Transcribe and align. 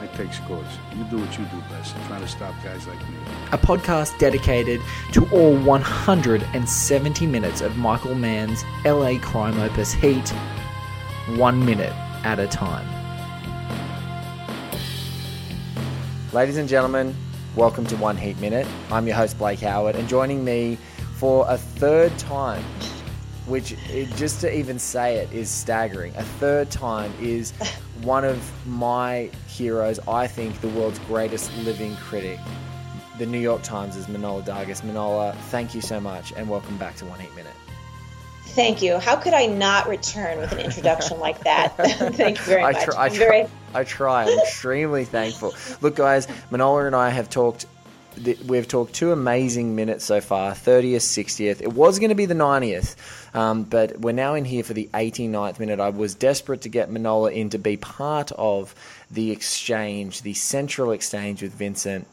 I 0.00 0.06
take 0.08 0.32
scores. 0.32 0.66
You 0.96 1.02
do 1.04 1.18
what 1.18 1.36
you 1.36 1.44
do 1.46 1.60
best. 1.70 1.94
trying 2.06 2.20
to 2.20 2.28
stop 2.28 2.54
guys 2.62 2.86
like 2.86 3.00
me. 3.08 3.16
a 3.50 3.58
podcast 3.58 4.16
dedicated 4.18 4.80
to 5.12 5.28
all 5.30 5.56
170 5.56 7.26
minutes 7.26 7.60
of 7.60 7.76
Michael 7.76 8.14
Mann's 8.14 8.62
LA 8.84 9.18
crime 9.18 9.58
opus 9.58 9.92
Heat, 9.92 10.28
one 11.36 11.64
minute 11.64 11.92
at 12.24 12.38
a 12.38 12.46
time. 12.46 12.86
Ladies 16.32 16.58
and 16.58 16.68
gentlemen, 16.68 17.12
welcome 17.56 17.84
to 17.86 17.96
One 17.96 18.16
Heat 18.16 18.38
Minute. 18.38 18.68
I'm 18.92 19.04
your 19.06 19.16
host, 19.16 19.36
Blake 19.36 19.60
Howard, 19.60 19.96
and 19.96 20.08
joining 20.08 20.44
me 20.44 20.78
for 21.16 21.44
a 21.48 21.58
third 21.58 22.16
time, 22.18 22.62
which 23.46 23.74
just 24.14 24.40
to 24.42 24.56
even 24.56 24.78
say 24.78 25.16
it 25.16 25.32
is 25.32 25.50
staggering. 25.50 26.14
A 26.14 26.22
third 26.22 26.70
time 26.70 27.12
is 27.20 27.52
one 28.02 28.24
of 28.24 28.66
my 28.66 29.30
heroes, 29.48 29.98
I 30.08 30.26
think 30.26 30.60
the 30.60 30.68
world's 30.68 30.98
greatest 31.00 31.56
living 31.58 31.96
critic, 31.96 32.38
the 33.18 33.26
New 33.26 33.40
York 33.40 33.62
Times 33.62 33.96
is 33.96 34.06
Manohla 34.06 34.44
Dargis. 34.44 34.82
Manohla, 34.82 35.34
thank 35.50 35.74
you 35.74 35.80
so 35.80 36.00
much 36.00 36.32
and 36.36 36.48
welcome 36.48 36.76
back 36.78 36.96
to 36.96 37.04
One 37.06 37.18
Heat 37.18 37.34
Minute. 37.34 37.54
Thank 38.58 38.82
you. 38.82 38.98
How 38.98 39.16
could 39.16 39.34
I 39.34 39.46
not 39.46 39.88
return 39.88 40.38
with 40.38 40.52
an 40.52 40.58
introduction 40.58 41.20
like 41.20 41.40
that? 41.44 41.76
Thank 41.76 42.38
you 42.38 42.44
very 42.44 42.62
I, 42.62 42.72
much. 42.72 42.88
I, 42.96 43.04
I'm 43.04 43.12
tr- 43.12 43.18
very 43.18 43.46
I 43.74 43.84
try. 43.84 44.24
I'm 44.24 44.38
extremely 44.40 45.04
thankful. 45.04 45.54
Look, 45.80 45.94
guys, 45.94 46.26
Manohla 46.50 46.86
and 46.86 46.96
I 46.96 47.10
have 47.10 47.28
talked. 47.28 47.66
Th- 48.24 48.38
We've 48.40 48.66
talked 48.66 48.94
two 48.94 49.12
amazing 49.12 49.74
minutes 49.74 50.04
so 50.04 50.20
far 50.20 50.52
30th, 50.52 50.96
60th. 50.96 51.60
It 51.60 51.72
was 51.72 51.98
going 51.98 52.10
to 52.10 52.14
be 52.14 52.26
the 52.26 52.34
90th, 52.34 52.96
um, 53.34 53.64
but 53.64 53.98
we're 54.00 54.12
now 54.12 54.34
in 54.34 54.44
here 54.44 54.62
for 54.64 54.74
the 54.74 54.88
89th 54.92 55.58
minute. 55.58 55.80
I 55.80 55.90
was 55.90 56.14
desperate 56.14 56.62
to 56.62 56.68
get 56.68 56.90
Manohla 56.90 57.32
in 57.32 57.50
to 57.50 57.58
be 57.58 57.76
part 57.76 58.32
of 58.32 58.74
the 59.10 59.30
exchange, 59.30 60.22
the 60.22 60.34
central 60.34 60.92
exchange 60.92 61.42
with 61.42 61.52
Vincent. 61.52 62.06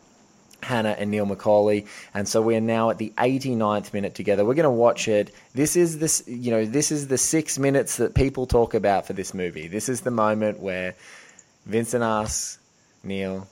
Hanna 0.63 0.95
and 0.97 1.11
Neil 1.11 1.27
McCauley, 1.27 1.85
and 2.15 2.27
so 2.27 2.41
we 2.41 2.55
are 2.55 2.61
now 2.61 2.89
at 2.89 2.97
the 2.97 3.13
89th 3.19 3.93
minute 3.93 4.15
together. 4.15 4.43
We're 4.43 4.55
going 4.55 4.63
to 4.63 4.71
watch 4.71 5.07
it. 5.07 5.31
This 5.53 5.75
is 5.75 5.99
this, 5.99 6.23
you 6.25 6.49
know, 6.49 6.65
this 6.65 6.91
is 6.91 7.07
the 7.07 7.19
six 7.19 7.59
minutes 7.59 7.97
that 7.97 8.15
people 8.15 8.47
talk 8.47 8.73
about 8.73 9.05
for 9.05 9.13
this 9.13 9.35
movie. 9.35 9.67
This 9.67 9.89
is 9.89 10.01
the 10.01 10.09
moment 10.09 10.59
where 10.59 10.95
Vincent 11.67 12.03
asks 12.03 12.57
Neil, 13.03 13.47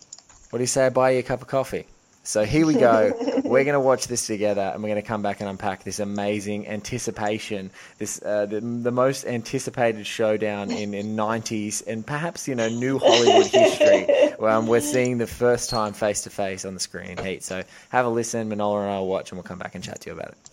"What 0.49 0.57
do 0.57 0.63
you 0.63 0.67
say? 0.67 0.87
I 0.87 0.89
buy 0.89 1.11
you 1.11 1.19
a 1.19 1.23
cup 1.23 1.43
of 1.43 1.47
coffee." 1.47 1.85
So 2.23 2.45
here 2.45 2.65
we 2.65 2.75
go. 2.75 3.11
We're 3.43 3.65
going 3.65 3.73
to 3.73 3.81
watch 3.81 4.07
this 4.07 4.25
together, 4.25 4.61
and 4.61 4.81
we're 4.81 4.89
going 4.89 5.01
to 5.01 5.07
come 5.07 5.21
back 5.21 5.41
and 5.41 5.49
unpack 5.49 5.83
this 5.83 5.99
amazing 5.99 6.67
anticipation, 6.67 7.69
this 7.97 8.21
uh, 8.23 8.45
the, 8.45 8.61
the 8.61 8.91
most 8.91 9.25
anticipated 9.25 10.07
showdown 10.07 10.71
in, 10.71 10.93
in 10.93 11.17
90s 11.17 11.85
and 11.85 12.07
perhaps 12.07 12.47
you 12.47 12.55
know 12.55 12.69
new 12.69 12.97
Hollywood 12.97 13.47
history. 13.47 14.07
Um, 14.39 14.67
we're 14.67 14.81
seeing 14.81 15.17
the 15.17 15.27
first 15.27 15.69
time 15.69 15.93
face 15.93 16.21
to 16.21 16.29
face 16.29 16.65
on 16.65 16.73
the 16.73 16.79
screen. 16.79 17.17
Heat. 17.17 17.43
So 17.43 17.63
have 17.89 18.05
a 18.05 18.09
listen. 18.09 18.49
Manohla 18.49 18.83
and 18.83 18.91
I 18.91 18.99
will 18.99 19.07
watch, 19.07 19.31
and 19.31 19.37
we'll 19.37 19.43
come 19.43 19.59
back 19.59 19.75
and 19.75 19.83
chat 19.83 20.01
to 20.01 20.09
you 20.09 20.15
about 20.15 20.29
it. 20.29 20.52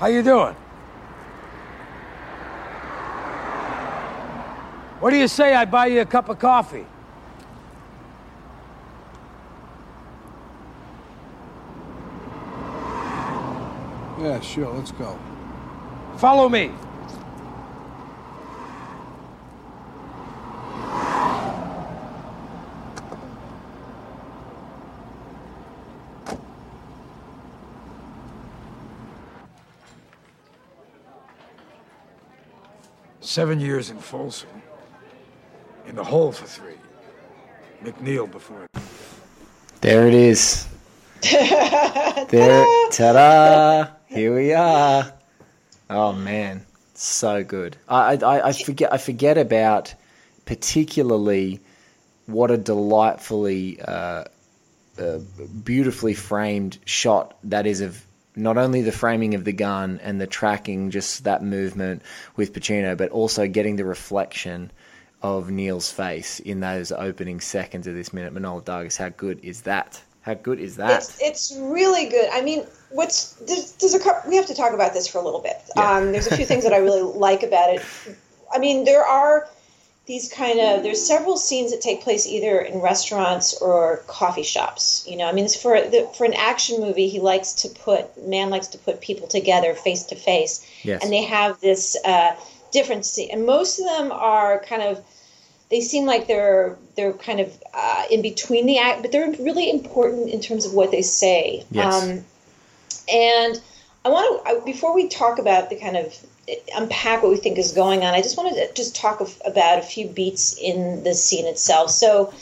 How 0.00 0.06
you 0.06 0.22
doing? 0.22 0.54
What 4.98 5.10
do 5.10 5.18
you 5.18 5.28
say 5.28 5.52
I 5.52 5.66
buy 5.66 5.88
you 5.88 6.00
a 6.00 6.06
cup 6.06 6.30
of 6.30 6.38
coffee? 6.38 6.86
Yeah, 14.18 14.40
sure. 14.40 14.72
Let's 14.72 14.92
go. 14.92 15.18
Follow 16.16 16.48
me. 16.48 16.72
Seven 33.30 33.60
years 33.60 33.90
in 33.90 33.98
Folsom. 33.98 34.48
In 35.86 35.94
the 35.94 36.02
hole 36.02 36.32
for 36.32 36.46
three. 36.46 36.74
McNeil 37.84 38.28
before. 38.28 38.66
There 39.80 40.08
it 40.08 40.14
is. 40.14 40.66
there, 41.22 42.66
ta-da! 42.90 43.86
Here 44.06 44.34
we 44.34 44.52
are. 44.52 45.12
Oh 45.88 46.12
man, 46.12 46.66
so 46.94 47.44
good. 47.44 47.76
I, 47.88 48.16
I, 48.16 48.48
I 48.48 48.52
forget. 48.52 48.92
I 48.92 48.98
forget 48.98 49.38
about 49.38 49.94
particularly 50.44 51.60
what 52.26 52.50
a 52.50 52.56
delightfully, 52.56 53.80
uh, 53.80 54.24
uh, 54.98 55.18
beautifully 55.62 56.14
framed 56.14 56.78
shot 56.84 57.38
that 57.44 57.68
is 57.68 57.80
of 57.80 58.04
not 58.36 58.56
only 58.56 58.82
the 58.82 58.92
framing 58.92 59.34
of 59.34 59.44
the 59.44 59.52
gun 59.52 60.00
and 60.02 60.20
the 60.20 60.26
tracking, 60.26 60.90
just 60.90 61.24
that 61.24 61.42
movement 61.42 62.02
with 62.36 62.52
Pacino, 62.52 62.96
but 62.96 63.10
also 63.10 63.46
getting 63.46 63.76
the 63.76 63.84
reflection 63.84 64.70
of 65.22 65.50
Neil's 65.50 65.90
face 65.90 66.40
in 66.40 66.60
those 66.60 66.92
opening 66.92 67.40
seconds 67.40 67.86
of 67.86 67.94
this 67.94 68.12
minute. 68.12 68.32
Manohla 68.32 68.62
Dargis, 68.62 68.96
how 68.96 69.10
good 69.10 69.40
is 69.42 69.62
that? 69.62 70.00
How 70.22 70.34
good 70.34 70.60
is 70.60 70.76
that? 70.76 70.98
it's 70.98 71.22
it's 71.22 71.56
really 71.58 72.08
good. 72.08 72.28
I 72.30 72.42
mean, 72.42 72.66
what's 72.90 73.32
there's, 73.34 73.72
there's 73.72 73.94
a 73.94 74.22
we 74.28 74.36
have 74.36 74.46
to 74.46 74.54
talk 74.54 74.74
about 74.74 74.92
this 74.92 75.08
for 75.08 75.18
a 75.18 75.22
little 75.22 75.40
bit. 75.40 75.56
Yeah. 75.76 75.90
Um, 75.90 76.12
there's 76.12 76.26
a 76.26 76.36
few 76.36 76.44
things 76.44 76.64
that 76.64 76.72
I 76.72 76.78
really 76.78 77.00
like 77.18 77.42
about 77.42 77.74
it. 77.74 77.82
I 78.52 78.58
mean, 78.58 78.84
there 78.84 79.04
are 79.04 79.48
these 80.10 80.28
kind 80.28 80.58
of 80.58 80.82
there's 80.82 81.00
several 81.00 81.36
scenes 81.36 81.70
that 81.70 81.80
take 81.80 82.02
place 82.02 82.26
either 82.26 82.58
in 82.58 82.80
restaurants 82.80 83.56
or 83.62 84.02
coffee 84.08 84.42
shops. 84.42 85.04
You 85.08 85.16
know, 85.16 85.26
I 85.26 85.32
mean, 85.32 85.44
it's 85.44 85.54
for 85.54 85.80
the, 85.80 86.10
for 86.18 86.24
an 86.24 86.34
action 86.34 86.80
movie, 86.80 87.08
he 87.08 87.20
likes 87.20 87.52
to 87.62 87.68
put 87.68 88.26
Mann 88.26 88.50
likes 88.50 88.66
to 88.68 88.78
put 88.78 89.00
people 89.00 89.28
together 89.28 89.72
face 89.72 90.02
to 90.06 90.16
face, 90.16 90.66
Yes. 90.82 91.04
and 91.04 91.12
they 91.12 91.22
have 91.22 91.60
this 91.60 91.96
uh, 92.04 92.34
different 92.72 93.06
scene, 93.06 93.28
and 93.32 93.46
most 93.46 93.78
of 93.78 93.86
them 93.86 94.10
are 94.10 94.58
kind 94.64 94.82
of 94.82 95.00
they 95.68 95.80
seem 95.80 96.06
like 96.06 96.26
they're 96.26 96.76
they're 96.96 97.12
kind 97.12 97.38
of 97.38 97.62
uh, 97.72 98.02
in 98.10 98.20
between 98.20 98.66
the 98.66 98.78
act, 98.78 99.02
but 99.02 99.12
they're 99.12 99.30
really 99.38 99.70
important 99.70 100.28
in 100.28 100.40
terms 100.40 100.66
of 100.66 100.74
what 100.74 100.90
they 100.90 101.02
say. 101.02 101.64
Yes. 101.70 102.02
Um, 102.02 102.24
and 103.08 103.60
I 104.04 104.08
want 104.08 104.44
to 104.44 104.64
before 104.64 104.92
we 104.92 105.06
talk 105.06 105.38
about 105.38 105.70
the 105.70 105.76
kind 105.76 105.96
of 105.96 106.12
unpack 106.74 107.22
what 107.22 107.30
we 107.30 107.36
think 107.36 107.58
is 107.58 107.72
going 107.72 108.04
on. 108.04 108.14
I 108.14 108.22
just 108.22 108.36
wanted 108.36 108.54
to 108.54 108.74
just 108.74 108.96
talk 108.96 109.20
of, 109.20 109.40
about 109.44 109.78
a 109.78 109.82
few 109.82 110.08
beats 110.08 110.56
in 110.58 111.04
the 111.04 111.14
scene 111.14 111.46
itself. 111.46 111.90
So 111.90 112.32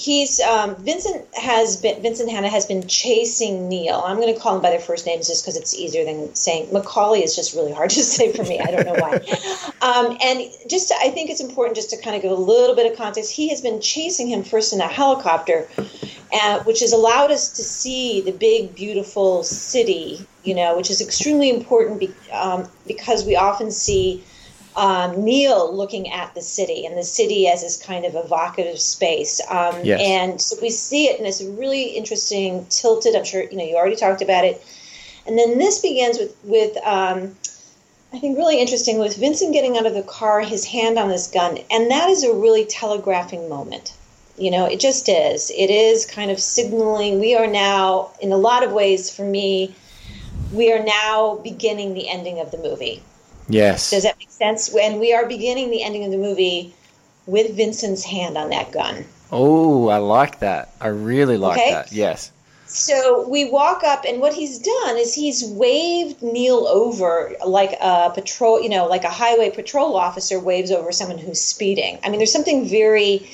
he's 0.00 0.40
um, 0.40 0.76
Vincent 0.76 1.26
has 1.34 1.76
been 1.76 2.00
Vincent 2.02 2.30
Hanna 2.30 2.48
has 2.48 2.66
been 2.66 2.86
chasing 2.86 3.68
Neil. 3.68 4.02
I'm 4.04 4.16
going 4.16 4.32
to 4.32 4.40
call 4.40 4.56
him 4.56 4.62
by 4.62 4.70
their 4.70 4.80
first 4.80 5.06
names 5.06 5.26
just 5.26 5.44
because 5.44 5.56
it's 5.56 5.74
easier 5.74 6.04
than 6.04 6.34
saying 6.34 6.68
McCauley 6.68 7.22
is 7.22 7.36
just 7.36 7.54
really 7.54 7.72
hard 7.72 7.90
to 7.90 8.02
say 8.02 8.32
for 8.32 8.42
me. 8.42 8.58
I 8.58 8.70
don't 8.70 8.86
know 8.86 8.94
why. 8.94 9.14
um, 9.82 10.16
and 10.22 10.42
just 10.68 10.88
to, 10.88 10.94
I 11.00 11.10
think 11.10 11.30
it's 11.30 11.40
important 11.40 11.76
just 11.76 11.90
to 11.90 12.00
kind 12.00 12.16
of 12.16 12.22
give 12.22 12.30
a 12.30 12.34
little 12.34 12.74
bit 12.74 12.90
of 12.90 12.96
context. 12.96 13.32
He 13.32 13.50
has 13.50 13.60
been 13.60 13.80
chasing 13.80 14.28
him 14.28 14.42
first 14.42 14.72
in 14.72 14.80
a 14.80 14.88
helicopter, 14.88 15.68
uh, 16.32 16.62
which 16.64 16.80
has 16.80 16.92
allowed 16.92 17.30
us 17.30 17.50
to 17.52 17.62
see 17.62 18.20
the 18.22 18.32
big 18.32 18.74
beautiful 18.74 19.42
city. 19.42 20.26
You 20.42 20.54
know, 20.54 20.76
which 20.76 20.90
is 20.90 21.00
extremely 21.00 21.50
important 21.50 22.00
be, 22.00 22.14
um, 22.32 22.66
because 22.86 23.26
we 23.26 23.36
often 23.36 23.70
see 23.70 24.24
um, 24.76 25.24
Neil 25.24 25.74
looking 25.74 26.10
at 26.10 26.34
the 26.34 26.42
city 26.42 26.86
and 26.86 26.96
the 26.96 27.02
city 27.02 27.48
as 27.48 27.62
this 27.62 27.76
kind 27.82 28.04
of 28.04 28.14
evocative 28.14 28.78
space. 28.78 29.40
Um, 29.50 29.84
Yes. 29.84 30.00
And 30.02 30.40
so 30.40 30.56
we 30.62 30.70
see 30.70 31.06
it 31.06 31.18
in 31.18 31.24
this 31.24 31.42
really 31.42 31.88
interesting, 31.88 32.66
tilted. 32.70 33.14
I'm 33.14 33.24
sure 33.24 33.42
you 33.42 33.56
know 33.56 33.64
you 33.64 33.76
already 33.76 33.96
talked 33.96 34.22
about 34.22 34.44
it. 34.44 34.64
And 35.26 35.38
then 35.38 35.58
this 35.58 35.80
begins 35.80 36.18
with 36.18 36.36
with 36.44 36.76
um, 36.78 37.36
I 38.12 38.18
think 38.18 38.38
really 38.38 38.60
interesting 38.60 38.98
with 38.98 39.16
Vincent 39.16 39.52
getting 39.52 39.76
out 39.76 39.86
of 39.86 39.94
the 39.94 40.02
car, 40.02 40.40
his 40.40 40.64
hand 40.64 40.98
on 40.98 41.08
this 41.08 41.28
gun, 41.28 41.58
and 41.70 41.90
that 41.90 42.08
is 42.08 42.24
a 42.24 42.32
really 42.32 42.64
telegraphing 42.64 43.48
moment. 43.48 43.92
You 44.36 44.50
know, 44.50 44.64
it 44.64 44.80
just 44.80 45.08
is. 45.08 45.50
It 45.50 45.70
is 45.70 46.06
kind 46.06 46.30
of 46.30 46.40
signaling 46.40 47.20
we 47.20 47.36
are 47.36 47.46
now, 47.46 48.10
in 48.20 48.32
a 48.32 48.38
lot 48.38 48.64
of 48.64 48.72
ways, 48.72 49.14
for 49.14 49.22
me, 49.22 49.74
we 50.52 50.72
are 50.72 50.82
now 50.82 51.40
beginning 51.42 51.94
the 51.94 52.08
ending 52.08 52.40
of 52.40 52.50
the 52.50 52.58
movie. 52.58 53.02
Yes. 53.48 53.90
Does 53.90 54.04
that 54.04 54.18
make 54.18 54.30
sense? 54.30 54.72
When 54.72 55.00
we 55.00 55.12
are 55.12 55.26
beginning 55.26 55.70
the 55.70 55.82
ending 55.82 56.04
of 56.04 56.10
the 56.10 56.18
movie 56.18 56.74
with 57.26 57.56
Vincent's 57.56 58.04
hand 58.04 58.36
on 58.36 58.50
that 58.50 58.72
gun. 58.72 59.04
Oh, 59.32 59.88
I 59.88 59.98
like 59.98 60.40
that. 60.40 60.72
I 60.80 60.88
really 60.88 61.36
like 61.36 61.58
Okay. 61.58 61.70
that. 61.72 61.92
Yes. 61.92 62.32
So 62.66 63.28
we 63.28 63.50
walk 63.50 63.82
up, 63.82 64.04
and 64.06 64.20
what 64.20 64.32
he's 64.32 64.58
done 64.60 64.96
is 64.96 65.12
he's 65.12 65.44
waved 65.44 66.22
Neil 66.22 66.68
over 66.68 67.34
like 67.44 67.72
a 67.80 68.10
patrol, 68.14 68.62
you 68.62 68.68
know, 68.68 68.86
like 68.86 69.02
a 69.02 69.10
highway 69.10 69.50
patrol 69.50 69.96
officer 69.96 70.38
waves 70.38 70.70
over 70.70 70.92
someone 70.92 71.18
who's 71.18 71.40
speeding. 71.40 71.98
I 72.04 72.10
mean, 72.10 72.18
there's 72.18 72.32
something 72.32 72.68
very 72.68 73.28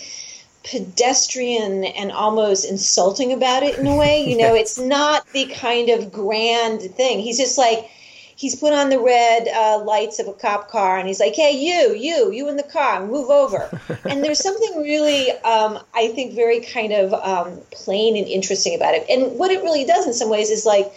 pedestrian 0.70 1.84
and 1.84 2.10
almost 2.10 2.68
insulting 2.68 3.32
about 3.32 3.62
it 3.62 3.78
in 3.78 3.86
a 3.86 3.96
way. 3.96 4.28
You 4.28 4.36
know, 4.36 4.54
it's 4.54 4.78
not 4.96 5.26
the 5.32 5.46
kind 5.46 5.88
of 5.88 6.12
grand 6.12 6.82
thing. 6.82 7.20
He's 7.20 7.38
just 7.38 7.56
like, 7.56 7.88
he's 8.36 8.56
put 8.56 8.72
on 8.72 8.90
the 8.90 8.98
red 8.98 9.48
uh, 9.48 9.82
lights 9.84 10.18
of 10.18 10.28
a 10.28 10.32
cop 10.32 10.68
car 10.68 10.98
and 10.98 11.06
he's 11.06 11.20
like, 11.20 11.34
hey, 11.34 11.52
you, 11.52 11.94
you, 11.94 12.30
you 12.32 12.48
in 12.48 12.56
the 12.56 12.62
car, 12.64 13.06
move 13.06 13.30
over. 13.30 13.70
and 14.04 14.22
there's 14.22 14.42
something 14.42 14.82
really, 14.82 15.30
um, 15.30 15.78
I 15.94 16.08
think, 16.08 16.34
very 16.34 16.60
kind 16.60 16.92
of 16.92 17.14
um, 17.14 17.60
plain 17.70 18.16
and 18.16 18.26
interesting 18.26 18.74
about 18.74 18.94
it. 18.94 19.06
And 19.08 19.38
what 19.38 19.50
it 19.50 19.62
really 19.62 19.84
does 19.84 20.06
in 20.06 20.12
some 20.12 20.28
ways 20.28 20.50
is 20.50 20.66
like, 20.66 20.92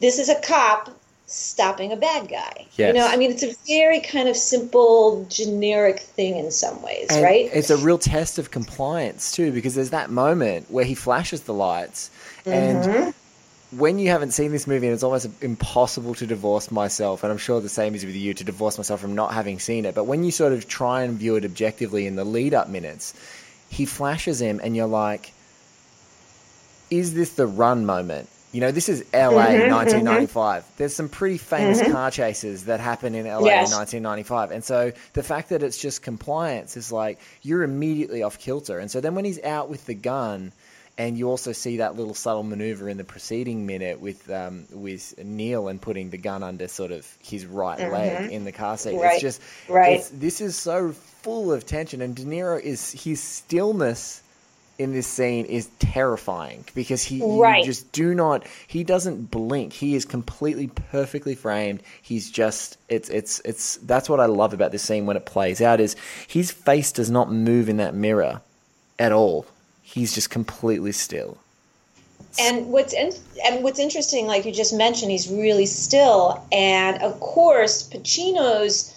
this 0.00 0.18
is 0.18 0.28
a 0.28 0.40
cop 0.40 0.90
stopping 1.26 1.90
a 1.90 1.96
bad 1.96 2.28
guy. 2.28 2.66
You 2.76 2.92
know, 2.92 3.06
I 3.06 3.16
mean, 3.16 3.30
it's 3.30 3.42
a 3.42 3.54
very 3.66 4.00
kind 4.00 4.28
of 4.28 4.36
simple, 4.36 5.26
generic 5.30 6.00
thing 6.00 6.36
in 6.36 6.50
some 6.50 6.82
ways, 6.82 7.06
And 7.10 7.22
right? 7.22 7.48
It's 7.52 7.70
a 7.70 7.76
real 7.78 7.98
test 7.98 8.38
of 8.38 8.50
compliance 8.50 9.32
too, 9.32 9.50
because 9.52 9.74
there's 9.74 9.90
that 9.90 10.10
moment 10.10 10.70
where 10.70 10.84
he 10.84 10.94
flashes 10.94 11.42
the 11.42 11.54
lights, 11.54 12.10
Mm-hmm. 12.44 12.90
and 12.90 13.14
when 13.70 13.98
you 13.98 14.10
haven't 14.10 14.32
seen 14.32 14.52
this 14.52 14.66
movie, 14.66 14.86
and 14.86 14.92
it's 14.92 15.02
almost 15.02 15.26
impossible 15.42 16.14
to 16.16 16.26
divorce 16.26 16.70
myself, 16.70 17.24
and 17.24 17.32
I'm 17.32 17.38
sure 17.38 17.60
the 17.60 17.70
same 17.70 17.94
is 17.94 18.04
with 18.04 18.14
you 18.14 18.34
to 18.34 18.44
divorce 18.44 18.76
myself 18.78 19.00
from 19.00 19.14
not 19.14 19.32
having 19.32 19.58
seen 19.58 19.86
it. 19.86 19.94
But 19.94 20.04
when 20.04 20.24
you 20.24 20.30
sort 20.30 20.52
of 20.52 20.68
try 20.68 21.02
and 21.04 21.18
view 21.18 21.36
it 21.36 21.44
objectively 21.44 22.06
in 22.06 22.16
the 22.16 22.24
lead-up 22.24 22.68
minutes, 22.68 23.14
he 23.70 23.86
flashes 23.86 24.40
him, 24.40 24.60
and 24.62 24.76
you're 24.76 24.86
like, 24.86 25.32
"Is 26.90 27.14
this 27.14 27.30
the 27.30 27.46
run 27.46 27.86
moment?" 27.86 28.28
You 28.54 28.60
know, 28.60 28.70
this 28.70 28.88
is 28.88 29.00
LA 29.12 29.46
Mm-hmm, 29.46 29.72
1995. 29.72 30.64
There's 30.76 30.94
some 30.94 31.08
pretty 31.08 31.38
famous 31.38 31.82
car 31.82 32.10
chases 32.12 32.66
that 32.66 32.78
happen 32.78 33.16
in 33.16 33.26
LA 33.26 33.46
Yes. 33.46 33.72
in 33.72 33.76
1995. 33.78 34.52
And 34.52 34.62
so 34.64 34.92
the 35.12 35.24
fact 35.24 35.48
that 35.48 35.64
it's 35.64 35.76
just 35.76 36.02
compliance 36.02 36.76
is 36.76 36.92
like 36.92 37.18
you're 37.42 37.64
immediately 37.64 38.22
off 38.22 38.38
kilter. 38.38 38.78
And 38.78 38.88
so 38.90 39.00
then 39.00 39.16
when 39.16 39.24
he's 39.24 39.42
out 39.42 39.68
with 39.68 39.84
the 39.86 39.94
gun, 39.94 40.52
and 40.96 41.18
you 41.18 41.28
also 41.28 41.50
see 41.50 41.78
that 41.78 41.96
little 41.96 42.14
subtle 42.14 42.44
maneuver 42.44 42.88
in 42.88 42.96
the 42.96 43.02
preceding 43.02 43.66
minute 43.66 44.00
with 44.00 44.30
um, 44.30 44.66
with 44.70 45.18
Neil 45.18 45.66
and 45.66 45.82
putting 45.82 46.10
the 46.10 46.18
gun 46.18 46.44
under 46.44 46.68
sort 46.68 46.92
of 46.92 47.04
his 47.20 47.44
right 47.46 47.80
leg 47.90 48.30
in 48.30 48.44
the 48.44 48.52
car 48.52 48.78
seat. 48.78 48.90
Mm-hmm. 48.90 49.00
Right. 49.02 49.12
It's 49.14 49.20
just 49.22 49.42
Right. 49.68 49.96
It's, 49.98 50.10
this 50.10 50.40
is 50.40 50.54
so 50.56 50.92
full 50.92 51.52
of 51.52 51.66
tension, 51.66 52.00
and 52.00 52.14
De 52.14 52.22
Niro 52.24 52.60
is 52.60 52.92
his 52.92 53.20
stillness 53.20 54.22
in 54.78 54.92
this 54.92 55.06
scene 55.06 55.44
is 55.46 55.68
terrifying 55.78 56.64
because 56.74 57.02
he 57.02 57.16
you 57.18 57.42
Right. 57.42 57.64
just 57.64 57.92
do 57.92 58.14
not 58.14 58.46
he 58.66 58.84
doesn't 58.84 59.30
blink. 59.30 59.72
He 59.72 59.94
is 59.94 60.04
completely 60.04 60.66
perfectly 60.66 61.34
framed. 61.34 61.82
He's 62.02 62.30
just 62.30 62.76
it's 62.88 63.08
it's 63.08 63.40
it's 63.44 63.76
that's 63.78 64.08
what 64.08 64.20
i 64.20 64.26
love 64.26 64.52
about 64.52 64.72
this 64.72 64.82
scene 64.82 65.06
when 65.06 65.16
it 65.16 65.26
plays 65.26 65.60
out 65.60 65.80
is 65.80 65.96
his 66.26 66.50
face 66.50 66.92
does 66.92 67.10
not 67.10 67.30
move 67.30 67.68
in 67.68 67.76
that 67.78 67.94
mirror 67.94 68.40
at 68.98 69.12
all. 69.12 69.46
He's 69.82 70.14
just 70.14 70.30
completely 70.30 70.92
still. 70.92 71.38
And 72.40 72.66
what's 72.68 72.92
in, 72.92 73.12
and 73.44 73.62
what's 73.62 73.78
interesting, 73.78 74.26
like 74.26 74.44
you 74.44 74.52
just 74.52 74.74
mentioned, 74.74 75.10
he's 75.12 75.28
really 75.28 75.66
still, 75.66 76.44
and 76.50 77.00
of 77.02 77.20
course, 77.20 77.88
Pacino's 77.88 78.93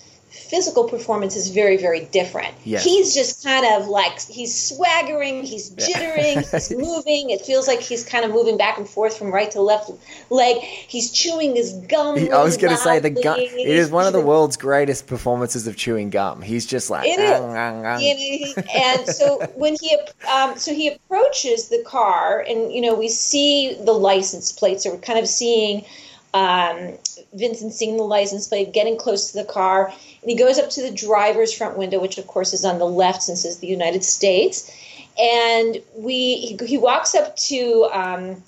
physical 0.49 0.85
performance 0.85 1.35
is 1.35 1.49
very, 1.49 1.77
very 1.77 2.05
different. 2.05 2.53
Yes. 2.63 2.83
He's 2.83 3.13
just 3.13 3.43
kind 3.43 3.65
of 3.75 3.87
like 3.87 4.21
he's 4.21 4.53
swaggering, 4.69 5.43
he's 5.43 5.71
jittering, 5.71 6.49
he's 6.51 6.71
moving. 6.71 7.29
It 7.29 7.41
feels 7.41 7.67
like 7.67 7.79
he's 7.79 8.05
kind 8.05 8.23
of 8.23 8.31
moving 8.31 8.57
back 8.57 8.77
and 8.77 8.87
forth 8.87 9.17
from 9.17 9.31
right 9.33 9.51
to 9.51 9.61
left 9.61 9.91
leg. 10.29 10.57
He's 10.61 11.11
chewing 11.11 11.55
his 11.55 11.73
gum. 11.73 12.17
He- 12.17 12.31
i 12.31 12.43
was 12.43 12.57
going 12.57 12.75
to 12.75 12.81
say 12.81 12.99
the 12.99 13.09
gum 13.09 13.37
it 13.39 13.67
is 13.67 13.89
one 13.89 14.05
of 14.05 14.13
the 14.13 14.21
world's 14.21 14.57
greatest 14.57 15.07
performances 15.07 15.67
of 15.67 15.75
chewing 15.75 16.09
gum 16.09 16.41
he's 16.41 16.65
just 16.65 16.89
like 16.89 17.07
It 17.07 17.19
is. 17.19 17.31
"Ang, 17.31 17.55
ang, 17.55 17.85
ang." 17.85 18.01
You 18.01 18.55
know, 18.55 18.63
and 18.73 19.07
so 19.07 19.39
when 19.55 19.75
he 19.81 19.97
um, 20.31 20.57
so 20.57 20.73
he 20.73 20.89
approaches 20.89 21.69
the 21.69 21.83
car, 21.85 22.43
and 22.47 22.71
you 22.71 22.81
know 22.81 22.93
we 22.95 23.09
see 23.09 23.75
the 23.83 23.91
license 23.93 24.51
plate. 24.51 24.81
So 24.81 24.91
we're 24.91 24.99
kind 24.99 25.19
of 25.19 25.27
seeing 25.27 25.85
um, 26.33 26.93
Vincent 27.33 27.73
seeing 27.73 27.97
the 27.97 28.03
license 28.03 28.47
plate, 28.47 28.73
getting 28.73 28.97
close 28.97 29.31
to 29.31 29.37
the 29.37 29.45
car, 29.45 29.93
and 30.27 30.37
he 30.37 30.43
goes 30.45 30.59
up 30.59 30.69
to 30.71 30.81
the 30.81 30.91
driver's 30.91 31.53
front 31.53 31.77
window, 31.77 32.01
which 32.01 32.17
of 32.17 32.27
course 32.27 32.51
is 32.53 32.65
on 32.65 32.79
the 32.79 32.85
left 32.85 33.23
since 33.23 33.45
it's 33.45 33.57
the 33.57 33.67
United 33.67 34.03
States. 34.03 34.69
And 35.17 35.81
we 35.95 36.35
he, 36.35 36.57
he 36.65 36.77
walks 36.77 37.15
up 37.15 37.35
to 37.37 37.85
um, 37.93 38.43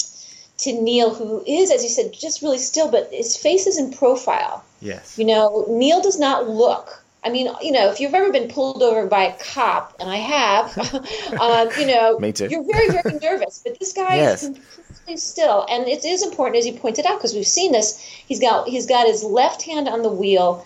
to 0.57 0.73
Neil, 0.73 1.13
who 1.13 1.41
is, 1.47 1.71
as 1.71 1.81
you 1.83 1.89
said, 1.89 2.11
just 2.11 2.41
really 2.41 2.57
still, 2.57 2.91
but 2.91 3.09
his 3.13 3.37
face 3.37 3.65
is 3.65 3.77
in 3.79 3.91
profile. 3.93 4.63
yes 4.81 5.17
You 5.17 5.25
know, 5.25 5.65
Neil 5.69 6.01
does 6.01 6.19
not 6.19 6.49
look. 6.49 7.01
I 7.23 7.29
mean, 7.29 7.47
you 7.61 7.71
know, 7.71 7.89
if 7.89 7.99
you've 7.99 8.13
ever 8.13 8.31
been 8.31 8.49
pulled 8.49 8.83
over 8.83 9.05
by 9.07 9.23
a 9.23 9.37
cop, 9.53 9.95
and 9.99 10.09
I 10.09 10.17
have, 10.17 10.77
um, 11.39 11.69
you 11.79 11.87
know, 11.87 12.19
Me 12.25 12.31
too. 12.33 12.47
you're 12.49 12.63
very, 12.65 12.89
very 12.91 13.19
nervous. 13.21 13.61
But 13.63 13.79
this 13.79 13.93
guy 13.93 14.15
Yes. 14.17 14.43
is 14.43 14.49
completely 14.49 15.17
still, 15.17 15.65
and 15.69 15.87
it 15.87 16.03
is 16.05 16.23
important, 16.23 16.57
as 16.57 16.67
you 16.67 16.73
pointed 16.73 17.05
out, 17.05 17.17
because 17.17 17.33
we've 17.33 17.47
seen 17.47 17.71
this. 17.71 17.99
He's 18.27 18.39
got 18.39 18.67
he's 18.69 18.85
got 18.85 19.07
his 19.07 19.23
left 19.23 19.61
hand 19.63 19.87
on 19.89 20.01
the 20.03 20.09
wheel, 20.09 20.65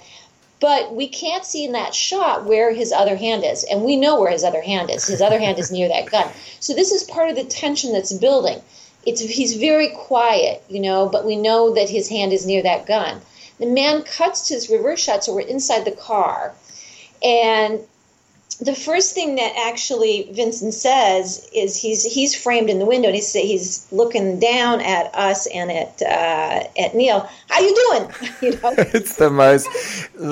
but 0.63 0.95
we 0.95 1.09
can't 1.09 1.43
see 1.43 1.65
in 1.65 1.73
that 1.73 1.93
shot 1.93 2.45
where 2.45 2.71
his 2.71 2.93
other 2.93 3.17
hand 3.17 3.43
is, 3.43 3.65
and 3.65 3.83
we 3.83 3.97
know 3.97 4.17
where 4.17 4.31
his 4.31 4.45
other 4.45 4.61
hand 4.61 4.89
is. 4.89 5.05
His 5.05 5.21
other 5.21 5.37
hand 5.37 5.59
is 5.59 5.73
near 5.73 5.89
that 5.89 6.09
gun. 6.09 6.31
So 6.61 6.73
this 6.73 6.93
is 6.93 7.03
part 7.03 7.29
of 7.29 7.35
the 7.35 7.43
tension 7.43 7.91
that's 7.91 8.13
building. 8.13 8.61
It's 9.05 9.19
he's 9.19 9.57
very 9.57 9.89
quiet, 9.89 10.63
you 10.69 10.79
know, 10.79 11.09
but 11.09 11.25
we 11.25 11.35
know 11.35 11.73
that 11.73 11.89
his 11.89 12.07
hand 12.07 12.31
is 12.31 12.45
near 12.45 12.63
that 12.63 12.85
gun. 12.85 13.19
The 13.59 13.65
Mann 13.65 14.03
cuts 14.03 14.47
to 14.47 14.53
his 14.53 14.69
reverse 14.69 15.03
shot, 15.03 15.25
so 15.25 15.35
we're 15.35 15.41
inside 15.41 15.83
the 15.83 15.91
car. 15.91 16.53
And 17.21 17.81
the 18.57 18.75
first 18.75 19.13
thing 19.13 19.35
that 19.35 19.53
actually 19.67 20.29
Vincent 20.31 20.73
says 20.73 21.47
is 21.53 21.75
he's 21.75 22.03
he's 22.03 22.35
framed 22.35 22.69
in 22.69 22.79
the 22.79 22.85
window 22.85 23.07
and 23.07 23.15
he's 23.15 23.33
he's 23.33 23.87
looking 23.91 24.39
down 24.39 24.81
at 24.81 25.13
us 25.15 25.47
and 25.47 25.71
at 25.71 26.01
uh, 26.01 26.67
at 26.77 26.95
Neil. 26.95 27.29
How 27.49 27.59
you 27.59 27.75
doing? 27.75 28.09
you 28.41 28.51
know, 28.51 28.73
it's 28.77 29.17
the 29.17 29.29
most. 29.29 29.67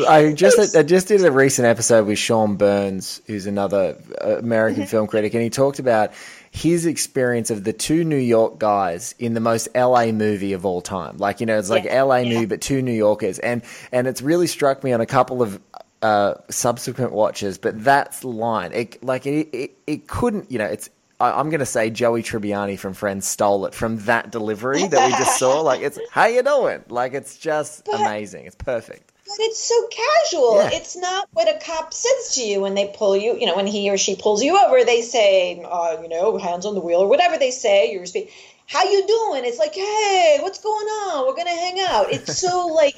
I 0.08 0.34
just 0.34 0.76
I 0.76 0.84
just 0.84 1.08
did 1.08 1.24
a 1.26 1.32
recent 1.32 1.66
episode 1.68 2.08
with 2.08 2.18
Sean 2.18 2.56
Burns, 2.56 3.22
who's 3.28 3.48
another 3.48 3.98
uh, 4.24 4.38
American 4.38 4.86
film 4.86 5.08
critic, 5.08 5.34
and 5.34 5.44
he 5.44 5.50
talked 5.50 5.80
about 5.80 6.14
his 6.52 6.86
experience 6.86 7.50
of 7.50 7.64
the 7.64 7.72
two 7.72 8.04
New 8.04 8.18
York 8.18 8.60
guys 8.60 9.16
in 9.18 9.34
the 9.34 9.40
most 9.40 9.70
LA 9.74 10.08
movie 10.08 10.52
of 10.52 10.66
all 10.66 10.82
time. 10.82 11.18
Like 11.18 11.40
you 11.40 11.46
know, 11.46 11.58
it's 11.58 11.70
like 11.70 11.86
Yeah, 11.86 12.04
LA 12.04 12.24
movie, 12.24 12.46
but 12.46 12.62
two 12.62 12.82
New 12.82 12.92
Yorkers, 12.92 13.40
and 13.40 13.64
and 13.92 14.06
it's 14.06 14.22
really 14.22 14.48
struck 14.48 14.84
me 14.84 14.92
on 14.92 15.02
a 15.02 15.06
couple 15.06 15.42
of. 15.42 15.60
Uh, 16.02 16.34
subsequent 16.50 17.12
watches, 17.12 17.60
but 17.60 17.84
that's 17.84 18.24
line. 18.24 18.72
It 18.74 19.04
like 19.04 19.28
it, 19.28 19.50
it, 19.54 19.72
it 19.86 20.08
couldn't, 20.08 20.52
you 20.52 20.58
know. 20.58 20.66
It's 20.66 20.90
I, 21.20 21.32
I'm 21.40 21.52
going 21.52 21.60
to 21.60 21.66
say 21.66 21.92
Joey 21.92 22.24
Tribbiani 22.24 22.80
from 22.80 22.94
Friends 22.94 23.28
stole 23.28 23.68
it 23.68 23.76
from 23.76 23.98
that 24.06 24.32
delivery 24.32 24.88
that 24.88 25.06
we 25.06 25.12
just 25.12 25.38
saw. 25.38 25.62
Like 25.62 25.82
it's 25.82 26.00
how 26.10 26.26
you 26.26 26.42
doing? 26.42 26.84
Like 26.90 27.14
it's 27.14 27.38
just 27.38 27.86
But- 27.86 28.02
amazing. 28.02 28.48
It's 28.48 28.56
perfect. 28.56 29.12
but 29.28 29.36
it's 29.42 29.60
so 29.60 29.76
casual. 29.92 30.56
Yeah. 30.56 30.70
It's 30.74 30.98
not 30.98 31.30
what 31.34 31.48
a 31.48 31.60
cop 31.64 31.94
says 31.94 32.34
to 32.36 32.42
you 32.44 32.62
when 32.62 32.74
they 32.74 32.92
pull 32.98 33.16
you. 33.16 33.38
You 33.40 33.46
know, 33.46 33.56
when 33.56 33.68
he 33.68 33.88
or 33.92 33.98
she 33.98 34.16
pulls 34.16 34.42
you 34.44 34.58
over, 34.58 34.84
they 34.84 35.04
say, 35.04 35.64
uh, 35.64 35.98
you 36.02 36.10
know, 36.10 36.38
hands 36.40 36.66
on 36.66 36.74
the 36.74 36.82
wheel 36.82 37.02
or 37.02 37.08
whatever 37.08 37.38
they 37.38 37.52
say. 37.52 37.92
You're 37.94 38.08
speaking. 38.08 38.34
How 38.72 38.84
you 38.84 39.06
doing? 39.06 39.44
It's 39.44 39.60
like, 39.60 39.76
hey, 39.76 40.38
what's 40.42 40.60
going 40.62 40.88
on? 40.88 41.28
We're 41.28 41.36
gonna 41.36 41.50
hang 41.50 41.82
out. 41.82 42.12
It's 42.12 42.38
so 42.40 42.68
like, 42.74 42.96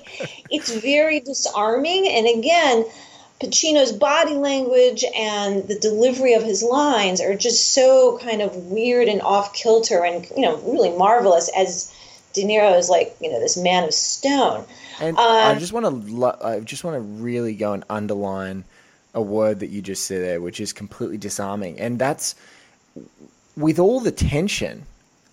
it's 0.52 0.72
very 0.72 1.20
disarming. 1.20 2.08
And 2.08 2.28
again, 2.40 2.86
Pacino's 3.42 3.92
body 3.92 4.36
language 4.36 5.04
and 5.18 5.68
the 5.68 5.80
delivery 5.80 6.36
of 6.36 6.44
his 6.44 6.62
lines 6.62 7.20
are 7.22 7.34
just 7.34 7.74
so 7.74 8.20
kind 8.22 8.44
of 8.44 8.56
weird 8.56 9.08
and 9.08 9.20
off 9.24 9.54
kilter, 9.56 10.06
and 10.06 10.26
you 10.38 10.44
know, 10.44 10.58
really 10.58 10.96
marvelous. 10.96 11.50
As 11.58 11.92
De 12.34 12.44
Niro 12.44 12.78
is 12.78 12.90
like, 12.90 13.16
you 13.20 13.32
know, 13.32 13.40
this 13.40 13.58
man 13.58 13.84
of 13.84 13.94
stone. 13.96 14.66
And 15.02 15.18
I 15.18 15.54
Um, 15.54 15.60
just 15.60 15.74
want 15.74 16.08
to, 16.08 16.38
I 16.46 16.60
just 16.60 16.84
want 16.84 16.98
to 16.98 17.02
really 17.02 17.56
go 17.56 17.74
and 17.74 17.84
underline 17.90 18.64
a 19.16 19.22
word 19.24 19.60
that 19.62 19.68
you 19.68 19.82
just 19.82 20.06
said 20.06 20.22
there, 20.22 20.40
which 20.40 20.60
is 20.60 20.72
completely 20.72 21.18
disarming, 21.18 21.80
and 21.80 21.98
that's 21.98 22.36
with 23.58 23.80
all 23.80 24.00
the 24.00 24.12
tension 24.12 24.86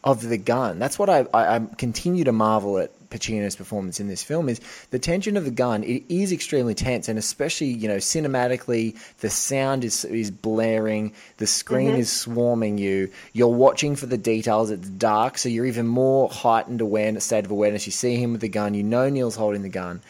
of 0.03 0.27
the 0.27 0.39
gun. 0.39 0.79
That's 0.79 0.99
what 0.99 1.11
I, 1.11 1.27
I, 1.35 1.57
I 1.57 1.61
continue 1.77 2.25
to 2.25 2.33
marvel 2.33 2.79
at 2.79 2.91
Pacino's 3.11 3.57
performance 3.57 3.99
in 3.99 4.07
this 4.07 4.23
film 4.23 4.49
is 4.49 4.61
the 4.91 4.99
tension 4.99 5.37
of 5.37 5.45
the 5.45 5.51
gun. 5.51 5.83
It 5.83 6.05
is 6.09 6.33
extremely 6.33 6.75
tense, 6.75 7.09
and 7.09 7.19
especially 7.19 7.69
you 7.69 7.89
know 7.89 7.97
cinematically, 7.97 8.97
the 9.19 9.29
sound 9.29 9.85
is 9.85 10.05
is 10.05 10.31
blaring, 10.31 11.13
the 11.39 11.47
screen 11.47 11.91
mm-hmm. 11.91 12.01
is 12.01 12.11
swarming 12.11 12.79
you. 12.79 13.11
You're 13.33 13.49
watching 13.49 13.97
for 13.97 14.07
the 14.07 14.17
details. 14.17 14.71
It's 14.71 14.89
dark, 14.89 15.39
so 15.39 15.49
you're 15.49 15.67
even 15.67 15.87
more 15.87 16.29
heightened 16.31 16.81
awareness, 16.81 17.25
state 17.25 17.45
of 17.45 17.51
awareness. 17.51 17.85
You 17.87 17.93
see 17.93 18.17
him 18.17 18.33
with 18.33 18.41
the 18.41 18.49
gun. 18.49 18.75
You 18.75 18.85
know 18.85 19.09
Neil's 19.11 19.37
holding 19.37 19.63
the 19.63 19.69
gun. 19.69 20.01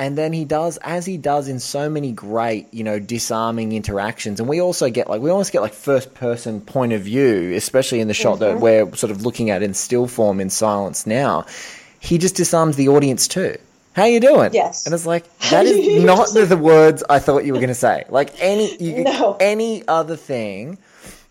And 0.00 0.16
then 0.16 0.32
he 0.32 0.44
does, 0.44 0.76
as 0.78 1.04
he 1.04 1.16
does 1.16 1.48
in 1.48 1.58
so 1.58 1.90
many 1.90 2.12
great, 2.12 2.72
you 2.72 2.84
know, 2.84 3.00
disarming 3.00 3.72
interactions. 3.72 4.38
And 4.38 4.48
we 4.48 4.60
also 4.60 4.88
get 4.90 5.10
like, 5.10 5.20
we 5.20 5.28
almost 5.30 5.50
get 5.52 5.60
like 5.60 5.72
first 5.74 6.14
person 6.14 6.60
point 6.60 6.92
of 6.92 7.02
view, 7.02 7.52
especially 7.56 7.98
in 7.98 8.06
the 8.06 8.14
shot 8.14 8.38
that 8.38 8.60
we're 8.60 8.94
sort 8.94 9.10
of 9.10 9.22
looking 9.22 9.50
at 9.50 9.62
in 9.62 9.74
still 9.74 10.06
form 10.06 10.38
in 10.40 10.50
silence 10.50 11.04
now. 11.04 11.46
He 11.98 12.18
just 12.18 12.36
disarms 12.36 12.76
the 12.76 12.88
audience 12.90 13.26
too. 13.26 13.56
How 13.94 14.04
you 14.04 14.20
doing? 14.20 14.54
Yes. 14.54 14.86
And 14.86 14.94
it's 14.94 15.04
like, 15.06 15.24
that 15.50 15.66
is 15.66 16.04
not 16.04 16.32
the, 16.32 16.46
the 16.46 16.56
words 16.56 17.02
I 17.10 17.18
thought 17.18 17.44
you 17.44 17.52
were 17.52 17.58
going 17.58 17.66
to 17.68 17.74
say. 17.74 18.04
Like 18.08 18.30
any, 18.40 18.76
you, 18.80 19.02
No. 19.02 19.36
any 19.40 19.82
other 19.88 20.14
thing, 20.14 20.78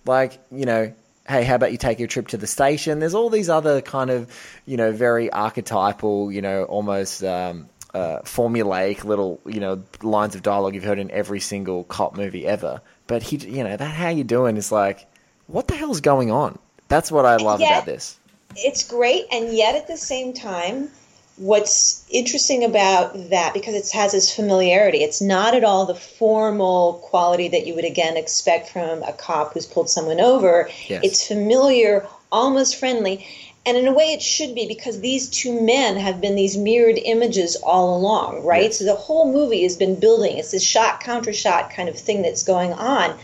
like, 0.05 0.37
you 0.51 0.65
know, 0.65 0.91
hey, 1.29 1.45
how 1.45 1.55
about 1.55 1.71
you 1.71 1.77
take 1.77 1.99
your 1.99 2.09
trip 2.09 2.27
to 2.29 2.37
the 2.37 2.47
station? 2.47 2.99
There's 2.99 3.15
all 3.15 3.29
these 3.29 3.47
other 3.49 3.79
kind 3.79 4.09
of, 4.09 4.29
you 4.65 4.75
know, 4.75 4.91
very 4.91 5.31
archetypal, 5.31 6.33
you 6.33 6.41
know, 6.41 6.63
almost 6.65 7.23
um, 7.23 7.69
uh, 7.97 8.21
formulaic 8.23 9.03
little, 9.11 9.39
you 9.45 9.59
know, 9.59 9.73
lines 10.01 10.35
of 10.35 10.41
dialogue 10.43 10.73
you've 10.75 10.83
heard 10.91 10.99
in 10.99 11.09
every 11.11 11.39
single 11.39 11.83
cop 11.85 12.15
movie 12.15 12.45
ever. 12.45 12.73
But 13.07 13.23
he, 13.23 13.37
you 13.37 13.63
know, 13.63 13.75
that 13.77 13.91
how 14.03 14.09
you 14.09 14.23
doing 14.23 14.57
is 14.57 14.71
like, 14.71 14.99
what 15.47 15.67
the 15.67 15.75
hell's 15.75 16.01
going 16.01 16.29
on? 16.31 16.59
That's 16.89 17.11
what 17.11 17.25
I 17.25 17.35
love 17.37 17.59
Yeah. 17.61 17.67
about 17.71 17.85
this. 17.85 18.17
it's 18.55 18.83
great 18.87 19.25
and 19.31 19.53
yet 19.63 19.75
at 19.75 19.87
the 19.87 19.97
same 19.97 20.29
time 20.33 20.89
what's 21.37 22.03
interesting 22.09 22.63
about 22.63 23.13
that 23.29 23.53
because 23.53 23.75
it 23.75 23.87
has 23.95 24.11
this 24.13 24.33
familiarity 24.35 24.99
it's 25.07 25.21
not 25.21 25.53
at 25.53 25.63
all 25.63 25.85
the 25.85 25.93
formal 25.93 26.93
quality 27.09 27.47
that 27.49 27.67
you 27.67 27.75
would 27.75 27.85
again 27.85 28.17
expect 28.17 28.69
from 28.69 29.03
a 29.03 29.13
cop 29.13 29.53
who's 29.53 29.65
pulled 29.67 29.89
someone 29.89 30.19
over 30.19 30.67
Yes. 30.87 31.01
it's 31.03 31.27
familiar 31.27 32.07
almost 32.31 32.77
friendly 32.77 33.25
and 33.67 33.77
in 33.77 33.85
a 33.87 33.93
way 33.93 34.13
it 34.13 34.21
should 34.21 34.55
be 34.55 34.65
because 34.67 35.01
these 35.01 35.29
two 35.29 35.61
men 35.61 35.97
have 35.97 36.21
been 36.21 36.35
these 36.35 36.57
mirrored 36.57 36.97
images 36.97 37.55
all 37.57 37.97
along 37.97 38.43
right 38.43 38.63
Yes. 38.63 38.79
so 38.79 38.85
the 38.85 38.95
whole 38.95 39.31
movie 39.31 39.63
has 39.63 39.75
been 39.75 39.99
building 39.99 40.37
it's 40.37 40.51
this 40.51 40.63
shot 40.63 41.01
counter 41.01 41.33
shot 41.33 41.69
kind 41.69 41.89
of 41.89 41.99
thing 41.99 42.21
that's 42.21 42.43
going 42.43 42.73
on 42.73 43.15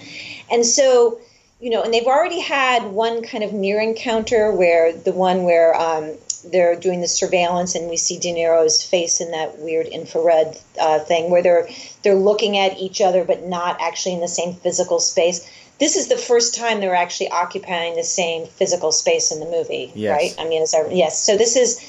and 0.52 0.66
so 0.66 1.20
you 1.64 1.70
know, 1.70 1.82
and 1.82 1.94
they've 1.94 2.08
already 2.08 2.42
had 2.42 2.84
one 2.84 3.24
kind 3.24 3.42
of 3.42 3.54
near 3.54 3.80
encounter 3.80 4.52
where 4.52 4.92
the 4.92 5.14
one 5.14 5.44
where 5.46 5.74
um, 5.80 6.12
they're 6.52 6.76
doing 6.76 7.00
the 7.00 7.08
surveillance 7.08 7.74
and 7.74 7.90
we 7.90 7.96
see 7.96 8.20
De 8.20 8.34
Niro's 8.34 8.84
face 8.84 9.22
in 9.22 9.32
that 9.32 9.60
weird 9.60 9.88
infrared 9.88 10.60
uh, 10.78 11.00
thing 11.00 11.32
where 11.32 11.42
they're 11.42 11.70
they're 12.04 12.16
looking 12.16 12.58
at 12.58 12.78
each 12.78 13.00
other 13.00 13.24
but 13.24 13.48
not 13.48 13.78
actually 13.80 14.14
in 14.14 14.20
the 14.20 14.28
same 14.28 14.54
physical 14.56 15.00
space. 15.00 15.50
This 15.80 15.96
is 15.96 16.08
the 16.08 16.18
first 16.18 16.56
time 16.56 16.80
they're 16.80 16.96
actually 16.96 17.30
occupying 17.30 17.96
the 17.96 18.04
same 18.04 18.46
physical 18.46 18.92
space 18.92 19.32
in 19.32 19.40
the 19.40 19.46
movie, 19.46 19.92
Yes. 19.96 20.12
right? 20.12 20.46
I 20.46 20.48
mean, 20.48 20.62
is 20.62 20.72
that, 20.72 20.96
yes. 20.96 21.20
So 21.20 21.36
this 21.38 21.56
is, 21.56 21.84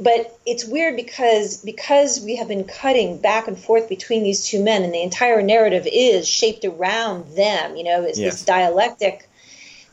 but 0.00 0.38
it's 0.44 0.64
weird 0.64 0.96
because 0.96 1.58
because 1.58 2.20
we 2.20 2.36
have 2.36 2.48
been 2.48 2.64
cutting 2.64 3.18
back 3.18 3.48
and 3.48 3.58
forth 3.58 3.88
between 3.88 4.22
these 4.22 4.44
two 4.46 4.62
men, 4.62 4.82
and 4.82 4.92
the 4.92 5.02
entire 5.02 5.40
narrative 5.42 5.86
is 5.90 6.28
shaped 6.28 6.64
around 6.64 7.34
them. 7.36 7.76
You 7.76 7.84
know, 7.84 8.02
it's 8.02 8.18
Yes. 8.18 8.34
this 8.36 8.44
dialectic. 8.44 9.28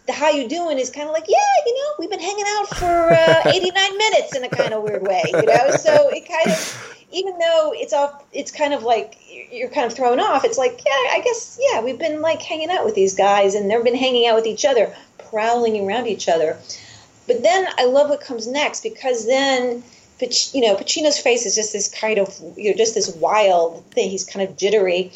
The 0.05 0.13
how 0.13 0.29
you 0.31 0.49
doing 0.49 0.79
is 0.79 0.89
kind 0.89 1.07
of 1.07 1.13
like, 1.13 1.25
yeah, 1.27 1.37
you 1.65 1.75
know, 1.75 1.89
we've 1.99 2.09
been 2.09 2.19
hanging 2.19 2.45
out 2.47 2.67
for 2.75 3.13
uh, 3.13 3.41
89 3.53 3.97
minutes 3.97 4.35
in 4.35 4.43
a 4.43 4.49
kind 4.49 4.73
of 4.73 4.83
weird 4.83 5.01
way, 5.07 5.23
you 5.27 5.43
know. 5.43 5.71
So 5.71 6.09
it 6.09 6.27
kind 6.27 6.51
of, 6.51 7.05
even 7.11 7.39
though 7.39 7.71
it's 7.73 7.93
off, 7.93 8.23
it's 8.33 8.51
kind 8.51 8.73
of 8.73 8.83
like 8.83 9.17
you're 9.51 9.69
kind 9.69 9.85
of 9.85 9.93
thrown 9.93 10.19
off. 10.19 10.43
It's 10.43 10.57
like, 10.57 10.81
yeah, 10.85 10.91
I 10.91 11.21
guess, 11.23 11.57
yeah, 11.61 11.81
we've 11.81 11.99
been 11.99 12.21
like 12.21 12.41
hanging 12.41 12.69
out 12.69 12.83
with 12.83 12.95
these 12.95 13.15
guys, 13.15 13.55
and 13.55 13.69
they've 13.71 13.83
been 13.83 13.95
hanging 13.95 14.27
out 14.27 14.35
with 14.35 14.45
each 14.45 14.65
other, 14.65 14.93
prowling 15.29 15.85
around 15.87 16.07
each 16.07 16.27
other. 16.27 16.57
But 17.27 17.41
then 17.41 17.67
I 17.77 17.85
love 17.85 18.09
what 18.09 18.21
comes 18.21 18.47
next 18.47 18.83
because 18.83 19.25
then, 19.25 19.83
you 20.19 20.61
know, 20.61 20.75
Pacino's 20.75 21.17
face 21.17 21.45
is 21.45 21.55
just 21.55 21.71
this 21.71 21.87
kind 21.87 22.19
of, 22.19 22.37
you 22.57 22.71
know, 22.71 22.77
just 22.77 22.95
this 22.95 23.15
wild 23.15 23.85
thing. 23.91 24.09
He's 24.09 24.25
kind 24.25 24.47
of 24.47 24.57
jittery. 24.57 25.11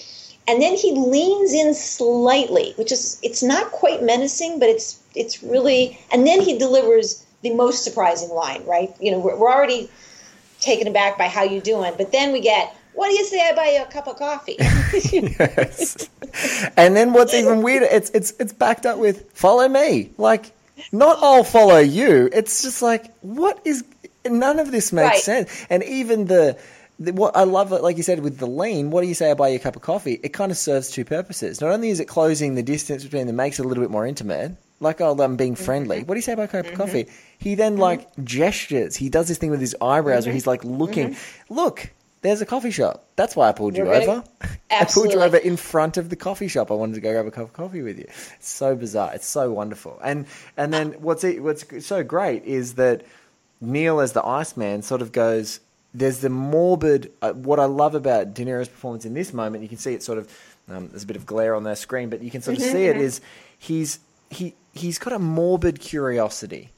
And 0.47 0.61
then 0.61 0.75
he 0.75 0.93
leans 0.93 1.53
in 1.53 1.73
slightly, 1.73 2.73
which 2.77 2.91
is, 2.91 3.19
it's 3.21 3.43
not 3.43 3.71
quite 3.71 4.01
menacing, 4.01 4.59
but 4.59 4.69
it's, 4.69 4.99
it's 5.15 5.43
really, 5.43 5.99
and 6.11 6.25
then 6.25 6.41
he 6.41 6.57
delivers 6.57 7.25
the 7.41 7.53
most 7.53 7.83
surprising 7.83 8.29
line, 8.29 8.63
right? 8.65 8.93
You 8.99 9.11
know, 9.11 9.19
we're, 9.19 9.35
we're 9.37 9.51
already 9.51 9.89
taken 10.61 10.87
aback 10.87 11.17
by 11.17 11.27
how 11.27 11.43
you 11.43 11.59
doing, 11.61 11.93
but 11.97 12.11
then 12.11 12.31
we 12.31 12.39
get, 12.39 12.73
what 12.93 13.09
do 13.09 13.13
you 13.15 13.25
say 13.25 13.47
I 13.47 13.53
buy 13.53 13.67
you 13.75 13.83
a 13.83 13.85
cup 13.85 14.07
of 14.07 14.17
coffee? 14.17 14.57
Yes. 15.11 16.09
and 16.77 16.95
then 16.95 17.13
what's 17.13 17.33
even 17.33 17.61
weirder, 17.61 17.85
it's 17.85 18.09
it's 18.11 18.33
it's 18.39 18.53
backed 18.53 18.85
up 18.85 18.97
with 18.97 19.31
follow 19.33 19.67
me. 19.67 20.09
Like 20.17 20.51
not 20.91 21.19
I'll 21.21 21.43
follow 21.43 21.77
you. 21.77 22.29
It's 22.33 22.63
just 22.63 22.81
like 22.81 23.15
what 23.21 23.61
is 23.65 23.83
none 24.25 24.59
of 24.59 24.71
this 24.71 24.91
makes 24.91 25.05
Right. 25.05 25.19
sense. 25.19 25.65
And 25.69 25.83
even 25.83 26.25
the, 26.25 26.57
the 26.57 26.57
what 26.99 27.35
I 27.35 27.43
love 27.43 27.71
it, 27.71 27.83
like 27.83 27.97
you 27.97 28.03
said, 28.03 28.21
with 28.21 28.39
the 28.39 28.47
lean, 28.47 28.89
what 28.89 29.01
do 29.01 29.07
you 29.07 29.13
say 29.13 29.31
I 29.31 29.33
buy 29.33 29.49
you 29.49 29.57
a 29.57 29.59
cup 29.59 29.75
of 29.75 29.81
coffee? 29.81 30.19
It 30.23 30.29
kind 30.29 30.51
of 30.51 30.57
serves 30.57 30.89
two 30.89 31.05
purposes. 31.05 31.61
Not 31.61 31.71
only 31.71 31.89
is 31.89 31.99
it 31.99 32.05
closing 32.05 32.55
the 32.55 32.63
distance 32.63 33.03
between 33.03 33.27
them, 33.27 33.35
makes 33.35 33.59
it 33.59 33.65
a 33.65 33.67
little 33.67 33.83
bit 33.83 33.91
more 33.91 34.05
intimate. 34.05 34.55
Like 34.79 35.01
oh, 35.01 35.15
I'm 35.19 35.37
being 35.37 35.55
friendly. 35.55 35.97
Mm-hmm. 35.97 36.07
What 36.07 36.15
do 36.15 36.17
you 36.17 36.23
say 36.23 36.33
about 36.33 36.45
a 36.45 36.47
cup 36.47 36.65
of 36.65 36.71
mm-hmm. 36.71 36.81
coffee? 36.81 37.07
He 37.39 37.55
then 37.55 37.73
mm-hmm. 37.73 37.81
like 37.81 38.23
gestures. 38.23 38.95
He 38.95 39.09
does 39.09 39.27
this 39.27 39.37
thing 39.37 39.49
with 39.49 39.59
his 39.59 39.75
eyebrows 39.81 40.25
where 40.25 40.33
he's 40.33 40.47
like 40.47 40.63
looking. 40.63 41.15
Look, 41.49 41.91
there's 42.21 42.41
a 42.41 42.45
coffee 42.45 42.71
shop. 42.71 43.05
That's 43.15 43.35
why 43.35 43.49
I 43.49 43.51
pulled 43.51 43.77
you 43.77 43.85
We're 43.85 44.05
gonna- 44.05 44.11
over. 44.11 44.23
I 44.71 44.85
pulled 44.85 45.13
you 45.13 45.21
over 45.21 45.37
in 45.37 45.57
front 45.57 45.97
of 45.97 46.09
the 46.09 46.15
coffee 46.15 46.47
shop. 46.47 46.71
I 46.71 46.73
wanted 46.73 46.95
to 46.95 47.01
go 47.01 47.11
grab 47.11 47.25
a 47.25 47.31
cup 47.31 47.45
of 47.45 47.53
coffee 47.53 47.81
with 47.81 47.97
you. 47.97 48.05
It's 48.07 48.49
so 48.49 48.75
bizarre. 48.75 49.11
It's 49.13 49.27
so 49.27 49.51
wonderful. 49.51 49.99
And 50.03 50.25
and 50.57 50.73
then 50.73 50.93
what's 50.93 51.23
it, 51.23 51.41
what's 51.41 51.65
so 51.85 52.03
great 52.03 52.43
is 52.43 52.75
that 52.75 53.03
Neil 53.61 53.99
as 53.99 54.13
the 54.13 54.25
Iceman 54.25 54.81
sort 54.81 55.01
of 55.01 55.11
goes. 55.11 55.59
There's 55.97 56.19
the 56.19 56.29
morbid. 56.29 57.11
Uh, 57.21 57.33
what 57.33 57.59
I 57.59 57.65
love 57.65 57.95
about 57.95 58.33
De 58.35 58.45
Niro's 58.45 58.67
performance 58.69 59.03
in 59.05 59.13
this 59.15 59.33
moment, 59.33 59.63
you 59.63 59.69
can 59.69 59.79
see 59.79 59.93
it 59.93 60.03
sort 60.03 60.19
of. 60.19 60.31
Um, 60.69 60.89
there's 60.89 61.03
a 61.03 61.07
bit 61.07 61.15
of 61.15 61.25
glare 61.25 61.55
on 61.55 61.63
their 61.63 61.75
screen, 61.75 62.09
but 62.09 62.21
you 62.21 62.29
can 62.29 62.41
sort 62.41 62.57
of 62.57 62.63
see 62.63 62.85
it. 62.85 62.97
Is 63.07 63.19
he's 63.57 63.99
he 64.29 64.53
he's 64.73 64.99
got 64.99 65.13
a 65.13 65.19
morbid 65.19 65.79
curiosity. 65.79 66.69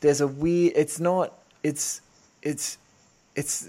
There's 0.00 0.20
a 0.20 0.26
weird. 0.26 0.72
It's 0.74 0.98
not. 0.98 1.32
It's 1.62 2.00
it's 2.42 2.78
it's 3.36 3.66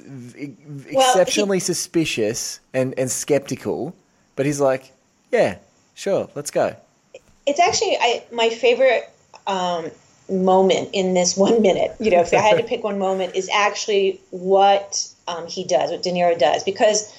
Well, 0.92 1.08
exceptionally 1.08 1.60
suspicious 1.60 2.60
and, 2.74 2.94
and 2.98 3.12
skeptical, 3.12 3.96
but 4.36 4.46
he's 4.46 4.60
like, 4.60 4.92
yeah, 5.32 5.58
sure, 5.94 6.30
let's 6.36 6.52
go. 6.52 6.76
it's 7.46 7.60
actually 7.60 7.96
I, 8.02 8.24
my 8.32 8.50
favorite 8.50 9.10
um, 9.48 9.92
moment 10.30 10.90
in 10.94 11.14
this 11.14 11.36
one 11.48 11.62
minute. 11.62 11.96
You 12.00 12.12
know, 12.12 12.22
if 12.22 12.34
I 12.34 12.38
had 12.38 12.58
to 12.58 12.64
pick 12.72 12.84
one 12.84 13.00
moment, 13.00 13.36
is 13.36 13.50
actually 13.54 14.20
what 14.32 15.08
um, 15.28 15.48
he 15.48 15.64
does, 15.64 15.92
what 15.92 16.04
De 16.04 16.12
Niro 16.12 16.38
does, 16.38 16.64
because 16.64 17.14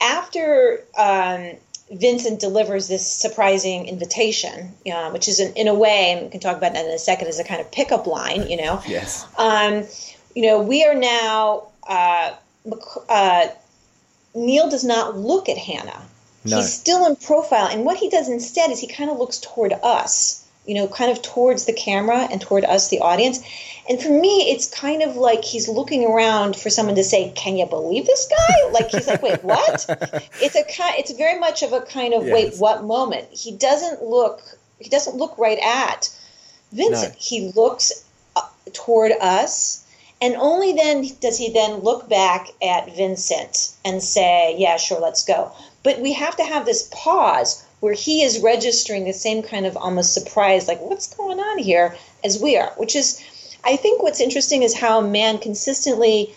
after 0.00 0.84
um, 0.96 1.50
Vincent 1.90 2.40
delivers 2.40 2.88
this 2.88 3.06
surprising 3.10 3.86
invitation, 3.88 4.72
uh, 4.92 5.10
which 5.10 5.28
is 5.28 5.40
in, 5.40 5.52
in 5.54 5.68
a 5.68 5.74
way, 5.74 6.12
and 6.12 6.22
we 6.26 6.30
can 6.30 6.40
talk 6.40 6.56
about 6.56 6.72
that 6.74 6.84
in 6.84 6.90
a 6.90 6.98
second, 6.98 7.28
as 7.28 7.38
a 7.38 7.44
kind 7.44 7.60
of 7.60 7.70
pickup 7.72 8.06
line. 8.06 8.48
You 8.48 8.58
know, 8.58 8.82
Yes. 8.86 9.26
um, 9.38 9.84
you 10.34 10.42
know, 10.42 10.60
we 10.62 10.84
are 10.84 10.94
now. 10.94 11.68
Uh, 11.88 12.34
uh, 13.08 13.46
Neil 14.34 14.68
does 14.68 14.84
not 14.84 15.16
look 15.16 15.48
at 15.48 15.56
Hanna. 15.56 16.02
No. 16.44 16.56
He's 16.56 16.72
still 16.72 17.06
in 17.06 17.16
profile, 17.16 17.66
and 17.68 17.84
what 17.84 17.96
he 17.96 18.08
does 18.10 18.28
instead 18.28 18.70
is 18.70 18.78
he 18.78 18.86
kind 18.86 19.10
of 19.10 19.18
looks 19.18 19.38
toward 19.38 19.72
us. 19.82 20.44
You 20.68 20.74
know, 20.74 20.86
kind 20.86 21.10
of 21.10 21.22
towards 21.22 21.64
the 21.64 21.72
camera 21.72 22.28
and 22.30 22.40
toward 22.40 22.64
us, 22.64 22.90
the 22.90 23.00
audience. 23.00 23.40
And 23.88 24.00
for 24.00 24.10
me, 24.10 24.50
it's 24.50 24.68
kind 24.68 25.02
of 25.02 25.16
like 25.16 25.42
he's 25.42 25.66
looking 25.66 26.04
around 26.04 26.56
for 26.56 26.68
someone 26.68 26.94
to 26.96 27.04
say, 27.04 27.32
"Can 27.34 27.56
you 27.56 27.64
believe 27.64 28.04
this 28.06 28.28
guy?" 28.28 28.54
Like 28.72 28.90
he's 28.90 29.06
like, 29.06 29.22
"Wait, 29.22 29.42
what?" 29.42 29.86
It's 30.42 30.54
a 30.54 30.64
kind. 30.64 30.94
It's 30.98 31.10
very 31.12 31.38
much 31.38 31.62
of 31.62 31.72
a 31.72 31.80
kind 31.80 32.12
of 32.12 32.24
wait, 32.24 32.56
what 32.58 32.84
moment? 32.84 33.28
He 33.32 33.52
doesn't 33.52 34.02
look. 34.02 34.42
He 34.78 34.90
doesn't 34.90 35.16
look 35.16 35.36
right 35.38 35.58
at 35.58 36.10
Vincent. 36.72 37.14
No. 37.14 37.18
He 37.18 37.50
looks 37.52 38.04
uh, 38.36 38.42
toward 38.74 39.12
us, 39.12 39.84
and 40.20 40.36
only 40.36 40.74
then 40.74 41.06
does 41.20 41.38
he 41.38 41.50
then 41.50 41.78
look 41.80 42.08
back 42.10 42.48
at 42.62 42.94
Vincent 42.94 43.72
and 43.86 44.02
say, 44.02 44.54
"Yeah, 44.58 44.76
sure, 44.76 45.00
let's 45.00 45.24
go." 45.24 45.50
But 45.82 46.00
we 46.00 46.12
have 46.12 46.36
to 46.36 46.44
have 46.44 46.66
this 46.66 46.88
pause 46.92 47.64
where 47.80 47.94
he 47.94 48.22
is 48.22 48.40
registering 48.40 49.04
the 49.04 49.12
same 49.12 49.42
kind 49.42 49.66
of 49.66 49.76
almost 49.76 50.14
surprise, 50.14 50.68
like 50.68 50.80
what's 50.80 51.14
going 51.14 51.38
on 51.38 51.58
here, 51.58 51.96
as 52.24 52.40
we 52.40 52.56
are. 52.56 52.72
Which 52.76 52.96
is, 52.96 53.22
I 53.64 53.76
think, 53.76 54.02
what's 54.02 54.20
interesting 54.20 54.62
is 54.62 54.74
how 54.74 55.00
Mann 55.00 55.38
consistently 55.38 56.34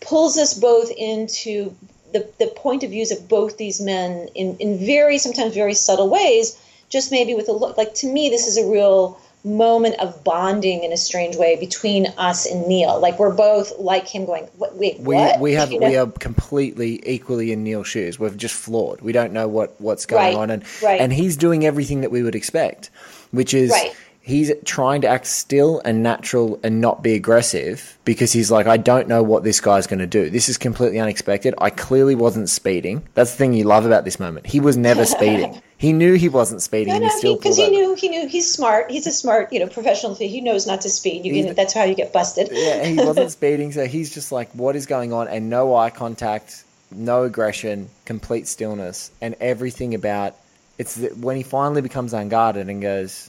pulls 0.00 0.38
us 0.38 0.54
both 0.54 0.90
into 0.90 1.74
the, 2.12 2.28
the 2.38 2.46
point 2.46 2.84
of 2.84 2.90
views 2.90 3.10
of 3.10 3.28
both 3.28 3.56
these 3.56 3.80
men 3.80 4.28
in, 4.34 4.56
in 4.58 4.78
very 4.78 5.18
sometimes 5.18 5.54
very 5.54 5.74
subtle 5.74 6.08
ways 6.08 6.56
just 6.88 7.10
maybe 7.10 7.34
with 7.34 7.48
a 7.48 7.52
look 7.52 7.76
like 7.76 7.92
to 7.94 8.06
me 8.06 8.28
this 8.28 8.46
is 8.46 8.56
a 8.56 8.70
real 8.70 9.18
moment 9.44 9.94
of 10.00 10.24
bonding 10.24 10.82
in 10.84 10.92
a 10.92 10.96
strange 10.96 11.36
way 11.36 11.56
between 11.60 12.06
us 12.16 12.46
and 12.46 12.66
Neil. 12.66 12.98
Like 12.98 13.18
we're 13.18 13.34
both 13.34 13.72
like 13.78 14.08
him 14.08 14.24
going, 14.24 14.44
what, 14.56 14.74
wait, 14.76 14.98
We 15.00 15.14
what? 15.16 15.38
we 15.40 15.52
have 15.52 15.70
You 15.74 15.80
know? 15.80 15.88
we 15.88 15.96
are 15.96 16.06
completely 16.06 17.02
equally 17.08 17.52
in 17.52 17.62
Neil's 17.62 17.86
shoes. 17.88 18.18
We're 18.18 18.30
just 18.30 18.54
flawed. 18.54 19.00
We 19.02 19.12
don't 19.12 19.32
know 19.32 19.46
what 19.48 19.78
what's 19.80 20.06
going 20.06 20.22
Right, 20.22 20.34
on, 20.34 20.50
and 20.50 20.64
right. 20.82 21.00
and 21.00 21.12
he's 21.12 21.36
doing 21.36 21.64
everything 21.66 22.00
that 22.00 22.10
we 22.10 22.22
would 22.22 22.34
expect, 22.34 22.90
which 23.32 23.52
is 23.52 23.70
Right. 23.70 23.94
he's 24.22 24.50
trying 24.64 25.02
to 25.02 25.08
act 25.08 25.26
still 25.26 25.82
and 25.84 26.02
natural 26.02 26.58
and 26.64 26.80
not 26.80 27.02
be 27.02 27.12
aggressive 27.12 27.98
because 28.06 28.32
he's 28.32 28.50
like, 28.50 28.66
I 28.66 28.78
don't 28.78 29.08
know 29.08 29.22
what 29.22 29.44
this 29.44 29.60
guy's 29.60 29.86
going 29.86 29.98
to 29.98 30.06
do. 30.06 30.30
This 30.30 30.48
is 30.48 30.56
completely 30.56 30.98
unexpected. 30.98 31.52
I 31.58 31.68
clearly 31.68 32.14
wasn't 32.14 32.48
speeding. 32.48 33.02
That's 33.12 33.32
the 33.32 33.36
thing 33.36 33.52
you 33.52 33.64
love 33.64 33.84
about 33.84 34.04
this 34.06 34.18
moment. 34.18 34.46
He 34.46 34.60
was 34.60 34.76
never 34.78 35.04
speeding. 35.16 35.60
He 35.84 35.92
knew 35.92 36.14
he 36.14 36.30
wasn't 36.30 36.62
speeding, 36.62 36.94
No, 36.94 36.98
no, 36.98 37.36
because 37.36 37.58
he 37.58 37.64
over. 37.64 37.70
knew 37.70 37.94
he 37.94 38.08
knew 38.08 38.26
he's 38.26 38.50
smart. 38.50 38.90
He's 38.90 39.06
a 39.06 39.12
smart, 39.12 39.52
you 39.52 39.60
know, 39.60 39.66
professional. 39.66 40.14
He 40.14 40.40
knows 40.40 40.66
not 40.66 40.80
to 40.80 40.88
speed. 40.88 41.26
You 41.26 41.44
can, 41.44 41.54
that's 41.54 41.74
how 41.74 41.84
you 41.84 41.94
get 41.94 42.10
busted. 42.10 42.48
yeah, 42.50 42.86
he 42.86 42.96
wasn't 42.96 43.30
speeding, 43.38 43.70
so 43.70 43.86
he's 43.86 44.14
just 44.14 44.32
like, 44.32 44.50
what 44.52 44.76
is 44.76 44.86
going 44.86 45.12
on? 45.12 45.28
And 45.28 45.50
no 45.50 45.76
eye 45.76 45.90
contact, 45.90 46.64
no 46.90 47.24
aggression, 47.24 47.90
complete 48.06 48.48
stillness, 48.48 49.10
and 49.20 49.34
everything 49.40 49.94
about 49.94 50.34
it's 50.78 50.94
the, 50.94 51.08
when 51.08 51.36
he 51.36 51.42
finally 51.42 51.82
becomes 51.82 52.14
unguarded 52.14 52.70
and 52.70 52.80
goes, 52.80 53.28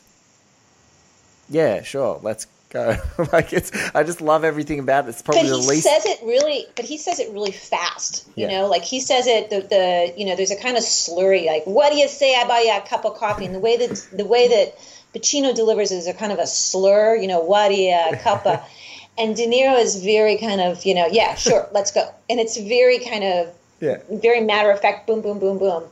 yeah, 1.49 1.81
sure, 1.81 2.21
let's 2.23 2.47
go. 2.69 2.95
like 3.33 3.53
it's, 3.53 3.71
I 3.95 4.03
just 4.03 4.21
love 4.21 4.43
everything 4.43 4.79
about 4.79 5.05
it. 5.05 5.09
It's 5.09 5.21
probably 5.21 5.43
but 5.43 5.49
the 5.57 5.61
he 5.61 5.67
least. 5.69 5.83
says 5.83 6.05
it 6.05 6.19
really 6.23 6.65
but 6.75 6.85
he 6.85 6.97
says 6.97 7.19
it 7.19 7.31
really 7.31 7.51
fast 7.51 8.27
you 8.35 8.47
Yeah. 8.47 8.59
know 8.61 8.67
like 8.67 8.83
he 8.83 8.99
says 8.99 9.27
it 9.27 9.49
the, 9.49 9.61
the 9.61 10.13
you 10.17 10.25
know 10.25 10.35
there's 10.35 10.51
a 10.51 10.55
kind 10.59 10.77
of 10.77 10.83
slurry 10.83 11.45
like 11.45 11.63
what 11.65 11.91
do 11.91 11.97
you 11.97 12.07
say 12.07 12.35
i 12.35 12.47
buy 12.47 12.61
you 12.61 12.71
a 12.75 12.87
cup 12.87 13.05
of 13.05 13.15
coffee 13.17 13.45
and 13.45 13.55
the 13.55 13.59
way 13.59 13.77
that 13.77 14.07
the 14.11 14.25
way 14.25 14.47
that 14.49 14.77
Pacino 15.13 15.55
delivers 15.55 15.91
is 15.91 16.07
a 16.07 16.13
kind 16.13 16.31
of 16.33 16.39
a 16.39 16.47
slur 16.47 17.15
you 17.15 17.27
know 17.27 17.39
what 17.39 17.69
do 17.69 17.75
you 17.75 17.93
a 17.93 18.17
cup 18.17 18.45
of 18.45 18.61
and 19.17 19.33
De 19.35 19.47
Niro 19.47 19.79
is 19.79 20.03
very 20.03 20.37
kind 20.37 20.59
of 20.59 20.83
you 20.85 20.93
know 20.93 21.07
yeah 21.09 21.35
sure 21.35 21.67
let's 21.71 21.91
go 21.91 22.09
and 22.29 22.39
it's 22.39 22.57
very 22.57 22.99
kind 22.99 23.23
of 23.23 23.53
yeah, 23.81 23.97
very 24.09 24.41
matter 24.41 24.71
of 24.71 24.79
fact 24.81 25.05
boom 25.07 25.21
boom 25.21 25.37
boom 25.39 25.57
boom 25.57 25.83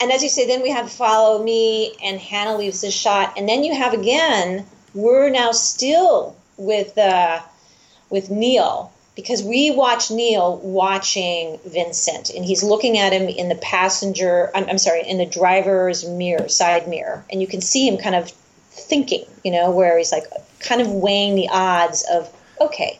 and 0.00 0.10
as 0.10 0.22
you 0.22 0.28
say 0.28 0.46
then 0.46 0.62
we 0.62 0.70
have 0.70 0.90
follow 0.90 1.42
me 1.42 1.94
and 2.02 2.18
hanna 2.20 2.56
leaves 2.56 2.80
the 2.82 2.90
shot 2.90 3.34
and 3.38 3.48
then 3.48 3.62
you 3.64 3.74
have 3.74 3.94
again 3.94 4.66
we're 4.94 5.28
now 5.30 5.52
still 5.52 6.36
with 6.56 6.96
uh, 6.98 7.40
with 8.10 8.30
neil 8.30 8.92
because 9.16 9.42
we 9.42 9.70
watch 9.70 10.10
neil 10.10 10.58
watching 10.58 11.58
vincent 11.66 12.30
and 12.30 12.44
he's 12.44 12.62
looking 12.62 12.98
at 12.98 13.12
him 13.12 13.28
in 13.28 13.48
the 13.48 13.54
passenger 13.56 14.50
I'm, 14.54 14.68
I'm 14.68 14.78
sorry 14.78 15.02
in 15.08 15.18
the 15.18 15.26
driver's 15.26 16.06
mirror 16.08 16.48
side 16.48 16.88
mirror 16.88 17.24
and 17.30 17.40
you 17.40 17.46
can 17.46 17.60
see 17.60 17.86
him 17.88 17.96
kind 17.98 18.14
of 18.14 18.30
thinking 18.30 19.24
you 19.44 19.52
know 19.52 19.70
where 19.70 19.96
he's 19.98 20.12
like 20.12 20.24
kind 20.60 20.80
of 20.80 20.88
weighing 20.90 21.34
the 21.36 21.48
odds 21.50 22.04
of 22.10 22.32
okay 22.60 22.98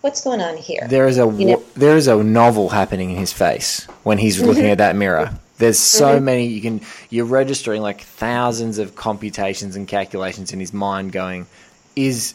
what's 0.00 0.22
going 0.22 0.40
on 0.40 0.56
here 0.56 0.86
there 0.88 1.08
is 1.08 1.18
a 1.18 1.26
You 1.26 1.44
know- 1.46 1.62
there 1.74 1.96
is 1.96 2.06
a 2.06 2.22
novel 2.22 2.68
happening 2.68 3.10
in 3.10 3.16
his 3.16 3.32
face 3.32 3.86
when 4.04 4.18
he's 4.18 4.40
looking 4.40 4.66
at 4.70 4.78
that 4.78 4.94
mirror. 4.96 5.32
There's 5.58 5.78
so 5.78 6.20
many 6.20 6.46
you 6.46 6.60
can 6.60 6.80
you're 7.10 7.26
registering 7.26 7.82
like 7.82 8.00
thousands 8.00 8.78
of 8.78 8.94
computations 8.94 9.74
and 9.74 9.88
calculations 9.88 10.52
in 10.52 10.60
his 10.60 10.72
mind 10.72 11.12
going 11.12 11.46
is 11.96 12.34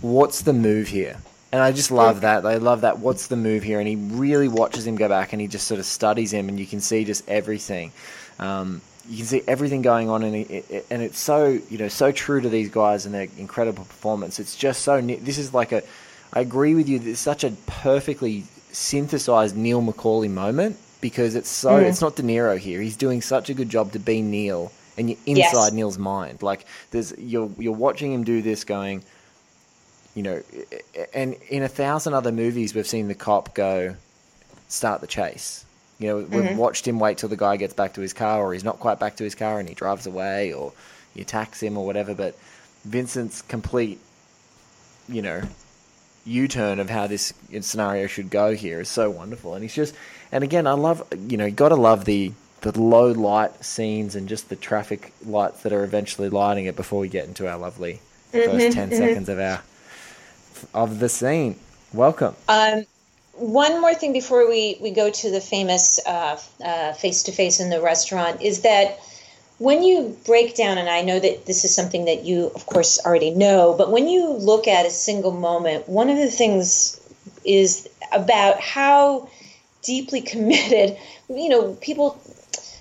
what's 0.00 0.42
the 0.42 0.52
move 0.52 0.88
here? 0.88 1.16
And 1.52 1.60
I 1.60 1.70
just 1.70 1.90
love 1.90 2.22
that. 2.22 2.46
I 2.46 2.56
love 2.56 2.80
that. 2.80 2.98
What's 2.98 3.26
the 3.26 3.36
move 3.36 3.62
here? 3.62 3.78
And 3.78 3.86
he 3.86 3.96
really 3.96 4.48
watches 4.48 4.86
him 4.86 4.96
go 4.96 5.08
back, 5.08 5.32
and 5.32 5.40
he 5.40 5.46
just 5.48 5.66
sort 5.66 5.78
of 5.78 5.86
studies 5.86 6.32
him, 6.32 6.48
and 6.48 6.58
you 6.58 6.66
can 6.66 6.80
see 6.80 7.04
just 7.04 7.28
everything. 7.28 7.92
Um, 8.38 8.80
you 9.06 9.18
can 9.18 9.26
see 9.26 9.42
everything 9.46 9.82
going 9.82 10.08
on, 10.08 10.22
and 10.22 10.34
it, 10.34 10.70
it, 10.70 10.86
and 10.90 11.02
it's 11.02 11.18
so 11.18 11.60
you 11.68 11.78
know 11.78 11.88
so 11.88 12.10
true 12.10 12.40
to 12.40 12.48
these 12.48 12.70
guys 12.70 13.04
and 13.04 13.14
their 13.14 13.28
incredible 13.36 13.84
performance. 13.84 14.40
It's 14.40 14.56
just 14.56 14.82
so. 14.82 15.00
This 15.00 15.36
is 15.36 15.52
like 15.52 15.72
a. 15.72 15.82
I 16.32 16.40
agree 16.40 16.74
with 16.74 16.88
you. 16.88 16.98
It's 17.04 17.20
such 17.20 17.44
a 17.44 17.50
perfectly 17.66 18.44
synthesized 18.72 19.54
Neil 19.54 19.82
McCauley 19.82 20.30
moment 20.30 20.78
because 21.02 21.34
it's 21.34 21.50
so. 21.50 21.72
Mm. 21.72 21.82
It's 21.82 22.00
not 22.00 22.16
De 22.16 22.22
Niro 22.22 22.56
here. 22.56 22.80
He's 22.80 22.96
doing 22.96 23.20
such 23.20 23.50
a 23.50 23.54
good 23.54 23.68
job 23.68 23.92
to 23.92 23.98
be 23.98 24.22
Neil, 24.22 24.72
and 24.96 25.10
you're 25.10 25.18
Yes. 25.26 25.52
inside 25.52 25.74
Neil's 25.74 25.98
mind. 25.98 26.42
Like 26.42 26.64
there's 26.92 27.12
you're 27.18 27.50
you're 27.58 27.74
watching 27.74 28.10
him 28.10 28.24
do 28.24 28.40
this, 28.40 28.64
going 28.64 29.02
you 30.14 30.22
know, 30.22 30.42
and 31.14 31.36
in 31.48 31.62
a 31.62 31.68
thousand 31.68 32.14
other 32.14 32.32
movies, 32.32 32.74
we've 32.74 32.86
seen 32.86 33.08
the 33.08 33.14
cop 33.14 33.54
go 33.54 33.96
start 34.68 35.00
the 35.00 35.06
chase. 35.06 35.64
You 35.98 36.08
know, 36.08 36.16
we've 36.16 36.28
mm-hmm. 36.28 36.56
watched 36.56 36.86
him 36.86 36.98
wait 36.98 37.18
till 37.18 37.28
the 37.28 37.36
guy 37.36 37.56
gets 37.56 37.74
back 37.74 37.94
to 37.94 38.00
his 38.00 38.12
car, 38.12 38.42
or 38.42 38.52
he's 38.52 38.64
not 38.64 38.80
quite 38.80 38.98
back 38.98 39.16
to 39.16 39.24
his 39.24 39.34
car 39.34 39.58
and 39.58 39.68
he 39.68 39.74
drives 39.74 40.06
away, 40.06 40.52
or 40.52 40.72
he 41.14 41.22
attacks 41.22 41.62
him, 41.62 41.78
or 41.78 41.86
whatever. 41.86 42.14
But 42.14 42.36
Vincent's 42.84 43.40
complete, 43.42 44.00
you 45.08 45.22
know, 45.22 45.42
U 46.26 46.48
turn 46.48 46.78
of 46.78 46.90
how 46.90 47.06
this 47.06 47.32
scenario 47.60 48.06
should 48.06 48.30
go 48.30 48.54
here 48.54 48.80
is 48.80 48.88
so 48.88 49.08
wonderful. 49.10 49.54
And 49.54 49.62
he's 49.62 49.74
just, 49.74 49.94
and 50.32 50.42
again, 50.42 50.66
I 50.66 50.72
love, 50.72 51.06
you 51.28 51.36
know, 51.36 51.44
you 51.44 51.52
got 51.52 51.68
to 51.68 51.76
love 51.76 52.04
the 52.04 52.32
the 52.62 52.80
low 52.80 53.10
light 53.10 53.64
scenes 53.64 54.14
and 54.14 54.28
just 54.28 54.48
the 54.48 54.54
traffic 54.54 55.12
lights 55.26 55.64
that 55.64 55.72
are 55.72 55.82
eventually 55.82 56.28
lighting 56.28 56.66
it 56.66 56.76
before 56.76 57.00
we 57.00 57.08
get 57.08 57.26
into 57.26 57.48
our 57.48 57.58
lovely 57.58 58.00
1st 58.32 58.46
mm-hmm, 58.46 58.70
10 58.70 58.70
mm-hmm. 58.70 58.96
seconds 58.96 59.28
of 59.28 59.38
our 59.40 59.62
of 60.72 61.00
the 61.00 61.08
scene. 61.08 61.58
Welcome. 61.92 62.36
Um, 62.48 62.86
one 63.32 63.80
more 63.80 63.94
thing 63.94 64.12
before 64.12 64.48
we, 64.48 64.78
we 64.80 64.92
go 64.92 65.10
to 65.10 65.30
the 65.30 65.40
famous 65.40 65.98
face 66.98 67.22
to 67.24 67.32
face 67.32 67.60
in 67.60 67.70
the 67.70 67.80
restaurant 67.80 68.40
is 68.40 68.62
that 68.62 69.00
when 69.58 69.82
you 69.82 70.16
break 70.26 70.56
down, 70.56 70.78
and 70.78 70.88
I 70.88 71.02
know 71.02 71.20
that 71.20 71.46
this 71.46 71.64
is 71.64 71.74
something 71.74 72.04
that 72.06 72.24
you, 72.24 72.50
of 72.54 72.66
course, 72.66 72.98
already 73.04 73.30
know, 73.30 73.74
but 73.76 73.90
when 73.92 74.08
you 74.08 74.32
look 74.32 74.66
at 74.66 74.86
a 74.86 74.90
single 74.90 75.32
moment, 75.32 75.88
one 75.88 76.10
of 76.10 76.16
the 76.16 76.30
things 76.30 77.00
is 77.44 77.88
about 78.12 78.60
how 78.60 79.28
deeply 79.82 80.20
committed, 80.20 80.96
you 81.28 81.48
know, 81.48 81.74
people 81.80 82.20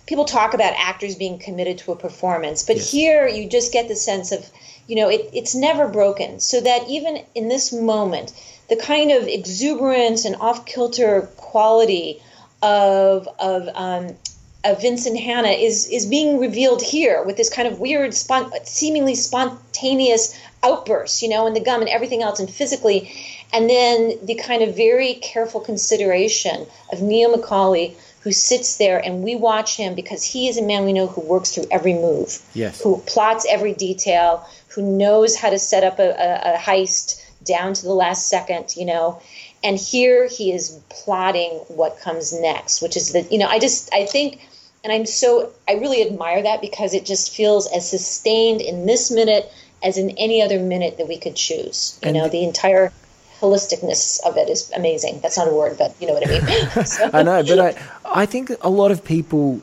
people 0.06 0.26
talk 0.26 0.54
about 0.54 0.74
actors 0.78 1.16
being 1.16 1.40
committed 1.40 1.78
to 1.78 1.92
a 1.92 1.96
performance, 1.96 2.64
but 2.64 2.78
here 2.78 3.28
you 3.28 3.48
just 3.48 3.72
get 3.72 3.88
the 3.88 3.96
sense 3.96 4.32
of, 4.34 4.50
you 4.88 4.96
know, 4.96 5.08
it, 5.10 5.30
it's 5.34 5.56
never 5.56 5.88
broken. 5.88 6.40
So 6.40 6.60
that 6.60 6.90
even 6.90 7.24
in 7.34 7.48
this 7.48 7.72
moment, 7.72 8.34
the 8.68 8.76
kind 8.76 9.12
of 9.12 9.28
exuberance 9.28 10.26
and 10.26 10.36
off 10.38 10.66
kilter 10.66 11.30
quality 11.38 12.22
of 12.62 13.28
of 13.40 13.70
um, 13.74 14.16
of 14.64 14.82
Vincent 14.82 15.20
Hanna 15.20 15.50
is 15.50 15.88
is 15.88 16.06
being 16.06 16.40
revealed 16.40 16.82
here 16.82 17.24
with 17.24 17.38
this 17.38 17.50
kind 17.50 17.68
of 17.68 17.80
weird, 17.80 18.14
spon- 18.14 18.52
seemingly 18.64 19.16
spontaneous 19.16 20.40
outburst, 20.64 21.22
you 21.22 21.30
know, 21.30 21.48
and 21.48 21.56
the 21.56 21.60
gum 21.60 21.82
and 21.82 21.90
everything 21.90 22.22
else, 22.22 22.40
and 22.40 22.50
physically, 22.50 23.12
and 23.54 23.70
then 23.70 24.18
the 24.26 24.36
kind 24.36 24.62
of 24.64 24.76
very 24.76 25.16
careful 25.16 25.60
consideration 25.62 26.66
of 26.92 27.02
Neil 27.02 27.36
McCauley, 27.36 27.96
who 28.22 28.32
sits 28.32 28.78
there 28.78 29.00
and 29.04 29.24
we 29.24 29.36
watch 29.36 29.76
him 29.78 29.96
because 29.96 30.24
he 30.24 30.48
is 30.48 30.58
a 30.58 30.62
man 30.62 30.86
we 30.86 30.94
know 30.94 31.08
who 31.08 31.22
works 31.22 31.54
through 31.56 31.66
every 31.72 31.94
move, 31.94 32.40
Yes. 32.54 32.82
who 32.82 33.00
plots 33.08 33.46
every 33.50 33.74
detail, 33.74 34.46
who 34.70 34.82
knows 34.82 35.36
how 35.36 35.50
to 35.50 35.58
set 35.60 35.84
up 35.84 36.00
a, 36.00 36.10
a, 36.12 36.54
a 36.54 36.58
heist 36.58 37.20
down 37.44 37.74
to 37.74 37.84
the 37.84 37.94
last 37.94 38.28
second, 38.30 38.76
you 38.78 38.86
know. 38.86 39.20
And 39.64 39.78
here 39.78 40.28
he 40.28 40.52
is 40.52 40.80
plotting 40.90 41.52
what 41.68 42.00
comes 42.00 42.32
next, 42.40 42.82
which 42.82 42.96
is 42.96 43.14
that, 43.14 43.32
you 43.32 43.38
know, 43.40 43.48
I 43.48 43.60
just, 43.60 43.92
I 43.94 44.06
think, 44.06 44.40
and 44.84 44.94
I'm 44.94 45.06
so, 45.06 45.52
I 45.68 45.74
really 45.74 46.02
admire 46.08 46.44
that 46.44 46.62
because 46.62 46.94
it 46.94 47.06
just 47.06 47.36
feels 47.36 47.68
as 47.72 47.90
sustained 47.90 48.62
in 48.62 48.86
this 48.86 49.10
minute 49.12 49.52
as 49.84 49.98
in 49.98 50.12
any 50.12 50.42
other 50.44 50.60
minute 50.60 50.98
that 50.98 51.08
we 51.08 51.18
could 51.18 51.36
choose. 51.36 52.00
You 52.04 52.10
And 52.10 52.18
know, 52.18 52.24
the- 52.26 52.30
the 52.30 52.44
entire 52.44 52.94
holisticness 53.42 54.22
of 54.26 54.38
it 54.38 54.50
is 54.50 54.72
amazing. 54.76 55.20
That's 55.22 55.38
not 55.38 55.48
a 55.48 55.54
word, 55.54 55.78
but 55.78 55.96
you 56.00 56.08
know 56.08 56.14
what 56.14 56.28
I 56.28 56.32
mean. 56.32 56.86
So- 56.86 57.10
I 57.14 57.24
know, 57.24 57.44
but 57.44 57.60
I 57.60 57.76
I 58.24 58.26
think 58.26 58.52
a 58.62 58.70
lot 58.70 58.92
of 58.92 59.04
people 59.04 59.62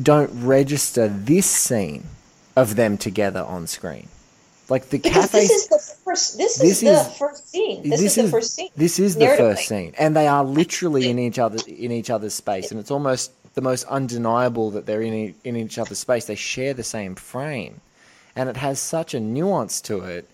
don't 0.00 0.30
register 0.44 1.08
this 1.08 1.46
scene 1.46 2.04
of 2.56 2.76
them 2.76 2.98
together 2.98 3.40
on 3.42 3.66
screen. 3.66 4.08
Like 4.68 4.88
the 4.90 4.98
because 4.98 5.26
cafe 5.26 5.40
this 5.40 5.50
is 5.50 5.66
the 5.68 5.94
first, 6.04 6.38
this, 6.38 6.58
This 6.58 6.82
is 6.82 7.04
the 7.04 7.10
first 7.18 7.50
scene. 7.50 7.82
This, 7.88 8.00
is 8.00 8.14
the 8.14 8.28
first 8.28 8.54
scene. 8.54 8.68
This 8.76 9.00
is 9.00 9.16
the 9.16 9.26
first 9.26 9.66
scene, 9.66 9.94
and 9.98 10.14
they 10.14 10.28
are 10.28 10.44
literally 10.44 11.10
in 11.10 11.18
each 11.18 11.40
other 11.40 11.58
in 11.66 11.90
each 11.90 12.08
other's 12.08 12.34
space, 12.34 12.70
and 12.70 12.78
it's 12.78 12.90
almost 12.92 13.32
the 13.54 13.62
most 13.62 13.84
undeniable 13.86 14.70
that 14.70 14.86
they're 14.86 15.02
in 15.02 15.34
in 15.42 15.56
each 15.56 15.76
other's 15.76 15.98
space. 15.98 16.26
They 16.26 16.36
share 16.36 16.72
the 16.72 16.84
same 16.84 17.16
frame, 17.16 17.80
and 18.36 18.48
it 18.48 18.56
has 18.58 18.78
such 18.78 19.12
a 19.12 19.18
nuance 19.18 19.80
to 19.82 20.02
it, 20.02 20.30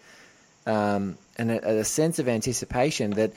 um, 0.67 1.17
and 1.37 1.51
a, 1.51 1.79
a 1.81 1.85
sense 1.85 2.19
of 2.19 2.29
anticipation 2.29 3.13
that 3.13 3.33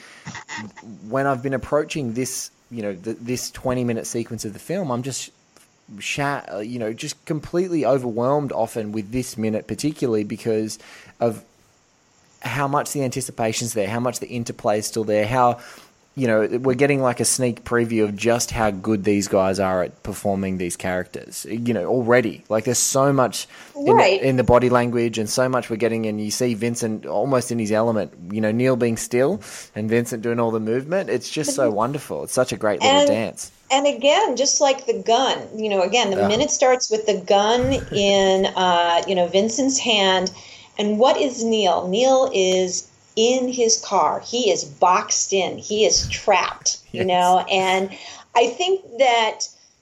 when 1.08 1.28
I've 1.28 1.44
been 1.44 1.54
approaching 1.54 2.14
this, 2.14 2.52
you 2.72 2.82
know, 2.82 2.94
th 2.94 3.18
this 3.20 3.52
twenty 3.52 3.84
minute 3.84 4.08
sequence 4.08 4.46
of 4.46 4.54
the 4.54 4.60
film, 4.60 4.92
I'm 4.92 5.04
just 5.04 5.32
you 6.62 6.80
know, 6.80 6.94
just 6.94 7.24
completely 7.26 7.86
overwhelmed 7.86 8.52
often 8.52 8.92
with 8.92 9.12
this 9.12 9.38
minute, 9.38 9.68
particularly 9.68 10.24
because 10.24 10.78
of 11.20 11.44
how 12.42 12.68
much 12.68 12.92
the 12.94 13.04
anticipation's 13.04 13.74
there, 13.74 13.88
how 13.88 14.00
much 14.00 14.20
the 14.20 14.28
interplay 14.28 14.80
is 14.80 14.86
still 14.86 15.04
there, 15.04 15.28
how 15.28 15.60
you 16.20 16.28
know, 16.28 16.48
we're 16.62 16.74
getting 16.76 17.02
like 17.02 17.20
a 17.20 17.26
sneak 17.26 17.64
preview 17.64 18.04
of 18.04 18.16
just 18.16 18.52
how 18.52 18.72
good 18.72 19.04
these 19.04 19.28
guys 19.28 19.60
are 19.60 19.84
at 19.84 20.04
performing 20.04 20.58
these 20.58 20.76
characters. 20.76 21.46
You 21.50 21.74
know, 21.74 21.86
already 21.86 22.44
like 22.50 22.66
there's 22.66 22.78
so 22.78 23.14
much 23.14 23.48
in, 23.76 23.94
Right. 23.96 24.20
the, 24.22 24.28
in 24.28 24.36
the 24.36 24.44
body 24.44 24.70
language 24.70 25.18
and 25.18 25.30
so 25.30 25.48
much 25.48 25.70
we're 25.70 25.78
getting, 25.78 26.06
and 26.06 26.20
you 26.20 26.32
see 26.32 26.54
Vincent 26.54 27.06
almost 27.06 27.52
in 27.52 27.60
his 27.60 27.72
element. 27.72 28.12
You 28.32 28.42
know, 28.42 28.52
Neil 28.52 28.76
being 28.76 28.98
still 28.98 29.42
and 29.76 29.90
Vincent 29.90 30.22
doing 30.22 30.40
all 30.40 30.52
the 30.52 30.60
movement. 30.60 31.10
It's 31.10 31.30
just 31.30 31.56
so 31.56 31.72
wonderful. 31.72 32.24
It's 32.24 32.34
such 32.34 32.52
a 32.52 32.58
great 32.58 32.82
little 32.82 33.00
And- 33.00 33.08
dance. 33.08 33.52
and 33.72 33.88
again, 33.88 34.36
just 34.36 34.60
like 34.60 34.86
the 34.88 35.02
gun, 35.06 35.38
you 35.56 35.70
know, 35.70 35.82
again, 35.82 36.10
the 36.10 36.28
minute 36.28 36.52
starts 36.52 36.90
with 36.92 37.06
the 37.06 37.20
gun 37.22 37.74
in, 37.94 38.48
uh, 38.48 39.04
you 39.08 39.16
know, 39.16 39.28
Vincent's 39.28 39.78
hand. 39.80 40.32
And 40.78 40.98
what 40.98 41.18
is 41.18 41.44
Neil? 41.44 41.88
Neil 41.88 42.32
is 42.34 42.88
in 43.16 43.52
his 43.52 43.82
car. 43.82 44.22
He 44.26 44.52
is 44.52 44.64
boxed 44.64 45.34
in. 45.34 45.58
He 45.58 45.86
is 45.86 46.08
trapped, 46.08 46.80
you 46.92 47.04
know. 47.04 47.46
And 47.52 47.90
I 48.36 48.48
think 48.48 48.82
that 49.00 49.42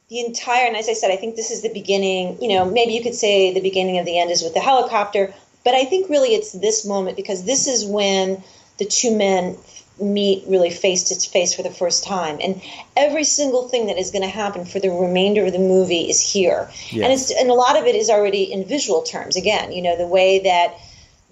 the 0.10 0.22
entire, 0.22 0.68
and 0.68 0.78
as 0.78 0.88
I 0.90 0.94
said, 0.94 1.12
I 1.12 1.18
think 1.18 1.36
this 1.36 1.52
is 1.52 1.62
the 1.62 1.74
beginning, 1.74 2.42
you 2.42 2.50
know, 2.50 2.66
maybe 2.66 2.94
you 2.94 3.04
could 3.04 3.16
say 3.16 3.54
the 3.54 3.62
beginning 3.62 4.00
of 4.00 4.06
the 4.06 4.20
end 4.20 4.32
is 4.32 4.42
with 4.42 4.54
the 4.54 4.62
helicopter. 4.62 5.34
But 5.64 5.74
I 5.74 5.84
think 5.84 6.10
really 6.10 6.30
it's 6.30 6.54
this 6.54 6.86
moment 6.86 7.18
because 7.18 7.44
this 7.44 7.68
is 7.68 7.86
when 7.86 8.42
the 8.78 8.86
two 8.86 9.16
men 9.16 9.58
meet 10.00 10.44
really 10.48 10.70
face 10.70 11.06
to 11.06 11.30
face 11.30 11.56
for 11.56 11.64
the 11.64 11.72
first 11.72 12.04
time 12.04 12.38
and 12.42 12.62
every 12.96 13.24
single 13.24 13.68
thing 13.68 13.88
that 13.88 13.98
is 13.98 14.12
going 14.12 14.22
to 14.22 14.28
happen 14.28 14.64
for 14.64 14.80
the 14.80 14.90
remainder 14.90 15.46
of 15.46 15.52
the 15.52 15.60
movie 15.60 16.08
is 16.08 16.22
here 16.22 16.70
and 16.92 17.12
it's 17.12 17.32
and 17.32 17.50
a 17.50 17.54
lot 17.54 17.76
of 17.76 17.86
it 17.86 17.96
is 17.96 18.08
already 18.08 18.44
in 18.44 18.64
visual 18.64 19.02
terms 19.02 19.36
again 19.36 19.72
you 19.72 19.82
know 19.82 19.98
the 19.98 20.06
way 20.06 20.38
that 20.38 20.76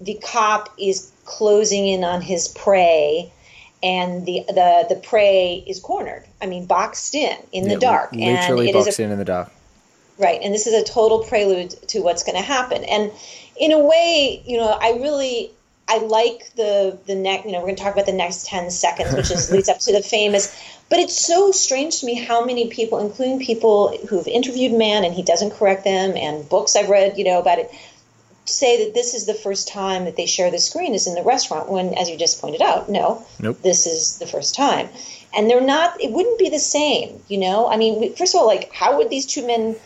the 0.00 0.14
cop 0.14 0.74
is 0.80 1.12
closing 1.26 1.86
in 1.88 2.04
on 2.04 2.22
his 2.22 2.48
prey 2.48 3.30
and 3.82 4.24
the 4.24 4.44
the 4.48 4.86
the 4.88 4.96
prey 4.96 5.62
is 5.66 5.80
cornered 5.80 6.24
i 6.40 6.46
mean 6.46 6.64
boxed 6.64 7.14
in 7.14 7.36
in 7.52 7.64
Yeah, 7.64 7.74
the 7.74 7.80
dark 7.80 8.12
literally 8.12 8.68
and 8.68 8.76
it 8.76 8.78
is 8.78 8.86
a 8.86 8.88
boxed 8.88 9.00
in 9.00 9.10
in 9.10 9.18
the 9.18 9.24
dark. 9.24 9.50
Right, 10.18 10.40
and 10.42 10.54
this 10.54 10.66
is 10.66 10.72
a 10.72 10.82
total 10.82 11.24
prelude 11.24 11.70
to 11.88 12.00
what's 12.00 12.22
going 12.22 12.36
to 12.36 12.42
happen. 12.42 12.84
And 12.84 13.12
in 13.60 13.70
a 13.72 13.78
way, 13.78 14.42
you 14.46 14.56
know, 14.56 14.68
I 14.68 14.92
really 14.92 15.50
I 15.88 15.98
like 15.98 16.54
the 16.56 16.98
the 17.06 17.14
next. 17.14 17.44
You 17.44 17.52
know, 17.52 17.58
we're 17.58 17.66
going 17.66 17.76
to 17.76 17.82
talk 17.82 17.92
about 17.92 18.06
the 18.06 18.12
next 18.12 18.46
ten 18.46 18.70
seconds, 18.70 19.14
which 19.14 19.30
is 19.30 19.50
leads 19.52 19.68
up 19.68 19.78
to 19.80 19.92
the 19.92 20.02
famous. 20.02 20.58
But 20.88 21.00
it's 21.00 21.14
so 21.14 21.52
strange 21.52 22.00
to 22.00 22.06
me 22.06 22.14
how 22.14 22.44
many 22.44 22.68
people, 22.68 22.98
including 22.98 23.40
people 23.40 23.96
who've 24.08 24.26
interviewed 24.26 24.72
Mann 24.72 25.04
and 25.04 25.12
he 25.12 25.22
doesn't 25.22 25.50
correct 25.50 25.84
them, 25.84 26.16
and 26.16 26.48
books 26.48 26.76
I've 26.76 26.88
read, 26.88 27.18
you 27.18 27.24
know, 27.24 27.38
about 27.38 27.58
it, 27.58 27.70
say 28.48 28.84
that 28.84 28.94
this 28.94 29.14
is 29.14 29.26
the 29.26 29.34
first 29.34 29.68
time 29.68 30.04
that 30.04 30.16
they 30.16 30.26
share 30.26 30.50
the 30.50 30.58
screen 30.58 30.94
is 30.94 31.06
in 31.06 31.14
the 31.14 31.22
restaurant. 31.22 31.68
When, 31.68 31.94
as 31.94 32.08
you 32.08 32.16
just 32.16 32.40
pointed 32.40 32.62
out, 32.62 32.88
no, 32.88 33.26
Nope. 33.40 33.60
this 33.62 33.86
is 33.86 34.18
the 34.18 34.26
first 34.26 34.54
time. 34.54 34.88
And 35.34 35.50
they're 35.50 35.60
not. 35.60 36.00
It 36.00 36.12
wouldn't 36.12 36.38
be 36.38 36.48
the 36.48 36.58
same, 36.58 37.22
you 37.28 37.38
know. 37.38 37.68
I 37.68 37.76
mean, 37.76 38.14
first 38.14 38.34
of 38.34 38.40
all, 38.40 38.46
like, 38.46 38.72
how 38.72 38.96
would 38.96 39.10
these 39.10 39.26
two 39.26 39.46
men 39.46 39.76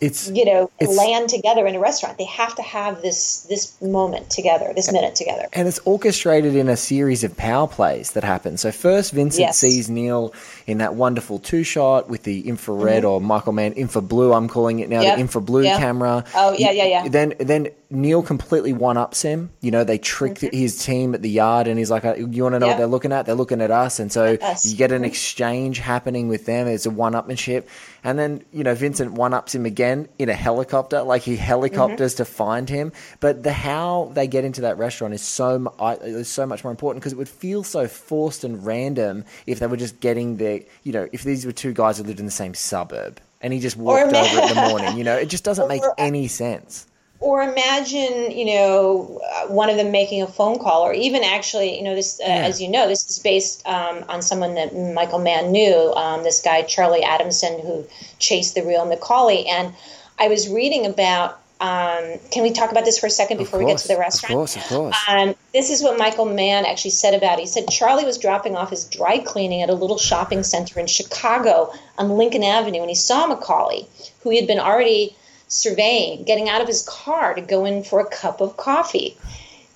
It's 0.00 0.28
you 0.28 0.44
know 0.44 0.70
It's- 0.78 0.96
land 0.96 1.28
together 1.30 1.66
in 1.66 1.74
a 1.74 1.80
restaurant 1.80 2.18
they 2.18 2.24
have 2.24 2.54
to 2.56 2.62
have 2.62 3.00
this 3.02 3.46
this 3.48 3.72
moment 3.80 4.28
together 4.30 4.72
this 4.74 4.92
minute 4.92 5.14
together 5.14 5.46
and 5.54 5.66
it's 5.66 5.78
orchestrated 5.84 6.54
in 6.54 6.68
a 6.68 6.76
series 6.76 7.24
of 7.24 7.36
power 7.36 7.66
plays 7.66 8.12
that 8.12 8.22
happen. 8.24 8.56
So 8.58 8.70
first, 8.72 9.12
Vincent 9.12 9.40
Yes. 9.40 9.58
sees 9.58 9.88
Neil 9.88 10.32
in 10.66 10.78
that 10.78 10.94
wonderful 10.96 11.38
two 11.38 11.62
shot 11.62 12.08
with 12.10 12.24
the 12.24 12.46
infrared 12.48 13.04
or 13.04 13.20
Michael 13.20 13.52
Mann 13.52 13.72
infra 13.72 14.02
blue. 14.02 14.32
I'm 14.32 14.48
calling 14.48 14.80
it 14.80 14.88
now 14.90 14.96
Mm-hmm. 14.96 15.04
Yep. 15.06 15.14
the 15.16 15.20
infra 15.20 15.40
blue 15.40 15.62
Yep. 15.62 15.78
camera. 15.78 16.24
Oh, 16.34 16.54
yeah, 16.58 16.70
yeah, 16.72 16.84
yeah. 16.84 17.08
Then 17.08 17.34
then 17.38 17.68
Neil 17.88 18.20
completely 18.22 18.72
one 18.72 18.96
ups 18.96 19.22
him. 19.22 19.50
You 19.60 19.70
know, 19.70 19.84
they 19.84 19.96
trick 19.98 20.38
his 20.40 20.84
team 20.84 21.14
at 21.14 21.22
the 21.22 21.30
yard, 21.30 21.68
and 21.68 21.78
he's 21.78 21.90
like, 21.90 22.04
uh, 22.04 22.14
"You 22.16 22.42
want 22.42 22.54
to 22.54 22.58
know 22.58 22.66
what 22.66 22.78
they're 22.78 22.86
looking 22.88 23.12
at? 23.12 23.26
They're 23.26 23.36
looking 23.36 23.60
at 23.62 23.70
us." 23.70 24.00
And 24.00 24.10
so 24.10 24.36
Us. 24.42 24.66
you 24.66 24.76
get 24.76 24.90
an 24.90 25.04
exchange 25.04 25.78
happening 25.78 26.26
with 26.28 26.46
them. 26.46 26.66
It's 26.66 26.84
a 26.86 26.90
one 26.90 27.12
upmanship, 27.12 27.62
and 28.06 28.18
then 28.18 28.42
you 28.52 28.62
know 28.64 28.74
Vincent 28.74 29.12
one 29.12 29.34
ups 29.34 29.54
him 29.54 29.66
again 29.66 30.08
in 30.18 30.28
a 30.28 30.34
helicopter. 30.34 31.02
Like 31.02 31.22
he 31.22 31.36
helicopters 31.36 32.14
Mm-hmm. 32.14 32.16
to 32.18 32.24
find 32.24 32.68
him. 32.70 32.92
But 33.20 33.42
the 33.42 33.52
how 33.52 34.10
they 34.14 34.26
get 34.28 34.44
into 34.44 34.60
that 34.62 34.78
restaurant 34.78 35.12
is 35.12 35.22
so 35.22 35.74
is 36.02 36.28
so 36.28 36.46
much 36.46 36.62
more 36.64 36.70
important 36.70 37.02
because 37.02 37.12
it 37.12 37.16
would 37.18 37.28
feel 37.28 37.64
so 37.64 37.88
forced 37.88 38.44
and 38.44 38.64
random 38.64 39.24
if 39.46 39.58
they 39.58 39.66
were 39.66 39.76
just 39.76 40.00
getting 40.00 40.36
there. 40.36 40.60
You 40.84 40.92
know, 40.92 41.08
if 41.12 41.24
these 41.24 41.44
were 41.44 41.52
two 41.52 41.72
guys 41.74 41.98
who 41.98 42.04
lived 42.04 42.20
in 42.20 42.26
the 42.26 42.32
same 42.32 42.54
suburb. 42.54 43.20
And 43.42 43.52
he 43.52 43.60
just 43.60 43.76
walked 43.76 44.14
over 44.14 44.40
in 44.40 44.48
the 44.48 44.54
morning. 44.70 44.96
You 44.96 45.04
know, 45.04 45.14
it 45.16 45.26
just 45.26 45.44
doesn't 45.44 45.68
make 45.68 45.82
any 45.98 46.26
sense. 46.26 46.86
Or 47.18 47.42
imagine 47.42 48.30
you 48.30 48.44
know 48.44 49.20
uh, 49.24 49.46
one 49.46 49.70
of 49.70 49.76
them 49.76 49.90
making 49.90 50.22
a 50.22 50.26
phone 50.26 50.58
call 50.58 50.82
or 50.82 50.92
even 50.92 51.24
actually 51.24 51.76
you 51.76 51.82
know 51.82 51.94
this 51.94 52.20
uh, 52.20 52.24
as 52.24 52.60
you 52.60 52.68
know 52.68 52.86
this 52.88 53.08
is 53.10 53.18
based 53.18 53.66
um, 53.66 54.04
on 54.08 54.20
someone 54.20 54.54
that 54.54 54.74
michael 54.74 55.18
mann 55.18 55.50
knew 55.50 55.92
um, 55.94 56.22
this 56.22 56.42
guy 56.42 56.62
charlie 56.62 57.02
adamson 57.02 57.58
who 57.60 57.86
chased 58.18 58.54
the 58.54 58.62
real 58.62 58.86
mccauley 58.86 59.48
and 59.48 59.74
i 60.18 60.28
was 60.28 60.48
reading 60.48 60.84
about 60.84 61.40
um, 61.58 62.18
can 62.30 62.42
we 62.42 62.52
talk 62.52 62.70
about 62.70 62.84
this 62.84 62.98
for 62.98 63.06
a 63.06 63.10
second 63.10 63.38
before 63.38 63.58
we 63.58 63.64
get 63.64 63.78
to 63.78 63.88
the 63.88 63.96
restaurant 63.96 64.32
Of 64.32 64.36
course, 64.36 64.56
of 64.56 64.62
course. 64.64 64.96
Um, 65.08 65.34
this 65.54 65.70
is 65.70 65.82
what 65.82 65.96
Michael 65.98 66.26
Mann 66.26 66.66
actually 66.66 66.90
said 66.90 67.14
about 67.14 67.38
it. 67.38 67.42
He 67.42 67.46
said 67.46 67.66
Charlie 67.70 68.04
was 68.04 68.18
dropping 68.18 68.56
off 68.56 68.68
his 68.68 68.84
dry 68.84 69.20
cleaning 69.20 69.62
at 69.62 69.70
a 69.70 69.72
little 69.72 69.96
shopping 69.96 70.42
center 70.42 70.78
in 70.78 70.86
Chicago 70.86 71.72
on 71.96 72.10
Lincoln 72.10 72.42
Avenue, 72.44 72.80
and 72.80 72.90
he 72.90 72.94
saw 72.94 73.34
McCauley, 73.34 73.86
who 74.20 74.28
he 74.28 74.36
had 74.36 74.46
been 74.46 74.58
already 74.58 75.16
surveying, 75.48 76.24
getting 76.24 76.48
out 76.48 76.60
of 76.60 76.66
his 76.66 76.82
car 76.82 77.34
to 77.34 77.40
go 77.40 77.64
in 77.64 77.84
for 77.84 78.00
a 78.00 78.10
cup 78.10 78.40
of 78.40 78.56
coffee. 78.56 79.16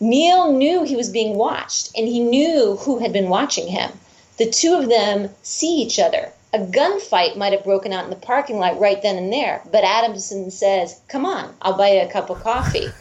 Neil 0.00 0.52
knew 0.52 0.84
he 0.84 0.96
was 0.96 1.10
being 1.10 1.36
watched, 1.36 1.90
and 1.96 2.08
he 2.08 2.20
knew 2.20 2.76
who 2.76 2.98
had 2.98 3.12
been 3.12 3.28
watching 3.28 3.68
him. 3.68 3.90
The 4.38 4.50
two 4.50 4.74
of 4.74 4.88
them 4.88 5.28
see 5.42 5.82
each 5.82 5.98
other. 5.98 6.32
A 6.52 6.58
gunfight 6.58 7.36
might 7.36 7.52
have 7.52 7.62
broken 7.62 7.92
out 7.92 8.04
in 8.04 8.10
the 8.10 8.16
parking 8.16 8.58
lot 8.58 8.80
right 8.80 9.00
then 9.00 9.16
and 9.16 9.32
there, 9.32 9.62
but 9.70 9.84
Adamson 9.84 10.50
says, 10.50 11.00
Come 11.08 11.26
on, 11.26 11.54
I'll 11.62 11.76
buy 11.76 11.90
you 11.90 12.00
a 12.00 12.10
cup 12.10 12.30
of 12.30 12.42
coffee. 12.42 12.92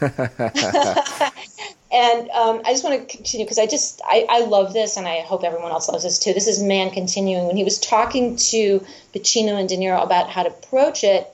And 1.92 2.30
um, 2.30 2.62
I 2.64 2.70
just 2.70 2.84
want 2.84 3.00
to 3.00 3.16
continue 3.16 3.44
because 3.44 3.58
I 3.58 3.66
just 3.66 4.00
I, 4.04 4.24
I 4.28 4.44
love 4.44 4.72
this, 4.72 4.96
and 4.96 5.08
I 5.08 5.20
hope 5.20 5.42
everyone 5.42 5.72
else 5.72 5.88
loves 5.88 6.04
this 6.04 6.20
too. 6.20 6.32
This 6.32 6.46
is 6.46 6.62
Mann 6.62 6.90
continuing 6.90 7.46
when 7.48 7.56
he 7.56 7.64
was 7.64 7.80
talking 7.80 8.36
to 8.36 8.86
Pacino 9.12 9.58
and 9.58 9.68
De 9.68 9.76
Niro 9.76 10.02
about 10.02 10.30
how 10.30 10.44
to 10.44 10.50
approach 10.50 11.02
it. 11.02 11.26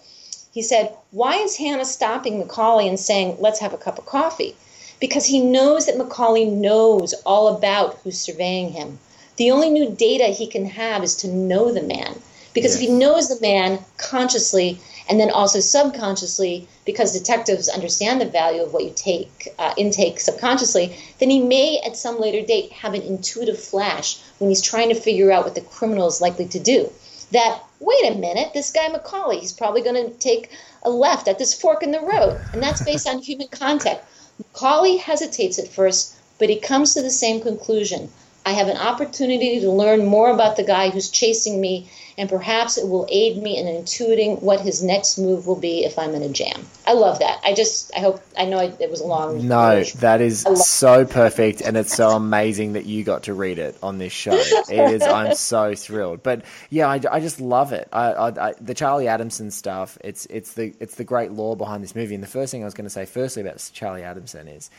He 0.57 0.63
said, 0.63 0.95
"Why 1.11 1.37
is 1.37 1.57
Hanna 1.57 1.85
stopping 1.85 2.43
McCauley 2.43 2.89
and 2.89 2.99
saying, 2.99 3.37
let's 3.41 3.59
have 3.59 3.75
a 3.75 3.77
cup 3.77 3.99
of 3.99 4.07
coffee?" 4.07 4.57
Because 4.99 5.27
he 5.27 5.39
knows 5.39 5.85
that 5.85 5.99
McCauley 5.99 6.51
knows 6.51 7.13
all 7.27 7.49
about 7.49 7.99
who's 8.03 8.19
surveying 8.19 8.73
him. 8.73 8.99
The 9.37 9.51
only 9.51 9.69
new 9.69 9.91
data 9.91 10.29
he 10.29 10.47
can 10.47 10.65
have 10.65 11.05
is 11.05 11.15
to 11.17 11.29
know 11.29 11.73
the 11.73 11.83
man. 11.83 12.23
Because 12.55 12.75
if 12.75 12.81
he 12.81 12.89
knows 12.89 13.29
the 13.29 13.39
man 13.43 13.81
consciously 13.99 14.79
and 15.11 15.21
then 15.21 15.29
also 15.29 15.61
subconsciously, 15.61 16.67
because 16.87 17.13
detectives 17.13 17.69
understand 17.69 18.23
the 18.23 18.25
value 18.25 18.63
of 18.63 18.73
what 18.73 18.85
you 18.85 18.95
take 18.97 19.49
uh, 19.59 19.75
intake 19.77 20.19
subconsciously, 20.19 20.97
then 21.19 21.29
he 21.29 21.39
may 21.39 21.83
at 21.85 21.99
some 21.99 22.19
later 22.19 22.41
date 22.41 22.73
have 22.73 22.95
an 22.95 23.03
intuitive 23.03 23.63
flash 23.63 24.17
when 24.39 24.49
he's 24.49 24.63
trying 24.63 24.89
to 24.89 24.95
figure 24.95 25.31
out 25.31 25.45
what 25.45 25.55
the 25.55 25.61
criminal 25.61 26.09
is 26.09 26.23
likely 26.23 26.47
to 26.47 26.59
do. 26.59 26.91
That 27.33 27.61
wait 27.81 28.13
a 28.13 28.19
minute, 28.19 28.53
this 28.55 28.71
guy 28.73 28.89
McCauley, 28.89 29.41
he's 29.41 29.53
probably 29.53 29.83
going 29.83 30.03
to 30.03 30.19
take 30.19 30.51
a 30.83 30.91
left 30.91 31.29
at 31.29 31.39
this 31.39 31.55
fork 31.55 31.83
in 31.83 31.91
the 31.91 32.01
road, 32.01 32.41
and 32.53 32.63
that's 32.63 32.81
based 32.83 33.09
on 33.09 33.19
human 33.19 33.49
contact. 33.49 34.05
McCauley 34.43 34.99
hesitates 34.99 35.59
at 35.59 35.69
first, 35.69 36.15
but 36.39 36.49
he 36.49 36.61
comes 36.61 36.95
to 36.95 37.03
the 37.03 37.11
same 37.11 37.41
conclusion. 37.41 38.11
I 38.47 38.53
have 38.53 38.69
an 38.69 38.77
opportunity 38.77 39.59
to 39.59 39.71
learn 39.73 40.07
more 40.07 40.31
about 40.31 40.55
the 40.55 40.63
guy 40.63 40.91
who's 40.91 41.11
chasing 41.11 41.61
me, 41.61 41.91
and 42.17 42.29
perhaps 42.29 42.79
it 42.79 42.89
will 42.89 43.05
aid 43.11 43.43
me 43.43 43.59
in 43.59 43.67
intuiting 43.67 44.41
what 44.41 44.61
his 44.61 44.85
next 44.85 45.19
move 45.19 45.49
will 45.49 45.59
be 45.59 45.85
if 45.85 45.99
I'm 45.99 46.15
in 46.15 46.23
a 46.23 46.29
jam. 46.29 46.65
I 46.87 46.93
love 46.93 47.19
that. 47.19 47.41
I 47.45 47.55
just, 47.55 47.91
I 47.97 47.99
hope, 47.99 48.23
I 48.39 48.45
know 48.45 48.61
it 48.61 48.89
was 48.89 49.01
a 49.01 49.07
long. 49.07 49.49
No, 49.49 49.83
that 49.83 50.21
is 50.21 50.43
so 50.43 51.05
perfect, 51.05 51.61
and 51.61 51.77
it's 51.77 51.93
so 51.93 52.11
amazing 52.11 52.75
that 52.75 52.87
you 52.87 53.03
got 53.03 53.25
to 53.25 53.35
read 53.35 53.59
it 53.59 53.77
on 53.83 53.99
this 53.99 54.13
show. 54.13 54.35
It 54.35 54.93
is. 54.93 55.03
I'm 55.03 55.35
so 55.35 55.75
thrilled. 55.75 56.23
But 56.23 56.45
yeah, 56.71 56.87
I, 56.87 57.01
I 57.11 57.19
just 57.19 57.41
love 57.41 57.73
it. 57.73 57.89
I, 57.93 58.13
I, 58.13 58.51
I, 58.51 58.55
the 58.61 58.75
Charlie 58.75 59.09
Adamson 59.09 59.51
stuff. 59.51 59.99
It's 60.05 60.25
it's 60.27 60.53
the 60.53 60.73
it's 60.79 60.95
the 60.95 61.05
great 61.05 61.33
lore 61.33 61.57
behind 61.57 61.83
this 61.83 61.97
movie. 61.97 62.15
And 62.15 62.23
the 62.23 62.29
first 62.29 62.53
thing 62.53 62.63
I 62.63 62.65
was 62.65 62.75
going 62.75 62.85
to 62.87 62.91
say, 62.91 63.07
firstly 63.07 63.43
about 63.43 63.69
Charlie 63.75 64.05
Adamson 64.05 64.47
is 64.47 64.71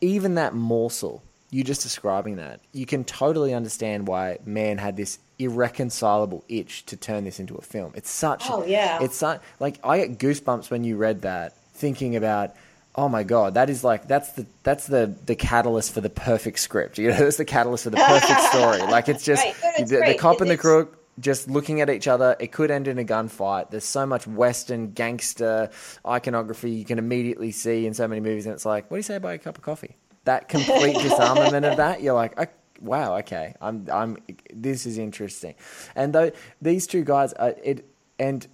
even 0.00 0.36
that 0.36 0.54
morsel. 0.54 1.24
You 1.50 1.62
just 1.62 1.82
describing 1.82 2.36
that, 2.36 2.60
you 2.72 2.86
can 2.86 3.04
totally 3.04 3.54
understand 3.54 4.08
why 4.08 4.38
Mann 4.44 4.78
had 4.78 4.96
this 4.96 5.18
irreconcilable 5.38 6.44
itch 6.48 6.84
to 6.86 6.96
turn 6.96 7.24
this 7.24 7.38
into 7.38 7.54
a 7.54 7.62
film. 7.62 7.92
It's 7.94 8.10
such. 8.10 8.44
Oh, 8.48 8.64
yeah. 8.66 9.02
It's 9.02 9.16
such 9.16 9.40
like 9.60 9.78
I 9.84 9.98
get 9.98 10.18
goosebumps 10.18 10.70
when 10.70 10.84
you 10.84 10.96
read 10.96 11.22
that, 11.22 11.56
thinking 11.72 12.16
about 12.16 12.54
oh 12.96 13.08
my 13.08 13.22
god, 13.22 13.54
that 13.54 13.70
is 13.70 13.84
like 13.84 14.08
that's 14.08 14.32
the 14.32 14.46
that's 14.62 14.86
the 14.86 15.14
the 15.26 15.36
catalyst 15.36 15.92
for 15.92 16.00
the 16.00 16.10
perfect 16.10 16.58
script. 16.58 16.98
You 17.06 17.10
know, 17.10 17.18
that's 17.18 17.36
the 17.36 17.44
catalyst 17.44 17.84
for 17.84 17.90
the 17.90 17.96
perfect 17.98 18.40
story. 18.40 18.82
Like 18.96 19.08
it's 19.08 19.24
just 19.24 19.44
Right, 19.44 19.54
no, 19.78 19.84
the, 19.84 20.12
the 20.12 20.18
cop 20.18 20.40
and 20.40 20.50
the 20.50 20.56
crook 20.56 20.98
just 21.18 21.48
looking 21.48 21.80
at 21.80 21.90
each 21.90 22.08
other. 22.08 22.36
It 22.38 22.52
could 22.52 22.70
end 22.70 22.88
in 22.88 22.98
a 22.98 23.04
gunfight. 23.04 23.70
There's 23.70 23.84
so 23.84 24.06
much 24.06 24.26
Western 24.26 24.92
gangster 24.92 25.70
iconography 26.06 26.70
you 26.70 26.84
can 26.84 26.98
immediately 26.98 27.52
see 27.52 27.86
in 27.86 27.94
so 27.94 28.06
many 28.08 28.20
movies, 28.20 28.46
and 28.46 28.54
it's 28.54 28.66
like, 28.66 28.90
what 28.90 28.96
do 28.96 28.98
you 28.98 29.02
say 29.02 29.16
about 29.16 29.34
a 29.34 29.38
cup 29.38 29.56
of 29.56 29.62
coffee? 29.62 29.96
That 30.26 30.48
complete 30.48 30.96
disarmament 30.98 31.64
of 31.64 31.76
that, 31.84 32.02
you're 32.02 32.14
like, 32.14 32.38
wow, 32.80 33.16
okay, 33.18 33.54
I'm 33.60 33.86
I'm 33.90 34.18
this 34.52 34.86
is 34.86 34.98
interesting, 34.98 35.54
and 35.96 36.12
though 36.12 36.30
these 36.60 36.86
two 36.86 37.02
guys 37.04 37.32
are 37.32 37.54
it 37.64 37.84
and 38.18 38.46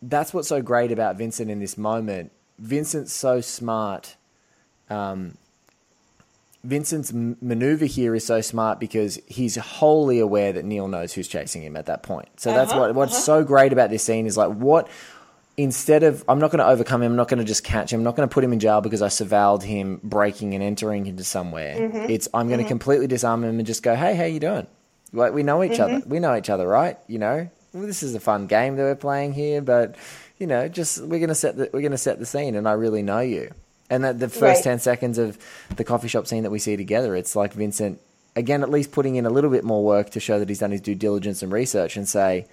that's 0.00 0.34
what's 0.34 0.48
so 0.48 0.60
great 0.62 0.90
about 0.90 1.16
Vincent 1.16 1.50
in 1.50 1.60
this 1.60 1.76
moment. 1.78 2.32
Vincent's 2.58 3.12
so 3.12 3.40
smart. 3.40 4.16
Um, 4.90 5.36
Vincent's 6.64 7.12
m- 7.12 7.36
maneuver 7.40 7.86
here 7.86 8.14
is 8.14 8.24
so 8.24 8.40
smart 8.40 8.78
because 8.78 9.18
he's 9.26 9.56
wholly 9.56 10.20
aware 10.20 10.52
that 10.52 10.64
Neil 10.64 10.86
knows 10.88 11.12
who's 11.12 11.26
chasing 11.28 11.62
him 11.62 11.76
at 11.76 11.86
that 11.86 12.02
point. 12.02 12.28
So 12.40 12.52
that's 12.52 12.70
Uh-huh, 12.72 12.80
what 12.80 12.94
what's 12.94 13.24
so 13.24 13.42
great 13.44 13.72
about 13.72 13.90
this 13.90 14.04
scene 14.04 14.26
is 14.26 14.36
like 14.36 14.52
what 14.52 14.88
instead 15.56 16.02
of 16.02 16.24
I'm 16.28 16.38
not 16.38 16.50
going 16.50 16.60
to 16.60 16.66
overcome 16.66 17.02
him, 17.02 17.12
I'm 17.12 17.16
not 17.16 17.28
going 17.28 17.38
to 17.38 17.44
just 17.44 17.64
catch 17.64 17.92
him, 17.92 18.00
I'm 18.00 18.04
not 18.04 18.16
going 18.16 18.28
to 18.28 18.32
put 18.32 18.42
him 18.44 18.52
in 18.52 18.60
jail 18.60 18.80
because 18.80 19.02
I 19.02 19.08
surveilled 19.08 19.62
him 19.62 20.00
breaking 20.02 20.54
and 20.54 20.62
entering 20.62 21.06
into 21.06 21.24
somewhere. 21.24 21.76
Mm-hmm. 21.76 22.10
It's 22.10 22.28
I'm 22.32 22.48
going 22.48 22.62
to 22.62 22.68
completely 22.68 23.06
disarm 23.06 23.44
him 23.44 23.58
and 23.58 23.66
just 23.66 23.82
go, 23.82 23.94
hey, 23.94 24.14
how 24.14 24.24
you 24.24 24.40
doing? 24.40 24.66
Like 25.12 25.34
we 25.34 25.42
know 25.42 25.62
each 25.62 25.72
Mm-hmm. 25.72 25.96
other, 25.96 26.02
we 26.06 26.18
know 26.20 26.36
each 26.36 26.48
other, 26.50 26.66
right? 26.66 26.96
You 27.06 27.18
know, 27.18 27.50
well, 27.74 27.82
this 27.86 28.02
is 28.02 28.14
a 28.14 28.20
fun 28.20 28.46
game 28.46 28.76
that 28.76 28.82
we're 28.82 28.94
playing 28.94 29.34
here, 29.34 29.60
but 29.60 29.96
you 30.38 30.46
know, 30.46 30.68
just 30.68 31.00
we're 31.02 31.18
going 31.18 31.28
to 31.28 31.34
set 31.34 31.56
the 31.56 31.68
we're 31.72 31.80
going 31.80 31.92
to 31.92 31.98
set 31.98 32.18
the 32.18 32.26
scene, 32.26 32.54
and 32.56 32.66
I 32.68 32.72
really 32.72 33.02
know 33.02 33.20
you. 33.20 33.52
And 33.90 34.04
that 34.04 34.18
the 34.18 34.28
first 34.28 34.40
Right. 34.60 34.64
ten 34.64 34.78
seconds 34.78 35.18
of 35.18 35.36
the 35.76 35.84
coffee 35.84 36.08
shop 36.08 36.26
scene 36.26 36.44
that 36.44 36.50
we 36.50 36.58
see 36.58 36.76
together, 36.78 37.14
it's 37.14 37.36
like 37.36 37.52
Vincent 37.52 38.00
again, 38.34 38.62
at 38.62 38.70
least 38.70 38.90
putting 38.90 39.16
in 39.16 39.26
a 39.26 39.30
little 39.30 39.50
bit 39.50 39.62
more 39.64 39.84
work 39.84 40.08
to 40.10 40.18
show 40.20 40.38
that 40.38 40.48
he's 40.48 40.60
done 40.60 40.70
his 40.70 40.80
due 40.80 40.94
diligence 40.94 41.42
and 41.42 41.52
research, 41.52 41.96
and 41.98 42.08
say, 42.08 42.46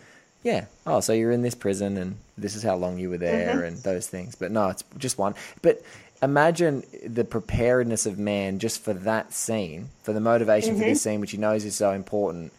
yeah, 0.43 0.65
oh, 0.86 0.99
so 1.02 1.13
you're 1.13 1.32
in 1.32 1.41
this 1.41 1.56
prison, 1.56 1.97
and 1.97 2.15
this 2.38 2.56
is 2.56 2.63
how 2.63 2.75
long 2.75 2.97
you 2.97 3.10
were 3.10 3.17
there, 3.17 3.63
and 3.63 3.78
those 3.78 4.08
things. 4.08 4.36
But 4.36 4.52
no, 4.52 4.69
it's 4.69 4.84
just 4.97 5.17
one. 5.17 5.36
But 5.62 5.82
imagine 6.21 6.84
the 7.06 7.23
preparedness 7.25 8.06
of 8.06 8.17
Mann 8.19 8.60
just 8.60 8.82
for 8.82 8.93
that 8.93 9.34
scene, 9.34 9.89
for 10.04 10.13
the 10.13 10.19
motivation 10.21 10.75
for 10.78 10.84
this 10.84 11.02
scene, 11.02 11.19
which 11.19 11.32
he 11.32 11.38
knows 11.38 11.65
is 11.65 11.75
so 11.75 11.91
important, 11.91 12.52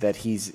that 0.00 0.16
he's 0.16 0.54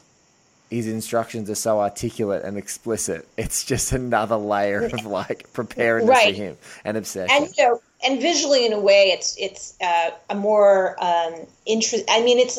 his 0.69 0.87
instructions 0.87 1.49
are 1.49 1.55
so 1.55 1.81
articulate 1.81 2.43
and 2.45 2.57
explicit. 2.57 3.27
It's 3.37 3.65
just 3.65 3.91
another 3.91 4.37
layer 4.37 4.85
of 4.85 5.05
like 5.05 5.51
preparedness 5.51 6.09
Right. 6.09 6.33
for 6.35 6.41
him 6.41 6.57
and 6.85 6.95
obsession. 6.95 7.35
and 7.35 7.53
you 7.57 7.63
know, 7.67 7.81
and 8.05 8.21
visually 8.21 8.65
in 8.65 8.73
a 8.73 8.79
way, 8.79 9.11
it's 9.11 9.35
it's 9.37 9.75
uh, 9.81 10.11
a 10.29 10.35
more 10.35 10.95
um, 11.03 11.33
interest. 11.65 12.05
I 12.09 12.21
mean, 12.21 12.39
it's. 12.39 12.57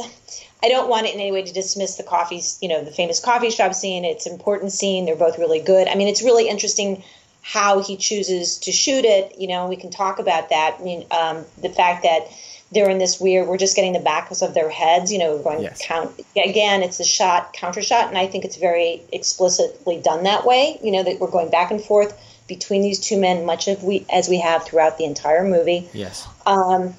I 0.63 0.69
don't 0.69 0.89
want 0.89 1.07
it 1.07 1.15
in 1.15 1.21
any 1.21 1.33
way 1.33 1.43
to 1.43 1.53
dismiss 1.53 1.97
the 1.97 2.03
coffees, 2.03 2.59
you 2.63 2.69
know, 2.69 2.85
the 2.85 2.91
famous 2.91 3.19
coffee 3.19 3.51
shop 3.51 3.75
scene. 3.75 4.05
It's 4.05 4.27
an 4.27 4.33
important 4.33 4.73
scene. 4.73 5.05
They're 5.05 5.17
both 5.17 5.39
really 5.39 5.61
good. 5.61 5.89
I 5.89 5.95
mean, 5.95 6.09
it's 6.09 6.23
really 6.23 6.49
interesting 6.49 7.03
how 7.43 7.83
he 7.83 7.97
chooses 7.97 8.59
to 8.59 8.73
shoot 8.73 9.05
it. 9.05 9.35
You 9.39 9.49
know, 9.49 9.67
we 9.67 9.77
can 9.77 9.91
talk 9.91 10.21
about 10.21 10.51
that. 10.51 10.77
I 10.79 10.83
mean, 10.83 11.07
um, 11.11 11.45
the 11.61 11.69
fact 11.69 12.05
that 12.05 12.29
they're 12.73 12.89
in 12.89 12.99
this 12.99 13.21
weird. 13.21 13.49
We're 13.49 13.59
just 13.59 13.77
getting 13.77 13.93
the 13.93 14.01
backs 14.01 14.41
of 14.43 14.55
their 14.55 14.71
heads. 14.71 15.13
You 15.13 15.19
know, 15.19 15.39
going 15.39 15.63
Yes. 15.63 15.83
count 15.83 16.19
again. 16.37 16.83
It's 16.83 17.01
a 17.01 17.05
shot 17.05 17.53
counter 17.53 17.83
shot, 17.83 18.09
and 18.09 18.17
I 18.17 18.27
think 18.27 18.45
it's 18.45 18.57
very 18.57 19.03
explicitly 19.13 20.01
done 20.01 20.25
that 20.25 20.45
way. 20.47 20.79
You 20.83 20.93
know, 20.93 21.03
that 21.03 21.21
we're 21.21 21.31
going 21.31 21.51
back 21.51 21.71
and 21.71 21.83
forth 21.83 22.19
between 22.49 22.83
these 22.83 22.99
two 22.99 23.19
men, 23.19 23.45
much 23.45 23.69
of 23.69 23.83
we 23.85 24.07
as 24.11 24.29
we 24.29 24.41
have 24.41 24.65
throughout 24.65 24.99
the 24.99 25.05
entire 25.05 25.45
movie 25.45 25.89
yes. 25.93 26.27
um, 26.47 26.95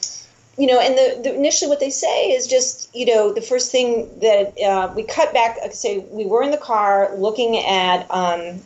you 0.58 0.68
know, 0.68 0.80
and 0.80 0.96
the, 0.96 1.30
the 1.30 1.36
initially 1.36 1.70
what 1.70 1.80
they 1.80 1.90
say 1.90 2.32
is 2.32 2.46
just, 2.48 2.94
you 2.96 3.08
know, 3.08 3.34
the 3.34 3.42
first 3.42 3.72
thing 3.72 4.08
that 4.20 4.54
uh, 4.62 4.94
we 4.96 5.04
cut 5.04 5.34
back. 5.34 5.58
Say 5.72 6.00
we 6.00 6.26
were 6.26 6.44
in 6.44 6.52
the 6.52 6.58
car 6.58 7.16
looking 7.18 7.58
at 7.58 8.06
um, 8.12 8.62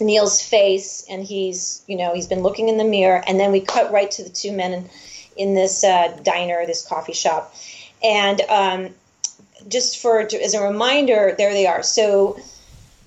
Neil's 0.00 0.42
face, 0.42 1.06
and 1.08 1.22
he's, 1.22 1.84
you 1.86 1.96
know, 1.96 2.14
he's 2.14 2.26
been 2.26 2.42
looking 2.42 2.68
in 2.68 2.78
the 2.78 2.84
mirror, 2.84 3.22
and 3.26 3.38
then 3.38 3.52
we 3.52 3.60
cut 3.60 3.92
right 3.92 4.10
to 4.10 4.24
the 4.24 4.30
two 4.30 4.52
men 4.52 4.72
in, 4.72 4.90
in 5.36 5.54
this 5.54 5.84
uh, 5.84 6.18
diner, 6.24 6.66
this 6.66 6.84
coffee 6.84 7.12
shop, 7.12 7.54
and 8.02 8.40
um, 8.48 8.88
just 9.68 9.98
for 10.02 10.20
as 10.20 10.54
a 10.54 10.62
reminder, 10.62 11.34
there 11.38 11.52
they 11.52 11.66
are. 11.66 11.82
So 11.84 12.40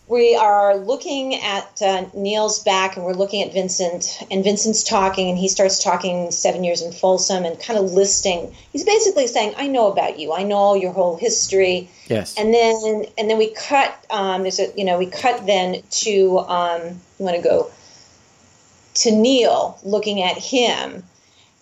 we 0.07 0.35
are 0.35 0.75
looking 0.75 1.35
at 1.35 1.81
uh, 1.81 2.05
Neil's 2.13 2.59
back 2.59 2.97
and 2.97 3.05
we're 3.05 3.13
looking 3.13 3.41
at 3.41 3.53
Vincent, 3.53 4.19
and 4.29 4.43
Vincent's 4.43 4.83
talking, 4.83 5.29
and 5.29 5.37
he 5.37 5.47
starts 5.47 5.81
talking 5.81 6.29
seven 6.31 6.63
years 6.63 6.81
in 6.81 6.91
Folsom 6.91 7.45
and 7.45 7.59
kind 7.59 7.79
of 7.79 7.93
listing. 7.93 8.53
He's 8.71 8.83
basically 8.83 9.27
saying, 9.27 9.53
"I 9.57 9.67
know 9.67 9.91
about 9.91 10.19
you. 10.19 10.33
I 10.33 10.43
know 10.43 10.75
your 10.75 10.91
whole 10.91 11.15
history." 11.15 11.89
Yes. 12.07 12.37
And 12.37 12.53
then 12.53 13.05
and 13.17 13.29
then 13.29 13.37
we 13.37 13.53
cut. 13.53 13.97
Um, 14.09 14.41
there's 14.41 14.59
a 14.59 14.73
you 14.75 14.83
know 14.83 14.97
we 14.97 15.05
cut 15.05 15.45
then 15.45 15.81
to 15.89 16.39
um, 16.39 16.81
you 17.17 17.25
want 17.25 17.37
to 17.37 17.41
go 17.41 17.71
to 18.95 19.11
Neil 19.11 19.79
looking 19.83 20.21
at 20.21 20.37
him, 20.37 21.03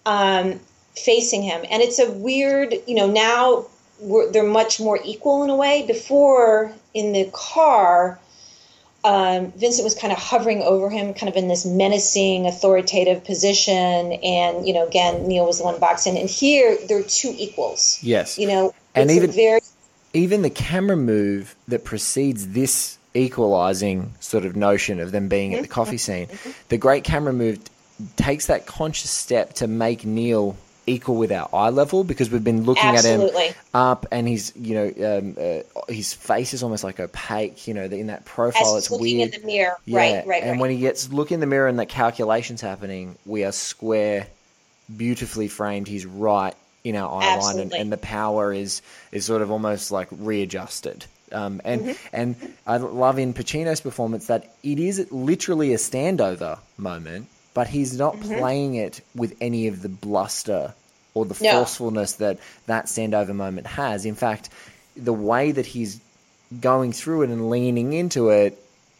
um, 0.08 0.60
facing 0.96 1.44
him, 1.44 1.64
and 1.70 1.84
it's 1.84 2.00
a 2.00 2.12
weird 2.12 2.74
you 2.88 2.96
know 2.96 3.08
now 3.08 3.66
we're, 4.00 4.32
they're 4.32 4.44
much 4.44 4.80
more 4.80 5.00
equal 5.06 5.44
in 5.44 5.52
a 5.52 5.56
way. 5.56 5.86
Before 5.86 6.74
in 6.96 7.14
the 7.14 7.30
car, 7.32 8.20
um, 9.04 9.52
Vincent 9.54 9.84
was 9.84 9.96
kind 9.96 10.14
of 10.14 10.20
hovering 10.20 10.62
over 10.62 10.90
him, 10.90 11.14
kind 11.14 11.30
of 11.30 11.36
in 11.36 11.48
this 11.48 11.66
menacing, 11.66 12.46
authoritative 12.46 13.24
position, 13.24 13.74
and 14.24 14.68
you 14.68 14.74
know 14.74 14.88
again 14.88 15.28
Neil 15.28 15.46
was 15.46 15.58
the 15.60 15.64
one 15.64 15.80
boxing, 15.80 16.18
and 16.18 16.30
here 16.30 16.78
they're 16.88 17.04
two 17.04 17.34
equals. 17.38 18.00
Yes. 18.02 18.38
You 18.38 18.48
know, 18.48 18.74
And 18.94 19.10
it's 19.10 19.20
a 19.20 19.24
even- 19.24 19.36
very 19.36 19.60
even 20.14 20.42
the 20.42 20.50
camera 20.50 20.98
move 20.98 21.56
that 21.70 21.86
precedes 21.86 22.50
this 22.50 22.98
equalizing 23.14 24.14
sort 24.20 24.46
of 24.46 24.56
notion 24.56 25.00
of 25.00 25.12
them 25.12 25.28
being 25.30 25.54
at 25.54 25.62
the 25.62 25.68
coffee 25.68 25.98
scene, 25.98 26.28
the 26.70 26.78
great 26.78 27.04
camera 27.04 27.34
move 27.34 27.60
takes 28.18 28.48
that 28.48 28.66
conscious 28.66 29.10
step 29.10 29.54
to 29.54 29.68
make 29.68 30.06
Neil 30.06 30.56
equal 30.88 31.16
with 31.16 31.32
our 31.32 31.48
eye 31.54 31.70
level 31.70 32.04
because 32.04 32.30
we've 32.32 32.44
been 32.44 32.64
looking 32.64 32.84
at 32.84 33.06
him 33.06 33.30
up 33.74 34.06
and 34.12 34.28
he's 34.28 34.52
you 34.56 34.76
know 34.76 35.18
um, 35.18 35.38
uh, 35.40 35.92
his 35.92 36.14
face 36.14 36.54
is 36.54 36.64
almost 36.64 36.84
like 36.84 37.00
opaque 37.00 37.68
you 37.68 37.74
know 37.74 37.84
in 37.84 38.08
that 38.08 38.26
profile 38.26 38.78
it's 38.78 38.90
looking 38.90 39.18
weird 39.18 39.34
in 39.34 39.42
the 39.42 39.48
mirror. 39.48 39.76
yeah. 39.86 39.98
Right, 39.98 40.28
right, 40.28 40.42
and 40.44 40.52
right. 40.54 40.60
when 40.60 40.72
he 40.72 40.78
gets 40.78 41.12
look 41.12 41.32
in 41.32 41.40
the 41.40 41.46
mirror 41.46 41.68
and 41.68 41.78
the 41.78 41.86
calculations 41.86 42.62
happening 42.62 43.16
we 43.26 43.44
are 43.44 43.52
square 43.52 44.28
beautifully 44.96 45.48
framed 45.48 45.88
he's 45.88 46.06
right 46.06 46.56
in 46.84 46.96
our 46.96 47.22
eye 47.22 47.38
line 47.38 47.60
and, 47.60 47.74
and 47.74 47.92
the 47.92 47.98
power 47.98 48.52
is 48.52 48.82
is 49.12 49.24
sort 49.26 49.42
of 49.42 49.52
almost 49.52 49.92
like 49.92 50.08
readjusted 50.12 51.06
um, 51.32 51.62
and 51.64 51.82
Mm-hmm. 51.82 52.08
and 52.14 52.36
I 52.68 52.78
love 52.78 53.18
in 53.18 53.34
Pacino's 53.34 53.82
performance 53.82 54.28
that 54.28 54.54
it 54.64 54.80
is 54.80 55.12
literally 55.12 55.74
a 55.74 55.78
standover 55.78 56.60
moment, 56.78 57.28
but 57.54 57.68
he's 57.68 57.98
not 57.98 58.16
Mm-hmm. 58.16 58.38
playing 58.38 58.76
it 58.76 59.02
with 59.16 59.36
any 59.42 59.68
of 59.68 59.82
the 59.82 59.90
bluster 59.90 60.74
or 61.14 61.26
the 61.26 61.38
No. 61.44 61.52
forcefulness 61.52 62.14
that 62.14 62.40
that 62.68 62.86
standover 62.86 63.36
moment 63.36 63.68
has. 63.68 64.06
In 64.06 64.16
fact, 64.16 64.50
the 64.96 65.14
way 65.14 65.52
that 65.52 65.66
he's 65.66 66.00
going 66.60 66.92
through 66.94 67.24
it 67.24 67.30
and 67.30 67.50
leaning 67.50 67.94
into 67.94 68.30
it, 68.30 68.58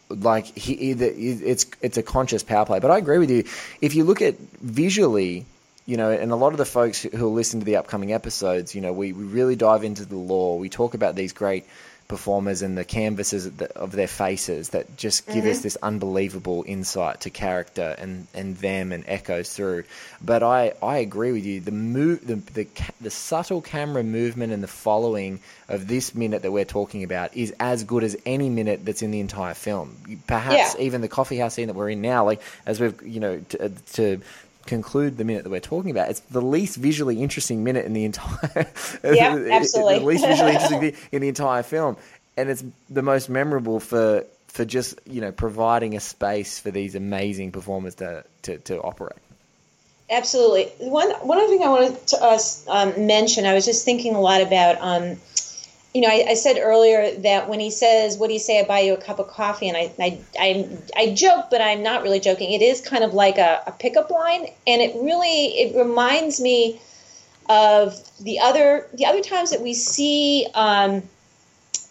like 0.10 0.46
he 0.46 0.74
either 0.74 1.06
it's 1.10 1.66
it's 1.82 1.98
a 1.98 2.04
conscious 2.04 2.44
power 2.44 2.66
play. 2.66 2.80
But 2.80 2.92
I 2.92 2.98
agree 2.98 3.18
with 3.18 3.32
you. 3.32 3.46
If 3.82 3.96
you 3.96 4.04
look 4.04 4.22
at 4.22 4.38
visually, 4.62 5.46
you 5.86 5.98
know, 5.98 6.12
and 6.12 6.32
a 6.32 6.36
lot 6.36 6.52
of 6.52 6.58
the 6.58 6.66
folks 6.66 7.02
who 7.02 7.26
will 7.26 7.34
listen 7.34 7.60
to 7.62 7.66
the 7.66 7.78
upcoming 7.78 8.12
episodes, 8.14 8.76
you 8.76 8.82
know, 8.82 8.94
we, 8.94 9.14
we 9.14 9.24
really 9.24 9.56
dive 9.56 9.84
into 9.84 10.06
the 10.06 10.18
lore. 10.18 10.60
We 10.60 10.70
talk 10.70 10.94
about 10.94 11.16
these 11.16 11.34
great 11.34 11.66
performers 12.12 12.62
and 12.62 12.78
the 12.78 12.84
canvases 12.84 13.46
of 13.46 13.56
the- 13.58 13.74
of 13.78 13.94
their 13.94 14.08
faces 14.08 14.70
that 14.70 14.98
just 14.98 15.26
give 15.28 15.46
us 15.46 15.58
mm-hmm. 15.58 15.64
this 15.64 15.78
unbelievable 15.82 16.66
insight 16.68 17.22
to 17.22 17.30
character 17.30 17.96
and, 17.98 18.28
and 18.34 18.58
them 18.58 18.92
and 18.92 19.06
echoes 19.08 19.54
through. 19.54 19.86
But 20.22 20.44
I, 20.44 20.74
I 20.84 20.98
agree 20.98 21.32
with 21.32 21.46
you. 21.46 21.62
The 21.62 21.72
move, 21.72 22.28
the, 22.28 22.36
the 22.36 22.68
the 23.00 23.10
subtle 23.10 23.62
camera 23.62 24.04
movement 24.04 24.52
and 24.52 24.62
the 24.62 24.68
following 24.68 25.40
of 25.70 25.88
this 25.88 26.14
minute 26.14 26.42
that 26.42 26.52
we're 26.52 26.66
talking 26.66 27.06
about 27.06 27.36
is 27.38 27.54
as 27.62 27.86
good 27.86 28.04
as 28.04 28.18
any 28.26 28.50
minute 28.50 28.84
that's 28.84 29.02
in 29.02 29.12
the 29.12 29.22
entire 29.22 29.54
film. 29.54 29.96
Perhaps 30.28 30.76
Yeah. 30.76 30.86
even 30.86 31.00
the 31.00 31.08
coffee 31.08 31.38
house 31.38 31.54
scene 31.54 31.68
that 31.68 31.78
we're 31.78 31.92
in 31.92 32.02
now, 32.02 32.26
like 32.26 32.42
as 32.66 32.82
we've 32.82 33.02
you 33.04 33.22
know 33.22 33.42
uh, 33.58 33.70
to, 33.70 33.70
to 33.94 34.22
conclude 34.66 35.18
the 35.18 35.24
minute 35.24 35.44
that 35.44 35.50
we're 35.50 35.60
talking 35.60 35.92
about, 35.92 36.10
it's 36.10 36.20
the 36.22 36.42
least 36.42 36.78
visually 36.78 37.22
interesting 37.22 37.64
minute 37.64 37.86
in 37.86 37.94
the 37.94 38.06
entire. 38.06 38.68
Yeah, 39.04 39.36
the 39.38 39.52
absolutely. 39.52 40.00
least 40.00 40.26
visually 40.26 40.54
interesting 40.54 40.96
in 41.12 41.22
the 41.22 41.28
entire 41.28 41.64
film, 41.64 41.98
and 42.38 42.50
it's 42.50 42.64
the 42.90 43.02
most 43.02 43.30
memorable 43.30 43.80
for 43.80 44.26
for 44.48 44.66
just 44.66 45.00
you 45.06 45.22
know 45.22 45.32
providing 45.32 45.96
a 45.96 46.00
space 46.00 46.60
for 46.60 46.72
these 46.72 46.96
amazing 46.96 47.52
performers 47.52 47.96
to 47.96 48.24
to, 48.44 48.58
to 48.60 48.82
operate. 48.82 49.18
Absolutely. 50.10 50.66
One 50.80 51.10
one 51.22 51.38
other 51.38 51.48
thing 51.48 51.64
I 51.64 51.70
wanted 51.70 52.08
to 52.08 52.18
uh, 52.22 52.40
um, 52.68 53.08
mention, 53.08 53.46
I 53.46 53.54
was 53.54 53.66
just 53.66 53.86
thinking 53.86 54.16
a 54.16 54.22
lot 54.22 54.42
about. 54.42 54.78
Um, 54.82 55.18
you 55.94 56.02
know, 56.02 56.08
I, 56.08 56.26
I 56.30 56.34
said 56.36 56.58
earlier 56.58 57.12
that 57.20 57.50
when 57.50 57.60
he 57.60 57.70
says, 57.70 58.18
"What 58.18 58.28
do 58.28 58.34
you 58.34 58.40
say? 58.40 58.60
I 58.60 58.64
buy 58.64 58.80
you 58.80 58.94
a 58.94 58.98
cup 58.98 59.20
of 59.20 59.28
coffee," 59.28 59.68
and 59.68 59.78
I, 59.78 59.92
I, 60.00 60.20
I, 60.40 60.78
I 60.96 61.14
joke, 61.14 61.46
but 61.50 61.62
I'm 61.62 61.84
not 61.84 62.04
really 62.04 62.20
joking. 62.20 62.54
It 62.54 62.62
is 62.62 62.80
kind 62.80 63.04
of 63.04 63.14
like 63.14 63.38
a, 63.38 63.62
a 63.68 63.72
pickup 63.74 64.10
line, 64.10 64.48
and 64.66 64.82
it 64.82 64.96
really 64.96 65.48
it 65.48 65.76
reminds 65.76 66.40
me 66.40 66.80
of 67.50 68.00
the 68.22 68.40
other 68.40 68.88
the 68.94 69.06
other 69.06 69.22
times 69.22 69.52
that 69.52 69.62
we 69.62 69.74
see 69.74 70.48
um, 70.54 71.04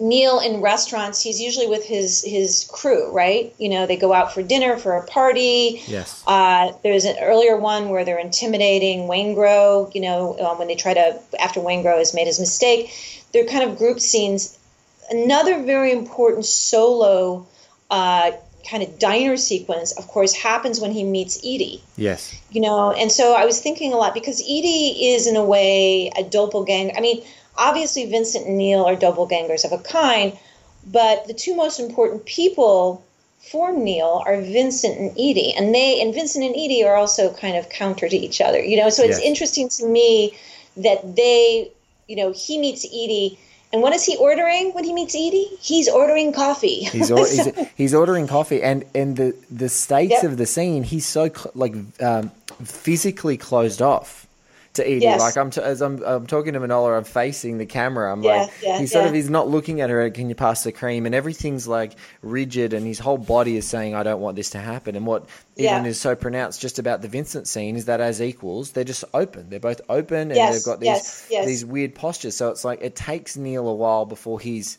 Neil 0.00 0.40
in 0.40 0.60
restaurants, 0.60 1.22
he's 1.22 1.40
usually 1.40 1.66
with 1.66 1.84
his 1.84 2.24
his 2.24 2.68
crew, 2.72 3.12
right? 3.12 3.54
You 3.58 3.68
know, 3.68 3.86
they 3.86 3.96
go 3.96 4.12
out 4.12 4.32
for 4.32 4.42
dinner 4.42 4.76
for 4.76 4.96
a 4.96 5.06
party. 5.06 5.82
Yes. 5.86 6.24
Uh, 6.26 6.72
there's 6.82 7.04
an 7.04 7.16
earlier 7.20 7.56
one 7.56 7.90
where 7.90 8.04
they're 8.04 8.18
intimidating 8.18 9.00
Waingro. 9.08 9.94
You 9.94 10.00
know, 10.00 10.38
um, 10.40 10.58
when 10.58 10.68
they 10.68 10.74
try 10.74 10.94
to 10.94 11.20
after 11.38 11.60
Waingro 11.60 11.98
has 11.98 12.14
made 12.14 12.26
his 12.26 12.40
mistake, 12.40 12.92
they're 13.32 13.46
kind 13.46 13.70
of 13.70 13.76
group 13.76 14.00
scenes. 14.00 14.58
Another 15.10 15.62
very 15.62 15.92
important 15.92 16.46
solo 16.46 17.46
uh, 17.90 18.30
kind 18.68 18.82
of 18.82 18.98
diner 18.98 19.36
sequence, 19.36 19.92
of 19.92 20.06
course, 20.06 20.32
happens 20.32 20.80
when 20.80 20.92
he 20.92 21.04
meets 21.04 21.38
Edie. 21.38 21.82
Yes. 21.96 22.40
You 22.50 22.60
know, 22.60 22.92
and 22.92 23.10
so 23.10 23.34
I 23.34 23.44
was 23.44 23.60
thinking 23.60 23.92
a 23.92 23.96
lot 23.96 24.14
because 24.14 24.40
Edie 24.40 25.12
is 25.12 25.26
in 25.26 25.36
a 25.36 25.44
way 25.44 26.10
a 26.16 26.22
doppelganger. 26.22 26.94
I 26.96 27.00
mean 27.00 27.22
obviously 27.60 28.06
Vincent 28.06 28.46
and 28.46 28.58
Neil 28.58 28.82
are 28.84 28.96
doppelgangers 28.96 29.64
of 29.64 29.70
a 29.72 29.78
kind, 29.78 30.36
but 30.86 31.26
the 31.28 31.34
two 31.34 31.54
most 31.54 31.78
important 31.78 32.24
people 32.24 33.04
for 33.52 33.72
Neil 33.72 34.22
are 34.26 34.40
Vincent 34.40 34.98
and 34.98 35.10
Edie, 35.12 35.54
and 35.56 35.74
they 35.74 36.00
and 36.02 36.12
Vincent 36.12 36.44
and 36.44 36.54
Edie 36.54 36.82
are 36.84 36.96
also 36.96 37.32
kind 37.34 37.56
of 37.56 37.68
counter 37.68 38.08
to 38.08 38.16
each 38.16 38.40
other. 38.40 38.62
You 38.62 38.76
know, 38.78 38.90
so 38.90 39.02
it's 39.04 39.18
Yes. 39.18 39.26
interesting 39.26 39.68
to 39.70 39.86
me 39.86 40.34
that 40.76 41.16
they, 41.16 41.70
you 42.08 42.16
know, 42.16 42.32
he 42.32 42.58
meets 42.58 42.84
Edie. 42.86 43.38
And 43.72 43.82
what 43.82 43.94
is 43.94 44.04
he 44.04 44.16
ordering 44.16 44.72
when 44.74 44.82
he 44.84 44.92
meets 44.92 45.14
Edie? 45.14 45.48
He's 45.60 45.88
ordering 45.88 46.32
coffee. 46.32 46.80
He's, 46.84 47.10
or, 47.16 47.18
he's 47.26 47.48
he's 47.76 47.94
ordering 47.94 48.26
coffee, 48.26 48.62
and 48.62 48.84
and 48.94 49.16
the 49.16 49.34
the 49.50 49.68
states 49.68 50.12
Yep. 50.22 50.24
of 50.24 50.36
the 50.38 50.46
scene, 50.46 50.82
he's 50.82 51.06
so 51.06 51.28
cl- 51.28 51.52
like 51.54 51.74
um, 52.02 52.30
physically 52.64 53.36
closed 53.36 53.80
off 53.80 54.26
to 54.74 54.86
Edie. 54.86 55.00
Yes. 55.00 55.20
Like 55.20 55.36
I'm 55.36 55.50
t- 55.50 55.60
as 55.60 55.80
I'm 55.80 56.02
I'm 56.04 56.26
talking 56.26 56.52
to 56.52 56.60
Manohla, 56.60 56.96
I'm 56.96 57.04
facing 57.04 57.58
the 57.58 57.66
camera. 57.66 58.12
I'm 58.12 58.22
Yeah, 58.22 58.42
like 58.42 58.50
yeah, 58.62 58.78
he's 58.78 58.92
sort 58.92 59.04
yeah. 59.04 59.08
of 59.08 59.14
he's 59.14 59.28
not 59.28 59.48
looking 59.48 59.80
at 59.80 59.90
her. 59.90 60.08
Can 60.10 60.28
you 60.28 60.34
pass 60.36 60.62
the 60.62 60.70
cream? 60.72 61.06
And 61.06 61.14
everything's 61.14 61.66
like 61.66 61.94
rigid, 62.22 62.72
and 62.72 62.86
his 62.86 62.98
whole 63.00 63.18
body 63.18 63.56
is 63.56 63.66
saying, 63.66 63.94
"I 63.96 64.02
don't 64.04 64.20
want 64.20 64.36
this 64.36 64.50
to 64.50 64.58
happen." 64.58 64.94
And 64.94 65.06
what 65.06 65.24
even 65.56 65.84
Yeah. 65.84 65.90
is 65.90 66.00
so 66.00 66.14
pronounced 66.14 66.60
just 66.60 66.78
about 66.78 67.02
the 67.02 67.08
Vincent 67.08 67.48
scene 67.48 67.74
is 67.76 67.86
that 67.86 68.00
as 68.00 68.22
equals, 68.22 68.70
they're 68.70 68.84
just 68.84 69.04
open. 69.12 69.50
They're 69.50 69.58
both 69.58 69.80
open, 69.88 70.30
and 70.30 70.36
Yes, 70.36 70.54
they've 70.54 70.64
got 70.64 70.78
these 70.80 71.26
yes. 71.30 71.46
these 71.46 71.64
weird 71.64 71.94
postures. 71.96 72.36
So 72.36 72.50
it's 72.50 72.64
like 72.64 72.80
it 72.82 72.94
takes 72.94 73.36
Neil 73.36 73.66
a 73.68 73.74
while 73.74 74.06
before 74.06 74.38
he's 74.38 74.78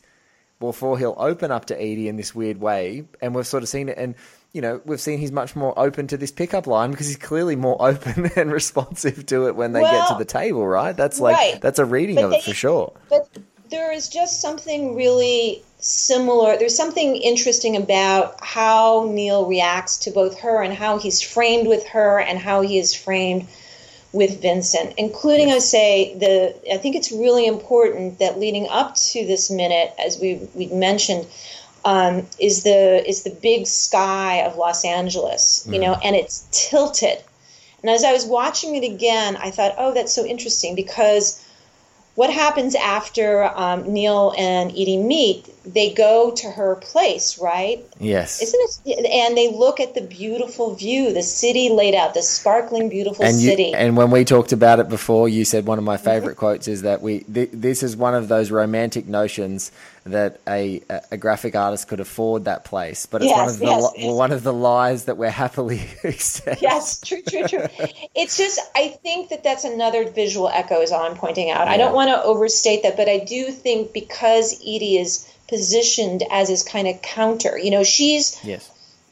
before 0.60 0.98
he'll 1.00 1.16
open 1.18 1.52
up 1.52 1.66
to 1.66 1.76
Edie 1.76 2.08
in 2.08 2.16
this 2.18 2.34
weird 2.36 2.62
way, 2.62 3.04
and 3.20 3.34
we've 3.36 3.48
sort 3.48 3.64
of 3.64 3.70
seen 3.70 3.90
it, 3.90 3.98
and 3.98 4.16
you 4.54 4.62
know 4.62 4.82
we've 4.86 5.02
seen 5.02 5.20
he's 5.20 5.32
much 5.32 5.56
more 5.56 5.78
open 5.78 6.08
to 6.08 6.18
this 6.18 6.32
pickup 6.32 6.68
line 6.68 6.92
because 6.92 7.08
he's 7.08 7.18
clearly 7.18 7.56
more 7.56 7.78
open 7.80 8.30
and 8.36 8.52
responsive 8.52 9.26
to 9.28 9.48
it 9.48 9.56
when 9.56 9.74
they 9.74 9.82
get 9.82 10.08
to 10.10 10.16
the 10.18 10.26
table, 10.26 10.68
right? 10.68 10.96
That's 10.96 11.20
like 11.20 11.36
right. 11.36 11.62
that's 11.62 11.80
a 11.80 11.86
reading 11.86 12.16
But 12.16 12.26
of 12.26 12.32
they- 12.32 12.38
it 12.38 12.44
for 12.44 12.54
sure. 12.54 12.94
But 13.10 13.30
there 13.70 13.92
is 13.94 14.10
just 14.10 14.42
something 14.42 14.96
really 14.96 15.64
similar. 15.80 16.58
There's 16.58 16.76
something 16.76 17.16
interesting 17.16 17.78
about 17.78 18.36
how 18.44 19.08
Neil 19.10 19.46
reacts 19.48 19.98
to 20.00 20.12
both 20.12 20.38
her 20.40 20.62
and 20.62 20.74
how 20.74 21.00
he's 21.00 21.22
framed 21.22 21.68
with 21.68 21.88
her 21.88 22.20
and 22.20 22.38
how 22.38 22.62
he 22.62 22.78
is 22.78 22.94
framed 22.94 23.48
with 24.14 24.42
Vincent, 24.42 24.94
including 24.98 25.52
I 25.52 25.60
say 25.60 26.14
the 26.18 26.54
I 26.74 26.78
think 26.78 26.98
it's 26.98 27.14
really 27.14 27.46
important 27.48 28.20
that 28.20 28.38
leading 28.38 28.68
up 28.68 28.96
to 28.96 29.26
this 29.26 29.50
minute, 29.50 29.94
as 29.98 30.20
we 30.20 30.50
we 30.54 30.68
mentioned, 30.68 31.26
um, 31.86 32.28
is 32.40 32.64
the 32.64 33.08
is 33.08 33.24
the 33.24 33.30
big 33.30 33.68
sky 33.68 34.44
of 34.44 34.58
Los 34.58 34.86
Angeles, 34.86 35.68
you 35.70 35.80
know, 35.80 35.94
and 36.04 36.16
it's 36.16 36.48
tilted. 36.52 37.18
And 37.82 37.90
as 37.90 38.04
I 38.04 38.14
was 38.14 38.26
watching 38.26 38.76
it 38.76 38.84
again, 38.84 39.36
I 39.38 39.50
thought, 39.50 39.74
oh, 39.78 39.94
that's 39.94 40.14
so 40.14 40.26
interesting 40.26 40.76
because 40.76 41.44
what 42.16 42.30
happens 42.30 42.76
after 42.76 43.46
um, 43.58 43.92
Neil 43.92 44.34
and 44.38 44.70
Edie 44.72 44.98
meet? 44.98 45.50
They 45.66 45.94
go 45.94 46.32
to 46.32 46.52
her 46.52 46.76
place, 46.76 47.40
right? 47.40 47.84
Yes, 48.00 48.42
Isn't 48.42 48.82
it? 48.86 49.06
And 49.06 49.38
they 49.38 49.52
look 49.52 49.80
at 49.80 49.96
the 49.96 50.02
beautiful 50.02 50.76
view, 50.76 51.14
the 51.14 51.24
city 51.24 51.70
laid 51.70 51.96
out, 51.96 52.14
the 52.14 52.22
sparkling, 52.22 52.90
beautiful 52.90 53.24
and 53.24 53.40
you, 53.40 53.50
city. 53.50 53.74
and 53.74 53.96
when 53.96 54.12
we 54.12 54.26
talked 54.26 54.52
about 54.52 54.80
it 54.80 54.90
before, 54.90 55.30
you 55.30 55.46
said 55.46 55.66
one 55.66 55.78
of 55.78 55.84
my 55.84 55.98
favorite 55.98 56.36
quotes 56.36 56.68
is 56.68 56.82
that 56.82 57.02
we 57.02 57.22
th- 57.22 57.52
this 57.54 57.82
is 57.82 57.96
one 57.96 58.14
of 58.14 58.28
those 58.28 58.52
romantic 58.52 59.08
notions 59.08 59.72
that 60.06 60.40
a, 60.48 60.82
a 61.12 61.18
graphic 61.18 61.56
artist 61.56 61.88
could 61.88 62.00
afford 62.00 62.46
that 62.46 62.66
place, 62.66 63.06
but 63.06 63.22
it's 63.22 63.32
one 63.32 63.48
of 63.50 63.60
the 63.60 63.66
yes, 63.66 63.92
li- 63.98 64.14
one 64.14 64.32
of 64.32 64.42
the 64.44 64.54
lies 64.54 65.06
that 65.06 65.18
we're 65.18 65.30
happily 65.30 65.82
accepting. 66.04 66.58
yes, 66.62 67.00
true, 67.02 67.22
true, 67.22 67.48
true. 67.48 67.68
it's 68.16 68.38
just, 68.38 68.60
I 68.76 68.88
think 69.04 69.30
that 69.30 69.44
that's 69.44 69.64
another 69.64 70.10
visual 70.10 70.50
echo, 70.50 70.82
is 70.82 70.92
all 70.92 71.04
I'm 71.04 71.16
pointing 71.16 71.52
out. 71.52 71.68
I 71.68 71.78
don't 71.78 71.94
want 71.94 72.10
to 72.10 72.24
overstate 72.24 72.82
that, 72.84 72.98
but 72.98 73.08
I 73.10 73.20
do 73.20 73.52
think 73.52 73.94
because 73.94 74.54
Edie 74.62 74.98
is 74.98 75.28
positioned 75.48 76.24
as 76.32 76.50
his 76.50 76.64
kind 76.64 76.88
of 76.88 77.02
counter, 77.04 77.58
you 77.58 77.70
know, 77.70 77.84
she's 77.84 78.44
Yes. 78.44 78.71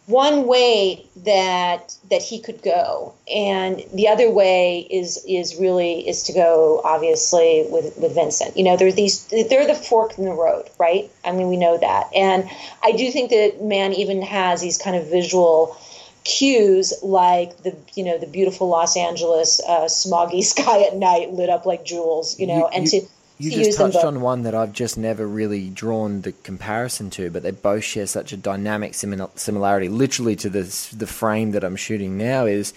One 0.09 0.47
way 0.47 1.05
that 1.17 1.95
that 2.09 2.23
he 2.23 2.39
could 2.39 2.63
go 2.63 3.13
and 3.31 3.83
the 3.93 4.07
other 4.07 4.29
way 4.31 4.87
is 4.89 5.23
is 5.27 5.55
really 5.57 6.07
is 6.07 6.23
to 6.23 6.33
go 6.33 6.81
obviously 6.83 7.67
with 7.69 7.95
with 7.97 8.15
Vincent. 8.15 8.57
You 8.57 8.63
know 8.63 8.75
there's 8.75 8.95
these 8.95 9.25
they're 9.27 9.67
the 9.67 9.75
fork 9.75 10.17
in 10.17 10.25
the 10.25 10.33
road 10.33 10.67
right? 10.79 11.11
I 11.23 11.31
mean 11.31 11.47
we 11.47 11.57
know 11.57 11.77
that. 11.77 12.09
And 12.15 12.49
I 12.83 12.93
do 12.93 13.11
think 13.11 13.29
that 13.29 13.61
Mann 13.61 13.93
even 13.93 14.23
has 14.23 14.61
these 14.61 14.79
kind 14.79 14.95
of 14.95 15.07
visual 15.07 15.77
cues 16.23 16.93
like 17.03 17.61
the 17.63 17.75
you 17.93 18.03
know 18.03 18.17
the 18.17 18.27
beautiful 18.27 18.67
Los 18.67 18.97
Angeles 18.97 19.61
uh, 19.67 19.85
smoggy 19.85 20.43
sky 20.55 20.83
at 20.83 20.95
night 20.95 21.33
lit 21.33 21.49
up 21.49 21.65
like 21.65 21.85
jewels 21.85 22.39
you 22.39 22.47
know 22.47 22.67
and 22.67 22.87
to 22.87 23.01
you 23.39 23.51
just 23.51 23.77
touched 23.77 24.03
on 24.03 24.21
one 24.21 24.43
that 24.43 24.53
I've 24.53 24.73
just 24.73 24.97
never 24.97 25.25
really 25.25 25.69
drawn 25.69 26.21
the 26.21 26.33
comparison 26.33 27.09
to, 27.11 27.29
but 27.29 27.41
they 27.41 27.51
both 27.51 27.83
share 27.83 28.05
such 28.05 28.33
a 28.33 28.37
dynamic 28.37 28.91
simil- 28.91 29.37
similarity. 29.37 29.87
Literally 29.87 30.35
to 30.37 30.49
the 30.49 30.63
the 30.95 31.07
frame 31.07 31.51
that 31.51 31.63
I'm 31.63 31.77
shooting 31.77 32.17
now 32.17 32.45
is 32.45 32.73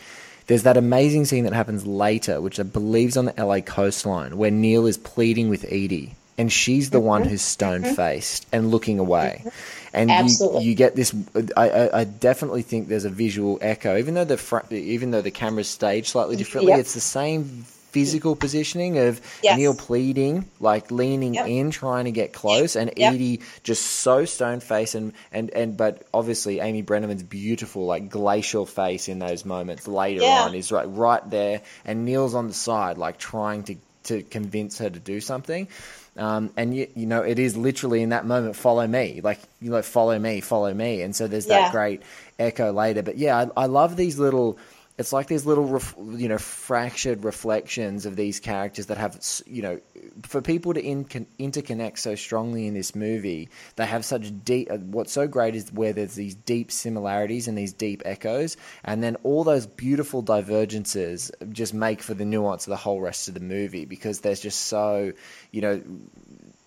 there's 0.46 0.62
that 0.62 0.76
amazing 0.76 1.24
scene 1.24 1.44
that 1.44 1.52
happens 1.52 1.86
later, 1.86 2.40
which 2.40 2.60
I 2.60 2.62
believe 2.62 3.10
is 3.10 3.16
on 3.16 3.26
the 3.26 3.34
LA 3.44 3.60
coastline, 3.60 4.36
where 4.36 4.50
Neil 4.50 4.86
is 4.86 4.96
pleading 4.98 5.48
with 5.48 5.64
Edie, 5.64 6.14
and 6.38 6.50
she's 6.52 6.90
the 6.90 7.00
one 7.00 7.24
who's 7.24 7.42
stone 7.42 7.82
faced 7.82 8.46
and 8.52 8.70
looking 8.70 8.98
away. 8.98 9.44
And 9.92 10.10
you, 10.10 10.60
you 10.60 10.74
get 10.74 10.96
this. 10.96 11.14
I, 11.56 11.68
I, 11.68 12.00
I 12.00 12.04
definitely 12.04 12.62
think 12.62 12.88
there's 12.88 13.04
a 13.04 13.10
visual 13.10 13.58
echo, 13.60 13.96
even 13.98 14.14
though 14.14 14.24
the 14.24 14.38
fr- 14.38 14.72
even 14.72 15.10
though 15.10 15.22
the 15.22 15.30
camera's 15.30 15.68
staged 15.68 16.08
slightly 16.08 16.36
differently. 16.36 16.70
Yep. 16.70 16.80
It's 16.80 16.94
the 16.94 17.00
same 17.00 17.66
physical 17.92 18.34
positioning 18.34 18.98
of 18.98 19.20
Yes. 19.42 19.56
Neil 19.58 19.74
pleading, 19.74 20.46
like 20.60 20.90
leaning 20.90 21.34
Yep. 21.34 21.46
in, 21.46 21.70
trying 21.70 22.06
to 22.06 22.10
get 22.10 22.32
close, 22.32 22.74
and 22.74 22.90
Yep. 22.96 23.14
Edie 23.14 23.40
just 23.62 23.84
so 23.84 24.24
stone 24.24 24.60
faced 24.60 24.94
and, 24.94 25.12
and 25.32 25.50
and 25.50 25.76
but 25.76 26.02
obviously 26.12 26.60
Amy 26.60 26.82
Brenneman's 26.82 27.22
beautiful 27.22 27.86
like 27.86 28.08
glacial 28.10 28.66
face 28.66 29.08
in 29.08 29.18
those 29.18 29.44
moments 29.44 29.86
later 29.86 30.22
Yeah. 30.22 30.44
on 30.44 30.54
is 30.54 30.72
right 30.72 30.86
right 30.88 31.28
there, 31.30 31.60
and 31.84 32.04
Neil's 32.04 32.34
on 32.34 32.48
the 32.48 32.54
side 32.54 32.98
like 32.98 33.18
trying 33.18 33.62
to 33.64 33.76
to 34.04 34.22
convince 34.22 34.78
her 34.78 34.90
to 34.90 34.98
do 34.98 35.20
something. 35.20 35.68
Um, 36.16 36.50
and 36.56 36.74
you, 36.76 36.88
you 36.94 37.06
know 37.06 37.22
it 37.22 37.38
is 37.38 37.56
literally 37.56 38.02
in 38.02 38.10
that 38.10 38.26
moment 38.26 38.54
follow 38.56 38.86
me 38.86 39.20
like 39.24 39.40
you 39.62 39.70
know 39.70 39.80
follow 39.80 40.18
me 40.18 40.42
follow 40.42 40.74
me 40.74 41.00
and 41.00 41.16
so 41.16 41.26
there's 41.26 41.46
that 41.46 41.62
Yeah. 41.66 41.70
great 41.70 42.02
echo 42.38 42.70
later 42.70 43.02
but 43.02 43.16
yeah 43.16 43.46
I, 43.56 43.62
I 43.62 43.66
love 43.66 43.96
these 43.96 44.18
little 44.18 44.58
it's 44.98 45.12
like 45.12 45.26
these 45.26 45.46
little 45.46 45.64
ref, 45.64 45.94
you 45.98 46.28
know 46.28 46.38
fractured 46.38 47.24
reflections 47.24 48.06
of 48.06 48.16
these 48.16 48.40
characters 48.40 48.86
that 48.86 48.98
have 48.98 49.18
you 49.46 49.62
know 49.62 49.80
for 50.22 50.42
people 50.42 50.74
to 50.74 50.82
in, 50.82 51.04
interconnect 51.04 51.98
so 51.98 52.14
strongly 52.14 52.66
in 52.66 52.74
this 52.74 52.94
movie 52.94 53.48
they 53.76 53.86
have 53.86 54.04
such 54.04 54.32
deep 54.44 54.70
uh, 54.70 54.76
what's 54.76 55.12
so 55.12 55.26
great 55.26 55.54
is 55.54 55.72
where 55.72 55.92
there's 55.92 56.14
these 56.14 56.34
deep 56.34 56.70
similarities 56.70 57.48
and 57.48 57.56
these 57.56 57.72
deep 57.72 58.02
echoes 58.04 58.56
and 58.84 59.02
then 59.02 59.16
all 59.22 59.44
those 59.44 59.66
beautiful 59.66 60.22
divergences 60.22 61.30
just 61.50 61.72
make 61.74 62.02
for 62.02 62.14
the 62.14 62.24
nuance 62.24 62.66
of 62.66 62.70
the 62.70 62.76
whole 62.76 63.00
rest 63.00 63.28
of 63.28 63.34
the 63.34 63.40
movie 63.40 63.84
because 63.84 64.20
there's 64.20 64.40
just 64.40 64.60
so 64.60 65.12
you 65.50 65.60
know 65.60 65.82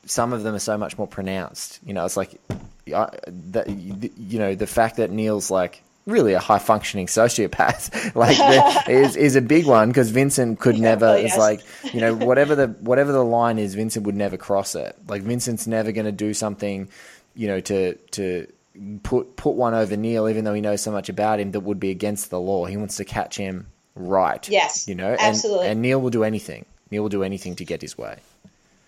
some 0.06 0.34
of 0.34 0.44
them 0.44 0.56
are 0.56 0.60
so 0.60 0.78
much 0.78 0.98
more 0.98 1.08
pronounced. 1.08 1.80
You 1.86 1.94
know, 1.94 2.06
it's 2.06 2.18
like, 2.18 2.40
I, 2.94 3.10
you 4.16 4.40
know, 4.40 4.56
the 4.56 4.68
fact 4.68 4.98
that 4.98 5.12
Neil's 5.12 5.50
like 5.52 5.84
really 6.06 6.34
a 6.34 6.40
high 6.40 6.60
functioning 6.60 7.08
sociopath, 7.08 8.16
like 8.16 8.38
is 8.90 9.16
is 9.16 9.36
a 9.36 9.42
big 9.42 9.66
one 9.66 9.90
because 9.90 10.10
Vincent 10.12 10.60
could 10.60 10.80
never. 10.80 11.08
well, 11.08 11.16
It's 11.16 11.36
yes. 11.36 11.38
like 11.38 11.62
you 11.94 12.02
know 12.02 12.16
whatever 12.16 12.56
the 12.56 12.68
whatever 12.68 13.12
the 13.12 13.24
line 13.24 13.60
is, 13.60 13.76
Vincent 13.76 14.06
would 14.06 14.16
never 14.16 14.38
cross 14.38 14.76
it. 14.76 14.96
Like 15.08 15.22
Vincent's 15.24 15.68
never 15.68 15.92
going 15.92 16.06
to 16.06 16.12
do 16.12 16.34
something, 16.34 16.90
you 17.36 17.48
know, 17.48 17.60
to 17.62 17.96
to 17.96 18.48
put 19.04 19.36
put 19.36 19.56
one 19.56 19.74
over 19.74 19.96
Neil, 19.96 20.30
even 20.30 20.44
though 20.44 20.54
he 20.54 20.62
knows 20.62 20.82
so 20.82 20.92
much 20.92 21.10
about 21.10 21.40
him 21.40 21.52
that 21.52 21.62
would 21.62 21.80
be 21.80 21.92
against 21.92 22.30
the 22.30 22.40
law. 22.40 22.66
He 22.66 22.78
wants 22.78 22.98
to 22.98 23.06
catch 23.06 23.38
him 23.38 23.68
right. 23.96 24.48
Yes, 24.50 24.88
you 24.88 24.96
know, 24.96 25.12
and, 25.12 25.22
absolutely. 25.22 25.68
And 25.68 25.82
Neil 25.82 26.00
will 26.00 26.10
do 26.10 26.24
anything. 26.24 26.66
Neil 26.92 27.04
will 27.04 27.10
do 27.10 27.24
anything 27.24 27.56
to 27.56 27.66
get 27.66 27.82
his 27.82 27.98
way. 27.98 28.18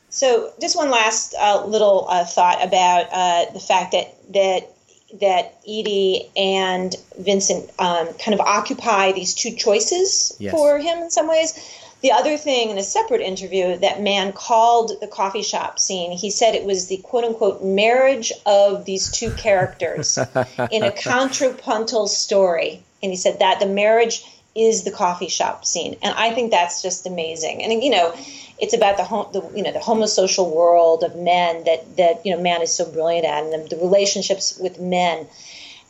So, 0.09 0.53
just 0.61 0.77
one 0.77 0.89
last 0.89 1.35
uh, 1.39 1.65
little 1.65 2.05
uh, 2.09 2.23
thought 2.25 2.63
about 2.63 3.07
uh, 3.11 3.51
the 3.51 3.59
fact 3.59 3.91
that 3.91 4.15
that 4.33 4.76
that 5.19 5.55
Edie 5.63 6.29
and 6.35 6.95
Vincent 7.17 7.69
um, 7.79 8.07
kind 8.23 8.33
of 8.33 8.41
occupy 8.41 9.11
these 9.13 9.33
two 9.33 9.55
choices 9.55 10.35
Yes. 10.39 10.51
for 10.51 10.77
him 10.79 10.99
in 10.99 11.09
some 11.11 11.27
ways. 11.27 11.53
The 12.01 12.09
The 12.09 12.11
other 12.11 12.37
thing 12.37 12.69
in 12.69 12.77
a 12.77 12.83
separate 12.83 13.21
interview 13.21 13.77
that 13.77 14.01
Mann 14.01 14.31
called 14.31 14.91
the 15.01 15.07
coffee 15.07 15.41
shop 15.41 15.79
scene, 15.79 16.11
he 16.11 16.29
said 16.29 16.53
it 16.55 16.63
was 16.65 16.87
the 16.87 16.97
quote 16.97 17.23
unquote 17.23 17.63
marriage 17.63 18.31
of 18.45 18.85
these 18.85 19.09
two 19.09 19.31
characters 19.31 20.17
in 20.71 20.83
a 20.83 20.91
contrapuntal 20.91 22.07
story. 22.07 22.83
And 23.01 23.11
he 23.11 23.15
said 23.15 23.39
that 23.39 23.59
the 23.59 23.65
marriage 23.65 24.23
is 24.55 24.83
the 24.83 24.91
coffee 24.91 25.27
shop 25.29 25.65
scene. 25.65 25.95
And 26.01 26.13
I 26.15 26.33
think 26.33 26.51
that's 26.51 26.81
just 26.81 27.05
amazing. 27.05 27.63
And, 27.63 27.83
you 27.83 27.91
know, 27.91 28.13
it's 28.59 28.73
about 28.73 28.97
the, 28.97 29.03
home, 29.03 29.27
the 29.33 29.41
you 29.55 29.63
know 29.63 29.71
the 29.71 29.79
homosocial 29.79 30.53
world 30.53 31.03
of 31.03 31.15
men 31.15 31.63
that 31.65 31.97
that 31.97 32.25
you 32.25 32.35
know 32.35 32.41
Mann 32.41 32.61
is 32.61 32.73
so 32.73 32.89
brilliant 32.91 33.25
at 33.25 33.43
and 33.43 33.53
the, 33.53 33.75
the 33.75 33.81
relationships 33.81 34.57
with 34.61 34.79
men 34.79 35.27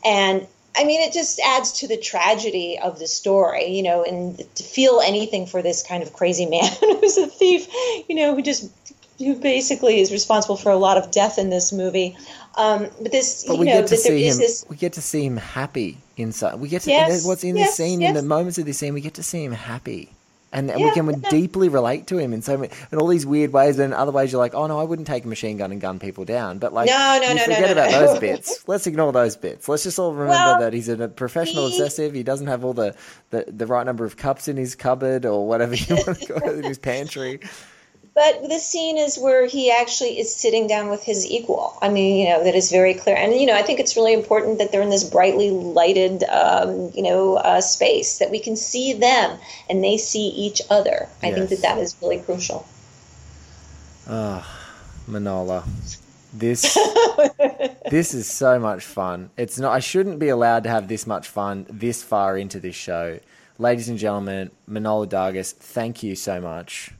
and 0.04 0.46
I 0.76 0.84
mean, 0.84 1.00
it 1.00 1.12
just 1.12 1.40
adds 1.40 1.72
to 1.80 1.88
the 1.88 1.96
tragedy 1.96 2.78
of 2.78 3.00
the 3.00 3.08
story, 3.08 3.66
you 3.66 3.82
know, 3.82 4.04
and 4.04 4.38
to 4.54 4.62
feel 4.62 5.00
anything 5.00 5.44
for 5.46 5.60
this 5.60 5.82
kind 5.82 6.04
of 6.04 6.12
crazy 6.12 6.46
man 6.46 6.70
who's 6.80 7.16
a 7.16 7.26
thief, 7.26 7.66
you 8.08 8.14
know, 8.14 8.34
who 8.36 8.42
just 8.42 8.70
who 9.18 9.34
basically 9.34 9.98
is 10.00 10.12
responsible 10.12 10.56
for 10.56 10.70
a 10.70 10.76
lot 10.76 10.96
of 10.96 11.10
death 11.10 11.38
in 11.38 11.50
this 11.50 11.72
movie. 11.72 12.16
Um, 12.56 12.86
but 13.02 13.10
this, 13.10 13.44
but 13.44 13.54
you 13.54 13.60
we 13.60 13.66
know, 13.66 13.80
get 13.80 13.88
to 13.88 13.96
that 13.96 14.02
there 14.04 14.12
see 14.18 14.26
is 14.26 14.34
him. 14.36 14.40
this. 14.40 14.64
We 14.68 14.76
get 14.76 14.92
to 14.92 15.02
see 15.02 15.24
him 15.24 15.36
happy 15.36 15.98
inside. 16.16 16.56
We 16.60 16.68
get 16.68 16.82
to 16.82 16.90
Yes, 16.90 17.26
what's 17.26 17.42
in 17.42 17.56
yes, 17.56 17.70
this 17.70 17.76
scene. 17.76 18.00
yes. 18.00 18.10
In 18.10 18.14
the 18.14 18.22
moments 18.22 18.58
of 18.58 18.66
this 18.66 18.78
scene, 18.78 18.94
we 18.94 19.00
get 19.00 19.14
to 19.14 19.22
see 19.24 19.42
him 19.42 19.52
happy. 19.52 20.10
And, 20.50 20.70
and 20.70 20.82
we 20.82 20.90
can 20.92 21.04
no. 21.06 21.12
deeply 21.28 21.68
relate 21.68 22.06
to 22.06 22.16
him 22.16 22.32
in 22.32 22.40
so 22.40 22.56
many, 22.56 22.72
in 22.90 22.98
all 22.98 23.06
these 23.08 23.26
weird 23.26 23.52
ways. 23.52 23.78
And 23.78 23.92
in 23.92 23.98
other 23.98 24.12
ways, 24.12 24.32
you're 24.32 24.40
like, 24.40 24.54
oh 24.54 24.66
no, 24.66 24.78
I 24.78 24.82
wouldn't 24.82 25.06
take 25.06 25.24
a 25.24 25.28
machine 25.28 25.58
gun 25.58 25.72
and 25.72 25.80
gun 25.80 25.98
people 25.98 26.24
down. 26.24 26.58
But 26.58 26.72
like, 26.72 26.88
No, 26.88 27.18
no, 27.22 27.34
no, 27.34 27.42
forget 27.44 27.60
no, 27.66 27.72
about 27.72 27.90
no. 27.90 28.06
those 28.06 28.18
bits. 28.20 28.66
Let's 28.66 28.86
ignore 28.86 29.12
those 29.12 29.36
bits. 29.36 29.68
Let's 29.68 29.82
just 29.82 29.98
all 29.98 30.12
remember 30.12 30.30
Well, 30.32 30.60
that 30.60 30.72
he's 30.72 30.88
a 30.88 31.08
professional 31.08 31.68
he- 31.68 31.76
obsessive. 31.76 32.14
He 32.14 32.22
doesn't 32.22 32.46
have 32.46 32.64
all 32.64 32.72
the, 32.72 32.96
the, 33.28 33.44
the 33.46 33.66
right 33.66 33.84
number 33.84 34.06
of 34.06 34.16
cups 34.16 34.48
in 34.48 34.56
his 34.56 34.74
cupboard 34.74 35.26
or 35.26 35.46
whatever 35.46 35.74
you 35.74 35.96
want 36.06 36.18
to 36.18 36.32
call 36.32 36.48
it 36.48 36.58
in 36.58 36.64
his 36.64 36.78
pantry. 36.78 37.40
But 38.18 38.48
the 38.48 38.58
scene 38.58 38.98
is 38.98 39.16
where 39.16 39.46
he 39.46 39.70
actually 39.70 40.18
is 40.18 40.34
sitting 40.34 40.66
down 40.66 40.90
with 40.90 41.04
his 41.04 41.24
equal. 41.24 41.78
I 41.80 41.88
mean, 41.88 42.16
you 42.16 42.28
know, 42.28 42.42
that 42.42 42.56
is 42.56 42.68
very 42.68 42.92
clear. 42.92 43.14
And, 43.14 43.32
you 43.32 43.46
know, 43.46 43.54
I 43.54 43.62
think 43.62 43.78
it's 43.78 43.94
really 43.94 44.12
important 44.12 44.58
that 44.58 44.72
they're 44.72 44.82
in 44.82 44.90
this 44.90 45.08
brightly 45.08 45.50
lighted, 45.50 46.24
um, 46.24 46.90
you 46.96 47.02
know, 47.04 47.36
uh, 47.36 47.60
space 47.60 48.18
that 48.18 48.32
we 48.32 48.40
can 48.40 48.56
see 48.56 48.92
them 48.92 49.38
and 49.70 49.84
they 49.84 49.98
see 49.98 50.30
each 50.30 50.60
other. 50.68 51.06
I 51.22 51.30
think 51.30 51.48
that 51.50 51.62
that 51.62 51.78
is 51.78 51.94
really 52.02 52.18
crucial. 52.18 52.66
Ah 54.08 54.42
Manohla. 55.08 55.62
This 56.32 56.62
this 57.88 58.14
is 58.14 58.28
so 58.28 58.58
much 58.58 58.82
fun. 58.82 59.30
It's 59.36 59.60
not 59.60 59.70
I 59.72 59.78
shouldn't 59.78 60.18
be 60.18 60.28
allowed 60.28 60.64
to 60.64 60.70
have 60.70 60.88
this 60.88 61.06
much 61.06 61.28
fun 61.28 61.66
this 61.70 62.02
far 62.02 62.36
into 62.36 62.58
this 62.58 62.74
show. 62.74 63.20
Ladies 63.58 63.88
and 63.88 63.96
gentlemen, 63.96 64.50
Manohla 64.68 65.06
Dargis, 65.06 65.52
thank 65.52 66.02
you 66.02 66.16
so 66.16 66.40
much 66.40 66.97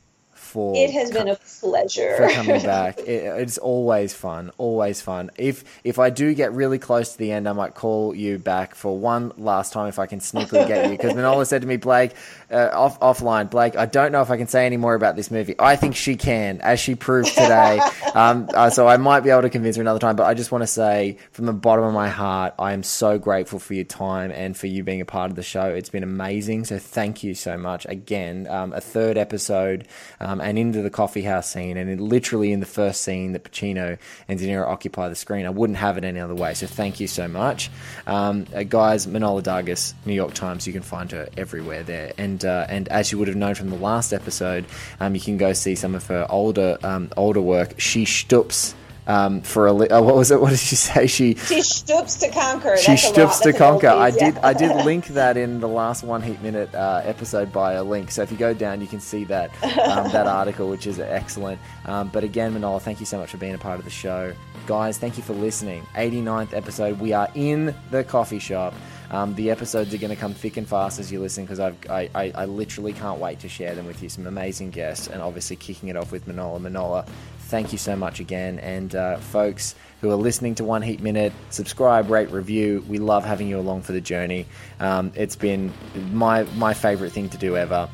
for 0.49 0.75
It 0.75 0.91
has 0.91 1.11
been 1.11 1.29
a 1.29 1.35
pleasure. 1.59 2.15
for 2.17 2.29
coming 2.29 2.61
back. 2.75 2.99
It, 2.99 3.23
it's 3.41 3.57
always 3.57 4.13
fun, 4.13 4.51
always 4.57 5.01
fun. 5.01 5.29
If 5.37 5.63
if 5.83 5.99
I 5.99 6.09
do 6.09 6.33
get 6.33 6.53
really 6.53 6.79
close 6.79 7.13
to 7.13 7.17
the 7.17 7.31
end, 7.31 7.47
I 7.47 7.53
might 7.53 7.75
call 7.75 8.15
you 8.15 8.39
back 8.39 8.75
for 8.75 8.97
one 8.97 9.31
last 9.37 9.71
time 9.73 9.87
if 9.87 9.99
I 9.99 10.07
can 10.07 10.19
sneakily 10.19 10.67
get 10.67 10.85
you. 10.85 10.97
Because 10.97 11.13
Manohla 11.13 11.45
said 11.45 11.61
to 11.61 11.67
me, 11.67 11.77
Blake, 11.77 12.13
uh, 12.51 12.69
off 12.73 12.99
offline, 12.99 13.49
Blake, 13.49 13.75
I 13.77 13.85
don't 13.85 14.11
know 14.11 14.21
if 14.21 14.31
I 14.31 14.37
can 14.37 14.47
say 14.47 14.65
any 14.65 14.77
more 14.77 14.95
about 14.95 15.15
this 15.15 15.29
movie. 15.31 15.55
I 15.59 15.75
think 15.75 15.95
she 15.95 16.15
can, 16.15 16.59
as 16.61 16.79
she 16.79 16.95
proved 16.95 17.29
today. 17.29 17.79
um, 18.15 18.49
uh, 18.53 18.69
so 18.69 18.87
I 18.87 18.97
might 18.97 19.21
be 19.21 19.29
able 19.29 19.43
to 19.43 19.49
convince 19.49 19.75
her 19.75 19.81
another 19.81 19.99
time. 19.99 20.15
But 20.15 20.25
I 20.25 20.33
just 20.33 20.51
want 20.51 20.63
to 20.63 20.67
say, 20.67 21.17
from 21.31 21.45
the 21.45 21.53
bottom 21.53 21.85
of 21.85 21.93
my 21.93 22.09
heart, 22.09 22.55
I 22.57 22.73
am 22.73 22.83
so 22.83 23.19
grateful 23.19 23.59
for 23.59 23.73
your 23.75 23.85
time 23.85 24.31
and 24.31 24.57
for 24.57 24.67
you 24.67 24.83
being 24.83 25.01
a 25.01 25.05
part 25.05 25.29
of 25.29 25.35
the 25.35 25.43
show. 25.43 25.65
It's 25.65 25.89
been 25.89 26.03
amazing. 26.03 26.65
So 26.65 26.79
thank 26.79 27.23
you 27.23 27.35
so 27.35 27.57
much 27.57 27.85
again. 27.87 28.47
Um, 28.49 28.73
a 28.73 28.81
third 28.81 29.17
episode 29.17 29.87
um, 30.19 30.38
and 30.41 30.57
into 30.57 30.81
the 30.81 30.89
coffee 30.89 31.21
house 31.21 31.51
scene, 31.51 31.77
and 31.77 31.89
it, 31.89 31.99
literally 31.99 32.51
in 32.51 32.59
the 32.59 32.65
first 32.65 33.01
scene 33.01 33.33
that 33.33 33.43
Pacino 33.43 33.97
and 34.27 34.39
De 34.39 34.47
Niro 34.47 34.67
occupy 34.67 35.09
the 35.09 35.15
screen. 35.15 35.45
I 35.45 35.49
wouldn't 35.49 35.77
have 35.77 35.97
it 35.97 36.03
any 36.03 36.19
other 36.19 36.35
way. 36.35 36.53
So 36.53 36.67
thank 36.67 36.99
you 36.99 37.07
so 37.07 37.27
much, 37.27 37.69
um, 38.07 38.45
uh, 38.53 38.63
guys. 38.63 39.07
Manohla 39.07 39.43
Dargis, 39.43 39.93
New 40.05 40.13
York 40.13 40.33
Times. 40.33 40.67
You 40.67 40.73
can 40.73 40.81
find 40.81 41.11
her 41.11 41.29
everywhere 41.37 41.83
there, 41.83 42.13
and 42.17 42.43
uh, 42.43 42.65
and 42.69 42.87
as 42.89 43.11
you 43.11 43.17
would 43.17 43.27
have 43.27 43.37
known 43.37 43.55
from 43.55 43.69
the 43.69 43.77
last 43.77 44.13
episode, 44.13 44.65
um, 44.99 45.15
you 45.15 45.21
can 45.21 45.37
go 45.37 45.53
see 45.53 45.75
some 45.75 45.95
of 45.95 46.05
her 46.07 46.25
older 46.29 46.77
um, 46.83 47.09
older 47.17 47.41
work. 47.41 47.79
She 47.79 48.05
stoops. 48.05 48.75
Um, 49.09 49.41
for 49.41 49.65
a 49.65 49.73
li- 49.73 49.87
uh, 49.87 50.01
what 50.03 50.15
was 50.15 50.29
it? 50.29 50.39
What 50.41 50.51
did 50.51 50.59
she 50.59 50.75
say? 50.75 51.07
She 51.07 51.33
She 51.33 51.63
stoops 51.63 52.15
to 52.17 52.29
conquer. 52.29 52.77
she 52.77 52.91
That's 52.91 53.07
stoops 53.07 53.39
to 53.39 53.51
conquer. 53.53 53.87
I 53.89 54.11
did. 54.11 54.37
I 54.37 54.53
did 54.53 54.73
link 54.85 55.07
that 55.07 55.35
in 55.35 55.59
the 55.59 55.67
last 55.67 56.03
one 56.03 56.21
heat 56.21 56.39
minute 56.43 56.73
uh, 56.75 57.01
episode 57.03 57.51
by 57.51 57.73
a 57.73 57.83
link. 57.83 58.11
So 58.11 58.21
if 58.21 58.31
you 58.31 58.37
go 58.37 58.53
down, 58.53 58.81
you 58.81 58.87
can 58.87 58.99
see 58.99 59.23
that 59.25 59.49
um, 59.63 60.11
that 60.11 60.27
article, 60.39 60.69
which 60.69 60.85
is 60.85 60.99
excellent. 60.99 61.59
Um, 61.85 62.09
but 62.09 62.23
again, 62.23 62.53
Manohla, 62.53 62.81
thank 62.83 62.99
you 62.99 63.07
so 63.07 63.17
much 63.17 63.31
for 63.31 63.37
being 63.37 63.55
a 63.55 63.57
part 63.57 63.79
of 63.79 63.85
the 63.85 63.91
show, 63.91 64.31
guys. 64.67 64.99
Thank 64.99 65.17
you 65.17 65.23
for 65.23 65.33
listening. 65.33 65.81
89th 65.95 66.53
episode. 66.53 66.99
We 66.99 67.11
are 67.13 67.29
in 67.33 67.73
the 67.89 68.03
coffee 68.03 68.37
shop. 68.39 68.75
Um, 69.11 69.33
the 69.33 69.49
episodes 69.49 69.91
are 69.91 69.97
going 69.97 70.11
to 70.13 70.15
come 70.15 70.35
thick 70.35 70.55
and 70.57 70.67
fast 70.67 70.99
as 70.99 71.11
you 71.11 71.19
listen 71.19 71.43
because 71.43 71.59
I, 71.59 71.73
I, 71.89 72.31
I 72.35 72.45
literally 72.45 72.93
can't 72.93 73.19
wait 73.19 73.39
to 73.39 73.49
share 73.49 73.73
them 73.73 73.87
with 73.87 74.03
you. 74.03 74.09
Some 74.09 74.27
amazing 74.27 74.69
guests, 74.69 75.07
and 75.07 75.19
obviously 75.19 75.55
kicking 75.55 75.89
it 75.89 75.95
off 75.97 76.11
with 76.11 76.27
Manohla. 76.27 76.59
Manohla, 76.61 77.07
thank 77.49 77.71
you 77.71 77.77
so 77.77 77.95
much 77.95 78.19
again. 78.19 78.59
And 78.59 78.95
uh, 78.95 79.17
folks 79.17 79.75
who 80.01 80.09
are 80.09 80.15
listening 80.15 80.55
to 80.55 80.63
One 80.63 80.81
Heat 80.81 81.01
Minute, 81.01 81.33
subscribe, 81.49 82.09
rate, 82.09 82.29
review. 82.31 82.83
We 82.87 82.99
love 82.99 83.25
having 83.25 83.47
you 83.47 83.59
along 83.59 83.81
for 83.81 83.91
the 83.91 84.01
journey. 84.01 84.45
Um, 84.79 85.11
it's 85.15 85.35
been 85.35 85.73
my 86.11 86.43
my 86.55 86.73
favorite 86.73 87.11
thing 87.11 87.29
to 87.29 87.37
do 87.37 87.57
ever. 87.57 87.89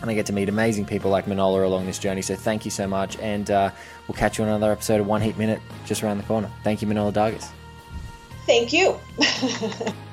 And 0.00 0.10
I 0.10 0.14
get 0.14 0.26
to 0.26 0.32
meet 0.32 0.48
amazing 0.48 0.86
people 0.86 1.10
like 1.10 1.26
Manohla 1.26 1.64
along 1.64 1.84
this 1.86 1.98
journey. 1.98 2.22
So 2.22 2.34
thank 2.34 2.64
you 2.64 2.70
so 2.70 2.86
much. 2.86 3.18
And 3.18 3.50
uh, 3.50 3.70
we'll 4.08 4.16
catch 4.16 4.38
you 4.38 4.44
on 4.44 4.48
another 4.48 4.72
episode 4.72 5.00
of 5.00 5.06
One 5.06 5.20
Heat 5.20 5.36
Minute 5.36 5.60
just 5.84 6.02
around 6.02 6.18
the 6.18 6.24
corner. 6.24 6.50
Thank 6.64 6.80
you, 6.80 6.88
Manohla 6.88 7.12
Dargis. 7.12 7.50
Thank 8.46 8.72
you. 8.72 8.98